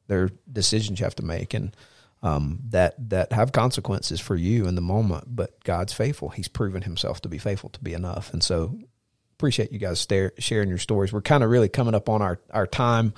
there 0.07 0.23
are 0.23 0.31
decisions 0.51 0.99
you 0.99 1.05
have 1.05 1.15
to 1.15 1.25
make, 1.25 1.53
and 1.53 1.75
um, 2.23 2.59
that 2.69 2.95
that 3.09 3.31
have 3.31 3.53
consequences 3.53 4.19
for 4.19 4.35
you 4.35 4.67
in 4.67 4.75
the 4.75 4.81
moment. 4.81 5.33
But 5.33 5.63
God's 5.63 5.93
faithful; 5.93 6.29
He's 6.29 6.49
proven 6.49 6.81
Himself 6.81 7.21
to 7.21 7.29
be 7.29 7.37
faithful 7.37 7.69
to 7.69 7.79
be 7.79 7.93
enough, 7.93 8.33
and 8.33 8.43
so 8.43 8.77
appreciate 9.41 9.71
you 9.71 9.79
guys 9.79 9.99
stare, 9.99 10.33
sharing 10.37 10.69
your 10.69 10.77
stories. 10.77 11.11
We're 11.11 11.21
kind 11.21 11.43
of 11.43 11.49
really 11.49 11.69
coming 11.69 11.95
up 11.95 12.09
on 12.09 12.21
our 12.21 12.37
our 12.51 12.67
time 12.67 13.13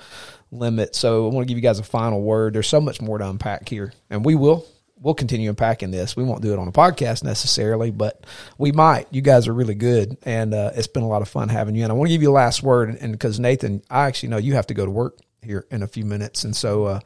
limit, 0.52 0.94
so 0.94 1.26
I 1.28 1.34
want 1.34 1.46
to 1.46 1.48
give 1.48 1.58
you 1.58 1.62
guys 1.62 1.80
a 1.80 1.84
final 1.84 2.22
word. 2.22 2.54
There's 2.54 2.68
so 2.68 2.80
much 2.80 3.02
more 3.02 3.18
to 3.18 3.28
unpack 3.28 3.68
here, 3.68 3.92
and 4.10 4.24
we 4.24 4.36
will. 4.36 4.64
We'll 5.04 5.12
continue 5.12 5.50
unpacking 5.50 5.90
this. 5.90 6.16
We 6.16 6.24
won't 6.24 6.40
do 6.40 6.54
it 6.54 6.58
on 6.58 6.66
a 6.66 6.72
podcast 6.72 7.22
necessarily, 7.24 7.90
but 7.90 8.24
we 8.56 8.72
might. 8.72 9.06
You 9.10 9.20
guys 9.20 9.46
are 9.46 9.52
really 9.52 9.74
good, 9.74 10.16
and 10.22 10.54
uh, 10.54 10.70
it's 10.74 10.86
been 10.86 11.02
a 11.02 11.08
lot 11.08 11.20
of 11.20 11.28
fun 11.28 11.50
having 11.50 11.74
you. 11.74 11.82
And 11.82 11.92
I 11.92 11.94
want 11.94 12.08
to 12.08 12.14
give 12.14 12.22
you 12.22 12.30
a 12.30 12.32
last 12.32 12.62
word, 12.62 12.96
and 12.98 13.12
because 13.12 13.38
Nathan, 13.38 13.82
I 13.90 14.06
actually 14.06 14.30
know 14.30 14.38
you 14.38 14.54
have 14.54 14.66
to 14.68 14.74
go 14.74 14.86
to 14.86 14.90
work 14.90 15.18
here 15.42 15.66
in 15.70 15.82
a 15.82 15.86
few 15.86 16.06
minutes, 16.06 16.44
and 16.44 16.56
so 16.56 16.84
uh, 16.86 17.00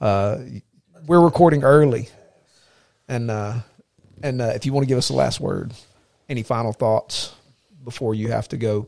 uh, 0.00 0.38
we're 1.08 1.20
recording 1.20 1.64
early, 1.64 2.08
and 3.08 3.32
uh, 3.32 3.54
and 4.22 4.40
uh, 4.40 4.52
if 4.54 4.64
you 4.64 4.72
want 4.72 4.84
to 4.84 4.88
give 4.88 4.98
us 4.98 5.10
a 5.10 5.14
last 5.14 5.40
word, 5.40 5.72
any 6.28 6.44
final 6.44 6.72
thoughts 6.72 7.34
before 7.82 8.14
you 8.14 8.28
have 8.30 8.46
to 8.50 8.56
go. 8.58 8.86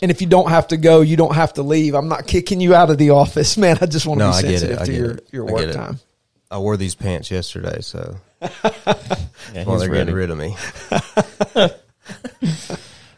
And 0.00 0.12
if 0.12 0.20
you 0.20 0.28
don't 0.28 0.48
have 0.48 0.68
to 0.68 0.76
go, 0.76 1.00
you 1.00 1.16
don't 1.16 1.34
have 1.34 1.54
to 1.54 1.64
leave. 1.64 1.94
I'm 1.96 2.06
not 2.06 2.28
kicking 2.28 2.60
you 2.60 2.72
out 2.72 2.88
of 2.88 2.98
the 2.98 3.10
office, 3.10 3.56
man. 3.58 3.78
I 3.80 3.86
just 3.86 4.06
want 4.06 4.20
to 4.20 4.26
No, 4.26 4.30
be 4.30 4.36
I 4.36 4.42
get 4.42 4.50
it. 4.50 4.58
sensitive 4.60 4.86
to 4.86 4.92
your, 4.94 5.10
it. 5.10 5.28
your 5.32 5.44
work 5.46 5.72
time. 5.72 5.98
I 6.50 6.58
wore 6.58 6.76
these 6.76 6.94
pants 6.94 7.30
yesterday, 7.30 7.80
so 7.80 8.16
Yeah, 8.40 9.64
well, 9.66 9.78
they're 9.78 9.90
ready. 9.90 10.12
getting 10.12 10.14
rid 10.14 10.30
of 10.30 10.38
me. 10.38 10.56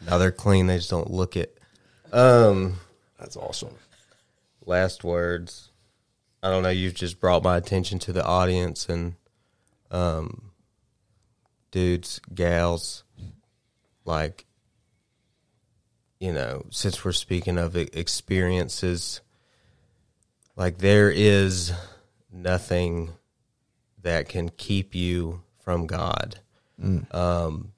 now 0.05 0.17
they're 0.17 0.31
clean. 0.31 0.67
They 0.67 0.77
just 0.77 0.89
don't 0.89 1.09
look 1.11 1.37
it. 1.37 1.57
Um, 2.11 2.77
That's 3.19 3.37
awesome. 3.37 3.75
last 4.65 5.03
words. 5.03 5.69
I 6.43 6.49
don't 6.49 6.63
know. 6.63 6.69
You've 6.69 6.95
just 6.95 7.19
brought 7.19 7.43
my 7.43 7.57
attention 7.57 7.99
to 7.99 8.13
the 8.13 8.25
audience 8.25 8.89
and, 8.89 9.13
um, 9.91 10.51
dudes, 11.69 12.19
gals, 12.33 13.03
like, 14.05 14.45
you 16.19 16.33
know, 16.33 16.65
since 16.71 17.05
we're 17.05 17.11
speaking 17.11 17.57
of 17.57 17.77
e- 17.77 17.89
experiences, 17.93 19.21
like 20.55 20.79
there 20.79 21.09
is 21.11 21.71
nothing 22.31 23.11
that 24.01 24.27
can 24.29 24.49
keep 24.49 24.95
you 24.95 25.41
from 25.59 25.87
God. 25.87 26.39
Um, 27.11 27.73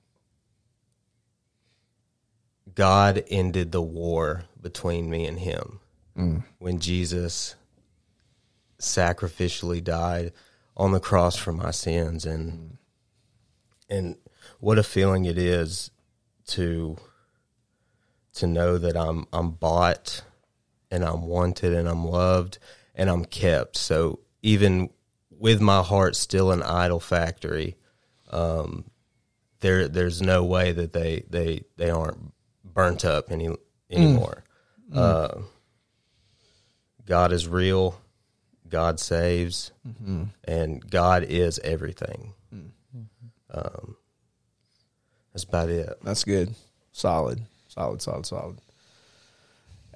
God 2.74 3.24
ended 3.28 3.72
the 3.72 3.82
war 3.82 4.46
between 4.62 5.10
me 5.10 5.26
and 5.26 5.40
him 5.40 5.80
when 6.60 6.80
Jesus 6.80 7.56
sacrificially 8.80 9.84
died 9.84 10.32
on 10.78 10.92
the 10.92 11.00
cross 11.00 11.36
for 11.36 11.52
my 11.52 11.72
sins 11.72 12.26
and 12.26 12.78
and 13.90 14.16
what 14.60 14.78
a 14.80 14.84
feeling 14.84 15.26
it 15.26 15.38
is 15.38 15.92
to 16.48 16.98
to 18.34 18.48
know 18.48 18.78
that 18.78 18.96
I'm 18.96 19.28
I'm 19.34 19.52
bought 19.52 20.24
and 20.90 21.04
I'm 21.04 21.24
wanted 21.24 21.74
and 21.74 21.88
I'm 21.88 22.06
loved 22.06 22.58
and 22.96 23.10
I'm 23.10 23.26
kept. 23.26 23.76
So 23.78 24.20
even 24.42 24.90
with 25.44 25.60
my 25.60 25.82
heart 25.82 26.16
still 26.16 26.54
an 26.54 26.64
idol 26.64 27.02
factory, 27.02 27.76
um, 28.32 28.86
there 29.60 29.90
there's 29.90 30.22
no 30.22 30.46
way 30.46 30.72
that 30.72 30.94
they 30.94 31.26
they 31.30 31.66
they 31.76 31.90
aren't 31.90 32.32
burnt 32.64 33.04
up 33.04 33.30
any 33.30 33.54
anymore. 33.92 34.46
Uh, 34.94 35.42
God 37.06 37.34
is 37.34 37.46
real. 37.48 38.00
God 38.70 39.02
saves, 39.02 39.74
and 40.46 40.90
God 40.90 41.24
is 41.24 41.60
everything. 41.60 42.34
Um, 43.52 43.98
that's 45.34 45.44
about 45.44 45.70
it. 45.70 45.90
That's 46.04 46.24
good. 46.24 46.56
Solid. 46.94 47.42
Solid, 47.68 48.02
solid, 48.02 48.26
solid. 48.26 48.58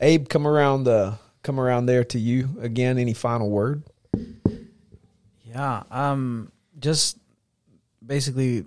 Abe, 0.01 0.27
come 0.27 0.45
around 0.45 0.83
the 0.83 1.17
come 1.41 1.57
around 1.57 1.85
there 1.85 2.03
to 2.03 2.19
you 2.19 2.49
again. 2.59 2.97
Any 2.97 3.13
final 3.13 3.49
word? 3.49 3.83
Yeah. 5.47 5.83
Um. 5.91 6.51
Just 6.79 7.17
basically, 8.05 8.65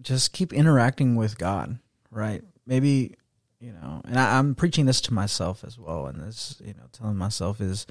just 0.00 0.32
keep 0.32 0.52
interacting 0.52 1.16
with 1.16 1.38
God. 1.38 1.78
Right. 2.10 2.42
Maybe 2.66 3.14
you 3.62 3.72
know, 3.72 4.02
and 4.04 4.18
I, 4.18 4.38
I'm 4.38 4.56
preaching 4.56 4.86
this 4.86 5.00
to 5.02 5.14
myself 5.14 5.62
as 5.64 5.78
well, 5.78 6.06
and 6.06 6.20
this 6.20 6.60
you 6.64 6.74
know, 6.74 6.88
telling 6.90 7.16
myself 7.16 7.60
is, 7.60 7.86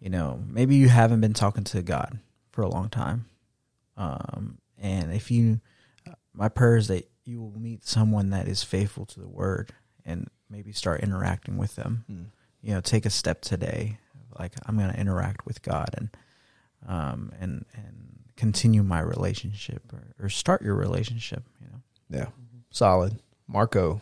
you 0.00 0.08
know, 0.08 0.42
maybe 0.48 0.74
you 0.74 0.88
haven't 0.88 1.20
been 1.20 1.34
talking 1.34 1.64
to 1.64 1.82
God 1.82 2.18
for 2.50 2.62
a 2.62 2.68
long 2.68 2.88
time, 2.88 3.26
um, 3.98 4.56
and 4.78 5.12
if 5.12 5.30
you, 5.30 5.60
my 6.32 6.48
prayer 6.48 6.76
is 6.76 6.88
that 6.88 7.10
you 7.24 7.42
will 7.42 7.58
meet 7.58 7.84
someone 7.84 8.30
that 8.30 8.48
is 8.48 8.62
faithful 8.62 9.04
to 9.04 9.20
the 9.20 9.28
Word, 9.28 9.70
and 10.06 10.28
maybe 10.48 10.72
start 10.72 11.02
interacting 11.02 11.58
with 11.58 11.76
them. 11.76 12.04
You 12.62 12.74
know, 12.74 12.80
take 12.80 13.04
a 13.04 13.10
step 13.10 13.42
today. 13.42 13.98
Like 14.38 14.54
I'm 14.64 14.78
going 14.78 14.90
to 14.90 14.98
interact 14.98 15.44
with 15.44 15.60
God 15.60 15.90
and 15.98 16.08
um, 16.86 17.32
and 17.40 17.64
and 17.74 18.18
continue 18.36 18.82
my 18.82 19.00
relationship 19.00 19.82
or, 19.92 20.24
or 20.26 20.28
start 20.28 20.62
your 20.62 20.74
relationship. 20.74 21.42
You 21.60 21.66
know, 21.68 22.18
Yeah. 22.18 22.26
Solid. 22.70 23.14
Marco. 23.46 24.00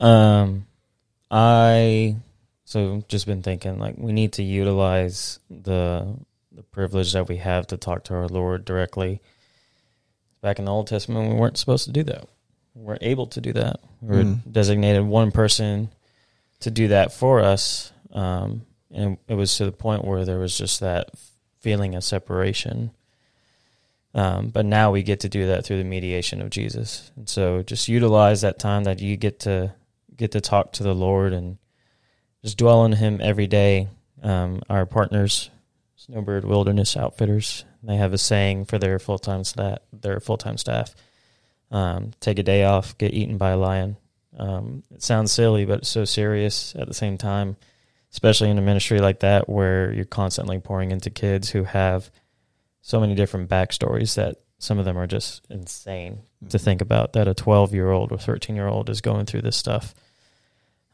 Um, 0.00 0.66
I 1.30 2.16
so 2.64 3.02
just 3.08 3.26
been 3.26 3.42
thinking 3.42 3.78
like 3.78 3.94
we 3.98 4.12
need 4.12 4.34
to 4.34 4.42
utilize 4.42 5.38
the 5.50 6.16
the 6.50 6.62
privilege 6.64 7.12
that 7.12 7.28
we 7.28 7.36
have 7.38 7.66
to 7.68 7.76
talk 7.76 8.04
to 8.04 8.14
our 8.14 8.28
Lord 8.28 8.64
directly. 8.64 9.20
Back 10.42 10.58
in 10.58 10.64
the 10.66 10.72
Old 10.72 10.88
Testament, 10.88 11.32
we 11.32 11.38
weren't 11.38 11.56
supposed 11.56 11.84
to 11.86 11.92
do 11.92 12.02
that. 12.04 12.26
We 12.74 12.82
weren't 12.82 13.02
able 13.02 13.26
to 13.28 13.40
do 13.40 13.52
that. 13.54 13.80
We 14.00 14.16
were 14.16 14.24
Mm. 14.24 14.52
designated 14.52 15.04
one 15.04 15.30
person 15.30 15.88
to 16.60 16.70
do 16.70 16.88
that 16.88 17.12
for 17.12 17.40
us, 17.40 17.92
um, 18.12 18.62
and 18.90 19.18
it 19.28 19.34
was 19.34 19.56
to 19.58 19.64
the 19.64 19.72
point 19.72 20.04
where 20.04 20.24
there 20.24 20.38
was 20.40 20.58
just 20.58 20.80
that 20.80 21.10
feeling 21.62 21.94
of 21.94 22.04
separation. 22.04 22.90
Um, 24.14 24.48
but 24.48 24.66
now 24.66 24.90
we 24.90 25.02
get 25.02 25.20
to 25.20 25.28
do 25.28 25.46
that 25.46 25.64
through 25.64 25.78
the 25.78 25.84
mediation 25.84 26.42
of 26.42 26.50
Jesus, 26.50 27.10
and 27.16 27.26
so 27.26 27.62
just 27.62 27.88
utilize 27.88 28.42
that 28.42 28.58
time 28.58 28.84
that 28.84 29.00
you 29.00 29.16
get 29.16 29.40
to 29.40 29.72
get 30.14 30.32
to 30.32 30.40
talk 30.42 30.72
to 30.72 30.82
the 30.82 30.94
Lord 30.94 31.32
and 31.32 31.56
just 32.44 32.58
dwell 32.58 32.80
on 32.80 32.92
Him 32.92 33.20
every 33.22 33.46
day. 33.46 33.88
Um, 34.22 34.62
our 34.68 34.84
partners, 34.84 35.48
Snowbird 35.96 36.44
Wilderness 36.44 36.94
Outfitters, 36.94 37.64
they 37.82 37.96
have 37.96 38.12
a 38.12 38.18
saying 38.18 38.66
for 38.66 38.78
their 38.78 38.98
full 38.98 39.18
time 39.18 39.44
staff. 39.44 39.78
Their 39.92 40.20
full 40.20 40.36
time 40.36 40.58
staff, 40.58 40.94
um, 41.70 42.12
take 42.20 42.38
a 42.38 42.42
day 42.42 42.64
off, 42.64 42.96
get 42.98 43.14
eaten 43.14 43.38
by 43.38 43.50
a 43.50 43.56
lion. 43.56 43.96
Um, 44.38 44.82
it 44.94 45.02
sounds 45.02 45.32
silly, 45.32 45.64
but 45.64 45.78
it's 45.78 45.88
so 45.88 46.04
serious 46.04 46.74
at 46.76 46.86
the 46.86 46.94
same 46.94 47.18
time, 47.18 47.56
especially 48.12 48.50
in 48.50 48.58
a 48.58 48.62
ministry 48.62 49.00
like 49.00 49.20
that 49.20 49.48
where 49.48 49.92
you're 49.92 50.04
constantly 50.04 50.58
pouring 50.58 50.90
into 50.90 51.10
kids 51.10 51.50
who 51.50 51.64
have 51.64 52.10
so 52.82 53.00
many 53.00 53.14
different 53.14 53.48
backstories 53.48 54.14
that 54.16 54.36
some 54.58 54.78
of 54.78 54.84
them 54.84 54.98
are 54.98 55.06
just 55.06 55.44
insane 55.50 56.20
to 56.48 56.58
think 56.58 56.80
about 56.80 57.14
that 57.14 57.26
a 57.26 57.34
12 57.34 57.74
year 57.74 57.90
old 57.90 58.12
or 58.12 58.18
13 58.18 58.54
year 58.54 58.68
old 58.68 58.88
is 58.90 59.00
going 59.00 59.26
through 59.26 59.42
this 59.42 59.56
stuff. 59.56 59.94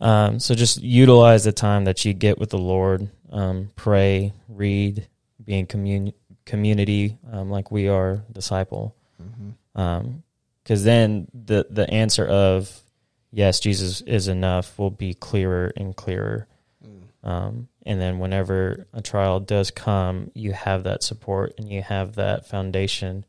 Um, 0.00 0.38
so 0.38 0.54
just 0.54 0.80
utilize 0.80 1.44
the 1.44 1.52
time 1.52 1.84
that 1.84 2.04
you 2.04 2.14
get 2.14 2.38
with 2.38 2.50
the 2.50 2.58
Lord, 2.58 3.10
um, 3.30 3.70
pray, 3.74 4.32
read, 4.48 5.06
be 5.44 5.58
in 5.58 5.66
commun- 5.66 6.14
community 6.46 7.18
um, 7.32 7.50
like 7.50 7.70
we 7.70 7.88
are, 7.88 8.22
disciple. 8.32 8.94
Because 9.72 10.84
then 10.84 11.28
the 11.32 11.66
the 11.68 11.88
answer 11.90 12.26
of 12.26 12.80
yes, 13.32 13.60
Jesus 13.60 14.00
is 14.02 14.28
enough 14.28 14.78
will 14.78 14.90
be 14.90 15.14
clearer 15.14 15.72
and 15.76 15.94
clearer. 15.96 16.46
Um, 17.22 17.68
and 17.84 18.00
then 18.00 18.18
whenever 18.18 18.86
a 18.92 19.02
trial 19.02 19.40
does 19.40 19.70
come, 19.70 20.30
you 20.34 20.52
have 20.52 20.84
that 20.84 21.02
support 21.02 21.54
and 21.58 21.68
you 21.68 21.82
have 21.82 22.14
that 22.14 22.46
foundation 22.46 23.24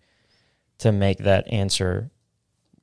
to 0.79 0.91
make 0.91 1.19
that 1.19 1.51
answer 1.51 2.11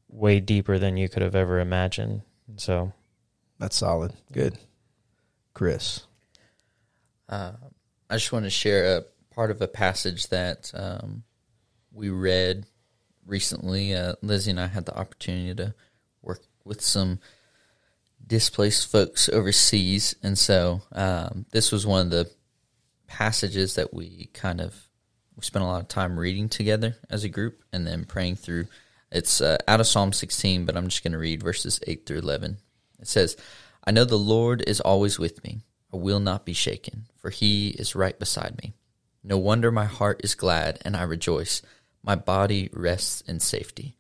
way 0.09 0.41
deeper 0.41 0.79
than 0.79 0.97
you 0.97 1.09
could 1.09 1.23
have 1.23 1.35
ever 1.35 1.61
imagined. 1.61 2.23
So 2.57 2.93
That's 3.59 3.77
solid. 3.77 4.13
Good. 4.33 4.59
Chris. 5.55 6.07
Uh, 7.29 7.53
I 8.11 8.17
just 8.17 8.33
want 8.33 8.45
to 8.45 8.51
share 8.51 8.99
a 8.99 9.05
part 9.35 9.51
of 9.51 9.61
a 9.61 9.69
passage 9.69 10.29
that 10.29 10.71
um, 10.75 11.25
we 11.93 12.11
read 12.11 12.67
recently. 13.27 13.95
Uh, 13.95 14.15
Lizzie 14.23 14.51
and 14.51 14.61
I 14.61 14.67
had 14.67 14.87
the 14.87 14.97
opportunity 14.97 15.55
to 15.55 15.75
work 16.23 16.43
with 16.65 16.81
some 16.81 17.21
displaced 18.27 18.91
folks 18.91 19.29
overseas, 19.29 20.17
and 20.23 20.39
so 20.39 20.83
um, 20.93 21.47
this 21.53 21.71
was 21.73 21.87
one 21.87 22.07
of 22.07 22.11
the 22.11 22.31
passages 23.07 23.77
that 23.77 23.95
we 23.95 24.31
kind 24.33 24.61
of 24.61 24.75
we 25.37 25.43
spent 25.43 25.65
a 25.65 25.69
lot 25.69 25.83
of 25.83 25.89
time 25.89 26.19
reading 26.19 26.49
together 26.49 26.97
as 27.11 27.25
a 27.25 27.29
group, 27.29 27.63
and 27.73 27.87
then 27.87 28.05
praying 28.05 28.37
through. 28.37 28.67
It's 29.13 29.41
uh, 29.41 29.59
out 29.69 29.81
of 29.81 29.87
Psalm 29.87 30.13
16, 30.13 30.65
but 30.65 30.77
I'm 30.77 30.89
just 30.89 31.05
going 31.05 31.13
to 31.13 31.19
read 31.19 31.43
verses 31.43 31.79
8 31.87 32.07
through 32.07 32.19
11. 32.19 32.57
It 32.99 33.07
says, 33.07 33.37
I 33.85 33.93
know 33.93 34.05
the 34.05 34.17
Lord 34.17 34.65
is 34.67 34.81
always 34.81 35.19
with 35.19 35.45
me. 35.45 35.61
I 35.93 35.99
will 35.99 36.21
not 36.21 36.45
be 36.45 36.55
shaken, 36.55 37.07
for 37.17 37.31
he 37.31 37.69
is 37.69 37.95
right 37.95 38.19
beside 38.19 38.61
me. 38.63 38.75
No 39.23 39.39
wonder 39.39 39.71
my 39.71 39.85
heart 39.85 40.21
is 40.25 40.35
glad 40.35 40.81
and 40.85 40.97
I 40.97 41.03
rejoice. 41.03 41.63
My 42.03 42.17
body 42.17 42.71
rests 42.73 43.21
in 43.23 43.41
safety. 43.41 43.96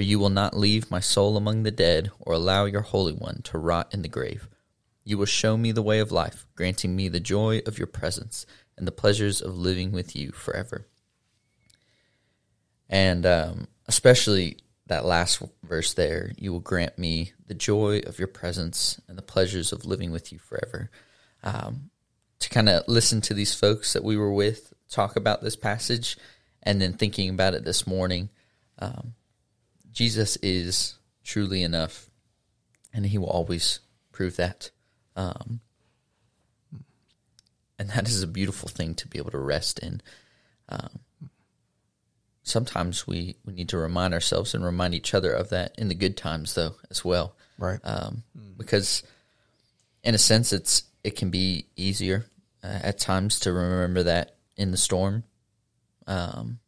For 0.00 0.04
you 0.04 0.18
will 0.18 0.30
not 0.30 0.56
leave 0.56 0.90
my 0.90 1.00
soul 1.00 1.36
among 1.36 1.62
the 1.62 1.70
dead 1.70 2.10
or 2.18 2.32
allow 2.32 2.64
your 2.64 2.80
Holy 2.80 3.12
One 3.12 3.42
to 3.44 3.58
rot 3.58 3.92
in 3.92 4.00
the 4.00 4.08
grave. 4.08 4.48
You 5.04 5.18
will 5.18 5.26
show 5.26 5.58
me 5.58 5.72
the 5.72 5.82
way 5.82 5.98
of 5.98 6.10
life, 6.10 6.46
granting 6.54 6.96
me 6.96 7.10
the 7.10 7.20
joy 7.20 7.60
of 7.66 7.76
your 7.76 7.86
presence 7.86 8.46
and 8.78 8.86
the 8.86 8.92
pleasures 8.92 9.42
of 9.42 9.58
living 9.58 9.92
with 9.92 10.16
you 10.16 10.32
forever. 10.32 10.86
And 12.88 13.26
um, 13.26 13.68
especially 13.88 14.60
that 14.86 15.04
last 15.04 15.42
verse 15.62 15.92
there, 15.92 16.32
you 16.38 16.50
will 16.50 16.60
grant 16.60 16.98
me 16.98 17.32
the 17.46 17.52
joy 17.52 18.00
of 18.06 18.18
your 18.18 18.28
presence 18.28 18.98
and 19.06 19.18
the 19.18 19.22
pleasures 19.22 19.70
of 19.70 19.84
living 19.84 20.12
with 20.12 20.32
you 20.32 20.38
forever. 20.38 20.90
Um, 21.42 21.90
to 22.38 22.48
kind 22.48 22.70
of 22.70 22.84
listen 22.88 23.20
to 23.20 23.34
these 23.34 23.54
folks 23.54 23.92
that 23.92 24.02
we 24.02 24.16
were 24.16 24.32
with 24.32 24.72
talk 24.88 25.16
about 25.16 25.42
this 25.42 25.56
passage 25.56 26.16
and 26.62 26.80
then 26.80 26.94
thinking 26.94 27.28
about 27.28 27.52
it 27.52 27.66
this 27.66 27.86
morning, 27.86 28.30
um, 28.78 29.12
Jesus 29.92 30.36
is 30.36 30.96
truly 31.24 31.62
enough 31.62 32.08
and 32.92 33.06
he 33.06 33.18
will 33.18 33.30
always 33.30 33.80
prove 34.12 34.36
that. 34.36 34.70
Um, 35.16 35.60
and 37.78 37.90
that 37.90 38.08
is 38.08 38.22
a 38.22 38.26
beautiful 38.26 38.68
thing 38.68 38.94
to 38.96 39.08
be 39.08 39.18
able 39.18 39.30
to 39.30 39.38
rest 39.38 39.78
in. 39.78 40.02
Um, 40.68 41.00
sometimes 42.42 43.06
we, 43.06 43.36
we 43.44 43.52
need 43.52 43.68
to 43.70 43.78
remind 43.78 44.14
ourselves 44.14 44.54
and 44.54 44.64
remind 44.64 44.94
each 44.94 45.14
other 45.14 45.32
of 45.32 45.50
that 45.50 45.74
in 45.78 45.88
the 45.88 45.94
good 45.94 46.16
times, 46.16 46.54
though, 46.54 46.74
as 46.90 47.04
well. 47.04 47.34
Right. 47.58 47.80
Um, 47.82 48.22
Because, 48.56 49.02
in 50.02 50.14
a 50.14 50.18
sense, 50.18 50.52
it's 50.52 50.84
it 51.02 51.16
can 51.16 51.30
be 51.30 51.66
easier 51.76 52.26
uh, 52.62 52.78
at 52.82 52.98
times 52.98 53.40
to 53.40 53.52
remember 53.52 54.02
that 54.02 54.36
in 54.56 54.70
the 54.70 54.76
storm. 54.76 55.24
Um, 56.06 56.58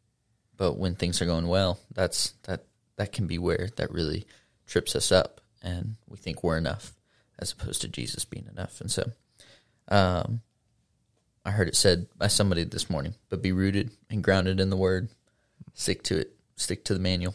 but 0.56 0.78
when 0.78 0.94
things 0.94 1.20
are 1.20 1.26
going 1.26 1.48
well, 1.48 1.78
that's 1.92 2.32
that 2.44 2.64
that 2.96 3.12
can 3.12 3.26
be 3.26 3.38
where 3.38 3.68
that 3.76 3.90
really 3.90 4.26
trips 4.66 4.94
us 4.94 5.12
up, 5.12 5.40
and 5.62 5.96
we 6.08 6.16
think 6.16 6.42
we're 6.42 6.58
enough, 6.58 6.92
as 7.38 7.52
opposed 7.52 7.80
to 7.82 7.88
Jesus 7.88 8.24
being 8.24 8.48
enough. 8.50 8.80
And 8.80 8.90
so, 8.90 9.12
um, 9.88 10.42
I 11.44 11.50
heard 11.50 11.68
it 11.68 11.76
said 11.76 12.06
by 12.16 12.28
somebody 12.28 12.64
this 12.64 12.88
morning, 12.88 13.14
but 13.28 13.42
be 13.42 13.52
rooted 13.52 13.90
and 14.10 14.22
grounded 14.22 14.60
in 14.60 14.70
the 14.70 14.76
Word. 14.76 15.08
Stick 15.74 16.02
to 16.04 16.18
it. 16.18 16.36
Stick 16.56 16.84
to 16.84 16.94
the 16.94 17.00
manual. 17.00 17.34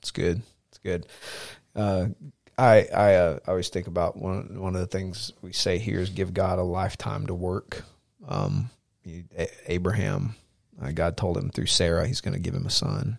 It's 0.00 0.10
good. 0.10 0.42
It's 0.68 0.78
good. 0.78 1.06
Uh, 1.74 2.08
I 2.56 2.86
I, 2.94 3.14
uh, 3.14 3.38
always 3.46 3.68
think 3.68 3.86
about 3.86 4.16
one 4.16 4.60
one 4.60 4.74
of 4.74 4.80
the 4.80 4.86
things 4.86 5.32
we 5.42 5.52
say 5.52 5.78
here 5.78 6.00
is 6.00 6.10
give 6.10 6.34
God 6.34 6.58
a 6.58 6.62
lifetime 6.62 7.26
to 7.26 7.34
work. 7.34 7.84
Um, 8.26 8.70
Abraham, 9.66 10.34
uh, 10.82 10.90
God 10.92 11.16
told 11.16 11.38
him 11.38 11.50
through 11.50 11.66
Sarah 11.66 12.06
He's 12.06 12.20
going 12.20 12.34
to 12.34 12.40
give 12.40 12.54
him 12.54 12.66
a 12.66 12.70
son, 12.70 13.18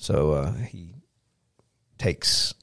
so 0.00 0.32
uh, 0.32 0.52
he 0.54 0.94
takes 1.98 2.54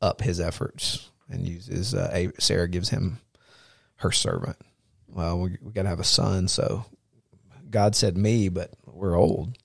up 0.00 0.22
his 0.22 0.40
efforts 0.40 1.10
and 1.28 1.46
uses 1.46 1.94
uh, 1.94 2.10
A- 2.12 2.40
Sarah 2.40 2.68
gives 2.68 2.88
him 2.88 3.18
her 3.96 4.10
servant. 4.10 4.56
Well, 5.06 5.38
we 5.38 5.58
we 5.60 5.72
got 5.72 5.82
to 5.82 5.88
have 5.88 6.00
a 6.00 6.04
son, 6.04 6.48
so 6.48 6.86
God 7.68 7.94
said 7.94 8.16
me, 8.16 8.48
but 8.48 8.72
we're 8.86 9.14
old. 9.14 9.58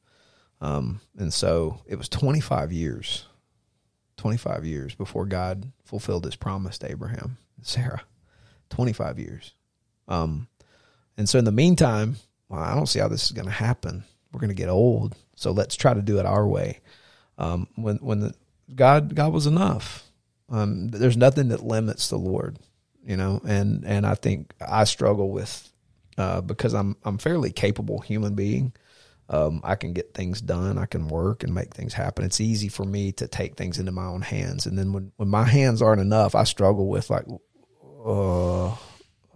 Um, 0.59 0.99
and 1.17 1.33
so 1.33 1.81
it 1.87 1.95
was 1.95 2.09
25 2.09 2.71
years, 2.73 3.25
25 4.17 4.65
years 4.65 4.93
before 4.93 5.25
God 5.25 5.71
fulfilled 5.85 6.25
his 6.25 6.35
promise 6.35 6.77
to 6.79 6.91
Abraham 6.91 7.37
and 7.55 7.65
Sarah. 7.65 8.03
25 8.71 9.19
years. 9.19 9.53
Um, 10.07 10.47
and 11.17 11.29
so 11.29 11.39
in 11.39 11.45
the 11.45 11.51
meantime, 11.51 12.17
well, 12.49 12.61
I 12.61 12.75
don't 12.75 12.87
see 12.87 12.99
how 12.99 13.07
this 13.07 13.23
is 13.25 13.31
going 13.31 13.45
to 13.45 13.51
happen. 13.51 14.03
We're 14.31 14.41
going 14.41 14.49
to 14.49 14.55
get 14.55 14.69
old. 14.69 15.15
So 15.35 15.51
let's 15.51 15.75
try 15.75 15.93
to 15.93 16.01
do 16.01 16.19
it 16.19 16.25
our 16.25 16.45
way. 16.47 16.81
Um, 17.37 17.67
when, 17.75 17.97
when 17.97 18.19
the, 18.21 18.35
God, 18.73 19.15
God 19.15 19.33
was 19.33 19.45
enough. 19.45 20.03
Um, 20.49 20.89
there's 20.89 21.17
nothing 21.17 21.49
that 21.49 21.63
limits 21.63 22.09
the 22.09 22.17
Lord, 22.17 22.59
you 23.03 23.17
know, 23.17 23.41
and, 23.45 23.83
and 23.85 24.05
I 24.05 24.15
think 24.15 24.53
I 24.65 24.83
struggle 24.83 25.29
with, 25.29 25.71
uh, 26.17 26.41
because 26.41 26.73
I'm, 26.73 26.95
I'm 27.03 27.17
fairly 27.17 27.51
capable 27.51 27.99
human 27.99 28.35
being. 28.35 28.73
Um, 29.27 29.61
I 29.63 29.73
can 29.75 29.93
get 29.93 30.13
things 30.13 30.39
done. 30.39 30.77
I 30.77 30.85
can 30.85 31.07
work 31.07 31.43
and 31.43 31.53
make 31.53 31.73
things 31.73 31.93
happen. 31.93 32.25
It's 32.25 32.39
easy 32.39 32.67
for 32.69 32.85
me 32.85 33.11
to 33.13 33.27
take 33.27 33.55
things 33.55 33.79
into 33.79 33.91
my 33.91 34.05
own 34.05 34.21
hands. 34.21 34.67
And 34.67 34.77
then 34.77 34.93
when, 34.93 35.11
when 35.15 35.29
my 35.29 35.43
hands 35.43 35.81
aren't 35.81 36.01
enough, 36.01 36.35
I 36.35 36.43
struggle 36.43 36.87
with 36.87 37.09
like, 37.09 37.25
uh, 38.05 38.67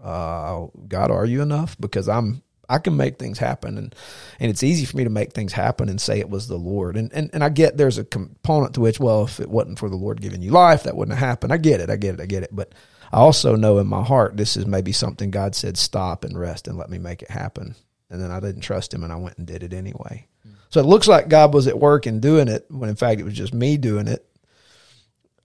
uh, 0.04 0.68
God, 0.88 1.12
are 1.12 1.26
you 1.26 1.42
enough? 1.42 1.76
Because 1.80 2.08
I'm, 2.08 2.44
I 2.70 2.78
can 2.78 2.96
make 2.96 3.18
things 3.18 3.40
happen 3.40 3.78
and, 3.78 3.96
and 4.40 4.50
it's 4.50 4.64
easy 4.64 4.86
for 4.86 4.96
me 4.96 5.04
to 5.04 5.10
make 5.10 5.34
things 5.34 5.54
happen 5.54 5.90
and 5.90 6.00
say 6.00 6.20
it 6.20 6.30
was 6.30 6.48
the 6.48 6.58
Lord. 6.58 6.96
And, 6.96 7.12
and, 7.14 7.30
and 7.34 7.44
I 7.44 7.50
get 7.50 7.78
there's 7.78 7.98
a 7.98 8.04
component 8.04 8.76
to 8.76 8.82
which, 8.82 9.00
well, 9.00 9.24
if 9.24 9.40
it 9.40 9.50
wasn't 9.50 9.80
for 9.80 9.90
the 9.90 9.96
Lord 9.96 10.22
giving 10.22 10.42
you 10.42 10.52
life, 10.52 10.84
that 10.84 10.96
wouldn't 10.96 11.18
have 11.18 11.28
happened. 11.28 11.52
I 11.52 11.58
get 11.58 11.82
it. 11.82 11.90
I 11.90 11.96
get 11.96 12.14
it. 12.14 12.22
I 12.22 12.26
get 12.28 12.44
it. 12.44 12.56
But 12.56 12.74
I 13.12 13.18
also 13.18 13.56
know 13.56 13.80
in 13.80 13.88
my 13.88 14.04
heart, 14.04 14.38
this 14.38 14.56
is 14.56 14.68
maybe 14.68 14.92
something 14.92 15.32
God 15.32 15.56
said, 15.56 15.78
stop 15.78 16.24
and 16.24 16.40
rest 16.40 16.68
and 16.68 16.78
let 16.78 16.90
me 16.90 17.00
make 17.00 17.24
it 17.24 17.32
happen. 17.32 17.76
And 18.10 18.22
then 18.22 18.32
I 18.32 18.40
didn't 18.40 18.62
trust 18.62 18.94
him 18.94 19.04
and 19.04 19.12
I 19.12 19.18
went 19.18 19.38
and 19.38 19.48
did 19.48 19.64
it 19.64 19.74
anyway. 19.74 20.28
Hmm. 20.44 20.54
So 20.70 20.80
it 20.80 20.86
looks 20.86 21.08
like 21.08 21.28
God 21.28 21.54
was 21.54 21.68
at 21.68 21.80
work 21.80 22.06
and 22.06 22.22
doing 22.22 22.48
it 22.48 22.66
when 22.70 22.90
in 22.90 22.96
fact 22.96 23.20
it 23.20 23.26
was 23.26 23.34
just 23.34 23.54
me 23.54 23.78
doing 23.78 24.08
it. 24.08 24.26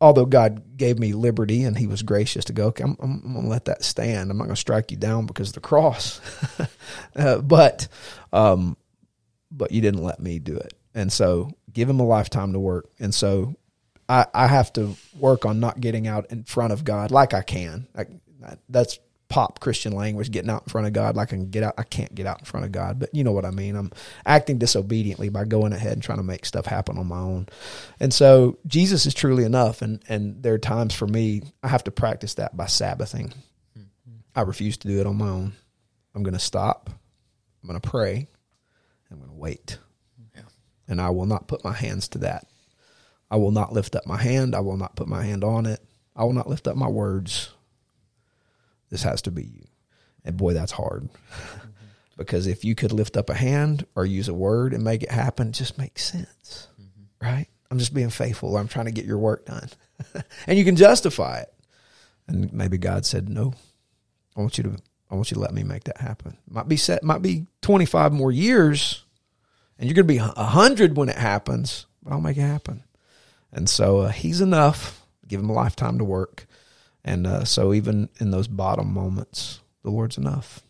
Although 0.05 0.27
God 0.27 0.77
gave 0.77 0.99
me 0.99 1.15
liberty 1.15 1.63
and 1.63 1.79
he 1.79 1.87
was 1.87 2.03
gracious 2.03 2.45
to 2.45 2.53
go, 2.53 2.67
okay, 2.67 2.85
I'm, 2.85 2.95
I'm, 3.01 3.23
I'm 3.25 3.33
going 3.33 3.45
to 3.45 3.51
let 3.51 3.65
that 3.65 3.83
stand. 3.83 4.31
I'm 4.31 4.37
not 4.37 4.45
going 4.45 4.55
to 4.55 4.61
strike 4.61 4.91
you 4.91 4.99
down 4.99 5.25
because 5.25 5.49
of 5.49 5.55
the 5.55 5.61
cross. 5.61 6.21
uh, 7.17 7.39
but, 7.39 7.89
um, 8.31 8.77
but 9.51 9.73
you 9.73 9.81
didn't 9.81 10.03
let 10.03 10.21
me 10.21 10.39
do 10.41 10.59
it. 10.59 10.75
And 10.95 11.11
so 11.11 11.53
give 11.73 11.89
him 11.89 12.01
a 12.01 12.07
lifetime 12.07 12.53
to 12.53 12.59
work. 12.59 12.91
And 13.01 13.15
so 13.15 13.55
I, 14.07 14.27
I 14.35 14.47
have 14.47 14.75
to 14.75 14.95
work 15.19 15.47
on 15.47 15.59
not 15.59 15.81
getting 15.81 16.07
out 16.07 16.31
in 16.31 16.45
front 16.45 16.75
of 16.75 16.85
God 16.85 17.11
like 17.11 17.33
I 17.33 17.41
can. 17.41 17.89
I, 17.97 18.05
that's 18.69 18.99
pop 19.35 19.59
Christian 19.59 19.93
language, 19.93 20.31
getting 20.31 20.49
out 20.49 20.63
in 20.63 20.69
front 20.69 20.87
of 20.87 20.93
God 20.93 21.17
like 21.17 21.27
I 21.27 21.31
can 21.31 21.51
get 21.51 21.65
out. 21.65 21.75
I 21.77 21.83
can't 21.83 22.15
get 22.15 22.25
out 22.25 22.39
in 22.39 22.45
front 22.45 22.67
of 22.67 22.71
God, 22.71 23.01
but 23.01 23.13
you 23.13 23.25
know 23.25 23.33
what 23.33 23.45
I 23.45 23.51
mean. 23.51 23.75
I'm 23.75 23.91
acting 24.25 24.59
disobediently 24.59 25.29
by 25.29 25.45
going 25.45 25.73
ahead 25.73 25.95
and 25.95 26.03
trying 26.05 26.19
to 26.19 26.25
make 26.25 26.47
stuff 26.47 26.67
happen 26.67 26.99
on 26.99 27.09
my 27.09 27.19
own. 27.19 27.49
And 27.99 28.15
so 28.15 28.59
Jesus 28.69 29.07
is 29.07 29.13
truly 29.13 29.43
enough. 29.43 29.83
And, 29.83 30.01
and 30.09 30.41
there 30.41 30.55
are 30.55 30.59
times 30.59 30.95
for 30.95 31.09
me, 31.09 31.43
I 31.65 31.69
have 31.69 31.83
to 31.83 31.91
practice 31.91 32.35
that 32.35 32.57
by 32.57 32.67
Sabbathing. 32.67 33.33
Mm-hmm. 33.77 34.19
I 34.37 34.43
refuse 34.43 34.77
to 34.77 34.87
do 34.87 35.01
it 35.01 35.07
on 35.09 35.19
my 35.19 35.31
own. 35.31 35.53
I'm 36.15 36.23
going 36.23 36.35
to 36.35 36.39
stop. 36.39 36.89
I'm 37.61 37.69
going 37.69 37.81
to 37.81 37.91
pray. 37.91 38.29
I'm 39.11 39.19
going 39.19 39.31
to 39.31 39.37
wait. 39.37 39.79
And 40.87 41.01
I 41.01 41.11
will 41.11 41.27
not 41.27 41.49
put 41.49 41.65
my 41.65 41.73
hands 41.73 42.07
to 42.11 42.19
that. 42.19 42.47
I 43.33 43.37
will 43.37 43.51
not 43.51 43.73
lift 43.73 43.97
up 43.97 44.07
my 44.07 44.23
hand. 44.23 44.55
I 44.55 44.61
will 44.61 44.77
not 44.77 44.95
put 44.95 45.09
my 45.09 45.25
hand 45.25 45.43
on 45.43 45.67
it. 45.67 45.81
I 46.15 46.23
will 46.23 46.35
not 46.35 46.49
lift 46.49 46.69
up 46.69 46.77
my 46.77 46.89
words. 46.89 47.54
This 48.95 49.03
has 49.03 49.21
to 49.23 49.33
be 49.33 49.43
you. 49.43 49.65
And 50.25 50.37
boy, 50.37 50.55
that's 50.55 50.71
hard. 50.71 51.09
Because 52.17 52.47
if 52.47 52.65
you 52.65 52.77
could 52.77 52.93
lift 52.93 53.17
up 53.17 53.29
a 53.29 53.35
hand 53.35 53.89
or 53.97 54.07
use 54.07 54.29
a 54.29 54.35
word 54.35 54.73
and 54.73 54.85
make 54.85 55.03
it 55.03 55.11
happen, 55.11 55.49
it 55.49 55.55
just 55.55 55.77
makes 55.77 56.05
sense. 56.05 56.69
Right? 57.21 57.49
I'm 57.73 57.81
just 57.81 57.93
being 57.93 58.11
faithful. 58.11 58.57
I'm 58.57 58.69
trying 58.69 58.85
to 58.85 58.93
get 58.93 59.05
your 59.05 59.19
work 59.19 59.47
done. 59.47 59.69
and 60.47 60.57
you 60.57 60.65
can 60.65 60.77
justify 60.77 61.41
it. 61.41 61.53
And 62.29 62.53
maybe 62.53 62.79
God 62.79 63.05
said, 63.05 63.29
No, 63.29 63.55
I 64.37 64.43
want 64.43 64.59
you 64.59 64.63
to 64.63 64.77
I 65.11 65.17
want 65.17 65.33
you 65.33 65.35
to 65.35 65.41
let 65.41 65.53
me 65.53 65.65
make 65.65 65.83
that 65.85 65.99
happen. 65.99 66.39
Might 66.49 66.69
be 66.69 66.77
set 66.77 67.03
might 67.03 67.21
be 67.21 67.47
25 67.63 68.13
more 68.13 68.31
years 68.31 69.05
and 69.77 69.89
you're 69.89 69.95
going 69.95 70.07
to 70.07 70.15
be 70.15 70.19
a 70.19 70.45
hundred 70.45 70.97
when 70.97 71.09
it 71.09 71.19
happens, 71.19 71.87
but 72.01 72.13
I'll 72.13 72.21
make 72.21 72.37
it 72.37 72.43
happen. 72.43 72.85
And 73.53 73.69
so 73.69 74.03
uh, 74.03 74.09
he's 74.11 74.41
enough. 74.41 75.03
Give 75.27 75.41
him 75.41 75.51
a 75.51 75.53
lifetime 75.53 75.99
to 75.99 76.05
work. 76.05 76.47
And 77.05 77.27
uh, 77.27 77.45
so 77.45 77.75
even 77.75 78.09
in 78.19 78.31
those 78.31 78.49
bottom 78.49 78.93
moments, 78.93 79.61
the 79.83 79.91
Lord's 79.91 80.17
enough. 80.19 80.63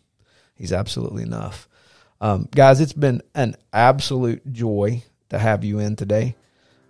He's 0.57 0.73
absolutely 0.73 1.23
enough. 1.23 1.69
Um, 2.21 2.49
guys, 2.55 2.81
it's 2.81 2.93
been 2.93 3.23
an 3.35 3.57
absolute 3.73 4.53
joy 4.53 5.03
to 5.31 5.39
have 5.39 5.65
you 5.65 5.79
in 5.79 5.97
today. 5.97 6.37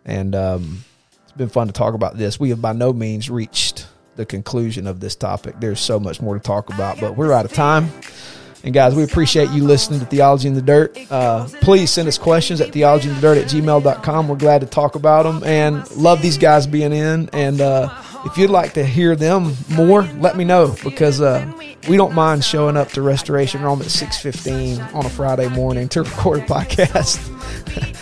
And 0.05 0.35
um, 0.35 0.85
it's 1.23 1.33
been 1.33 1.49
fun 1.49 1.67
to 1.67 1.73
talk 1.73 1.95
about 1.95 2.17
this. 2.17 2.39
We 2.39 2.51
have 2.51 2.63
by 2.63 2.73
no 2.73 2.93
means 2.93 3.31
reached 3.31 3.87
the 4.17 4.27
conclusion 4.27 4.87
of 4.87 5.01
this 5.01 5.17
topic. 5.17 5.57
There's 5.59 5.81
so 5.81 5.99
much 5.99 6.21
more 6.21 6.35
to 6.35 6.41
talk 6.41 6.73
about, 6.73 7.01
but 7.01 7.17
we're 7.17 7.33
out 7.33 7.45
of 7.45 7.53
time. 7.53 7.91
And 8.63 8.73
guys, 8.73 8.95
we 8.95 9.03
appreciate 9.03 9.51
you 9.51 9.65
listening 9.65 10.01
to 10.01 10.07
Theology 10.07 10.49
in 10.49 10.55
the 10.55 10.63
Dirt. 10.63 10.97
Uh, 11.11 11.47
please 11.61 11.91
send 11.91 12.09
us 12.09 12.17
questions 12.17 12.63
at 12.63 12.71
theologyinthedirt 12.71 13.43
at 13.43 13.51
gmail.com. 13.51 14.29
We're 14.29 14.37
glad 14.37 14.63
to 14.63 14.67
talk 14.67 14.95
about 14.95 15.25
them 15.25 15.43
and 15.45 15.91
love 15.97 16.23
these 16.23 16.39
guys 16.39 16.67
being 16.67 16.93
in. 16.93 17.29
And 17.35 17.61
uh, 17.61 17.89
if 18.25 18.39
you'd 18.39 18.51
like 18.51 18.73
to 18.75 18.85
hear 18.85 19.15
them 19.15 19.55
more, 19.71 20.03
let 20.19 20.37
me 20.37 20.45
know 20.45 20.75
because 20.83 21.21
uh, 21.21 21.51
we 21.89 21.97
don't 21.97 22.15
mind 22.15 22.45
showing 22.45 22.77
up 22.77 22.89
to 22.93 23.03
Restoration 23.03 23.63
Rome 23.63 23.81
at 23.83 23.89
6.15 23.89 24.95
on 24.95 25.05
a 25.05 25.11
Friday 25.11 25.49
morning 25.49 25.89
to 25.91 26.03
record 26.05 26.41
a 26.41 26.43
podcast. 26.47 27.21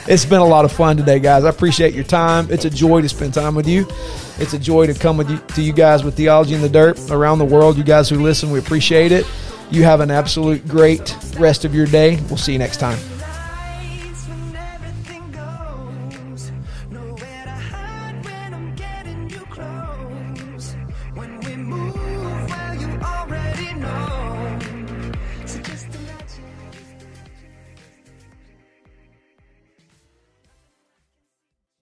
it's 0.08 0.24
been 0.24 0.40
a 0.40 0.44
lot 0.44 0.64
of 0.64 0.72
fun 0.72 0.96
today, 0.96 1.18
guys. 1.18 1.44
I 1.44 1.50
appreciate 1.50 1.94
your 1.94 2.04
time. 2.04 2.46
It's 2.50 2.64
a 2.64 2.70
joy 2.70 3.02
to 3.02 3.08
spend 3.08 3.34
time 3.34 3.54
with 3.54 3.68
you. 3.68 3.86
It's 4.38 4.54
a 4.54 4.58
joy 4.58 4.86
to 4.86 4.94
come 4.94 5.16
with 5.16 5.30
you, 5.30 5.38
to 5.38 5.62
you 5.62 5.72
guys 5.72 6.04
with 6.04 6.16
Theology 6.16 6.54
in 6.54 6.62
the 6.62 6.68
Dirt 6.68 7.10
around 7.10 7.38
the 7.38 7.44
world. 7.44 7.76
You 7.76 7.84
guys 7.84 8.08
who 8.08 8.22
listen, 8.22 8.50
we 8.50 8.58
appreciate 8.58 9.12
it. 9.12 9.26
You 9.70 9.84
have 9.84 10.00
an 10.00 10.10
absolute 10.10 10.66
great 10.68 11.16
rest 11.38 11.64
of 11.64 11.74
your 11.74 11.86
day. 11.86 12.20
We'll 12.28 12.36
see 12.36 12.52
you 12.52 12.58
next 12.58 12.78
time. 12.78 12.98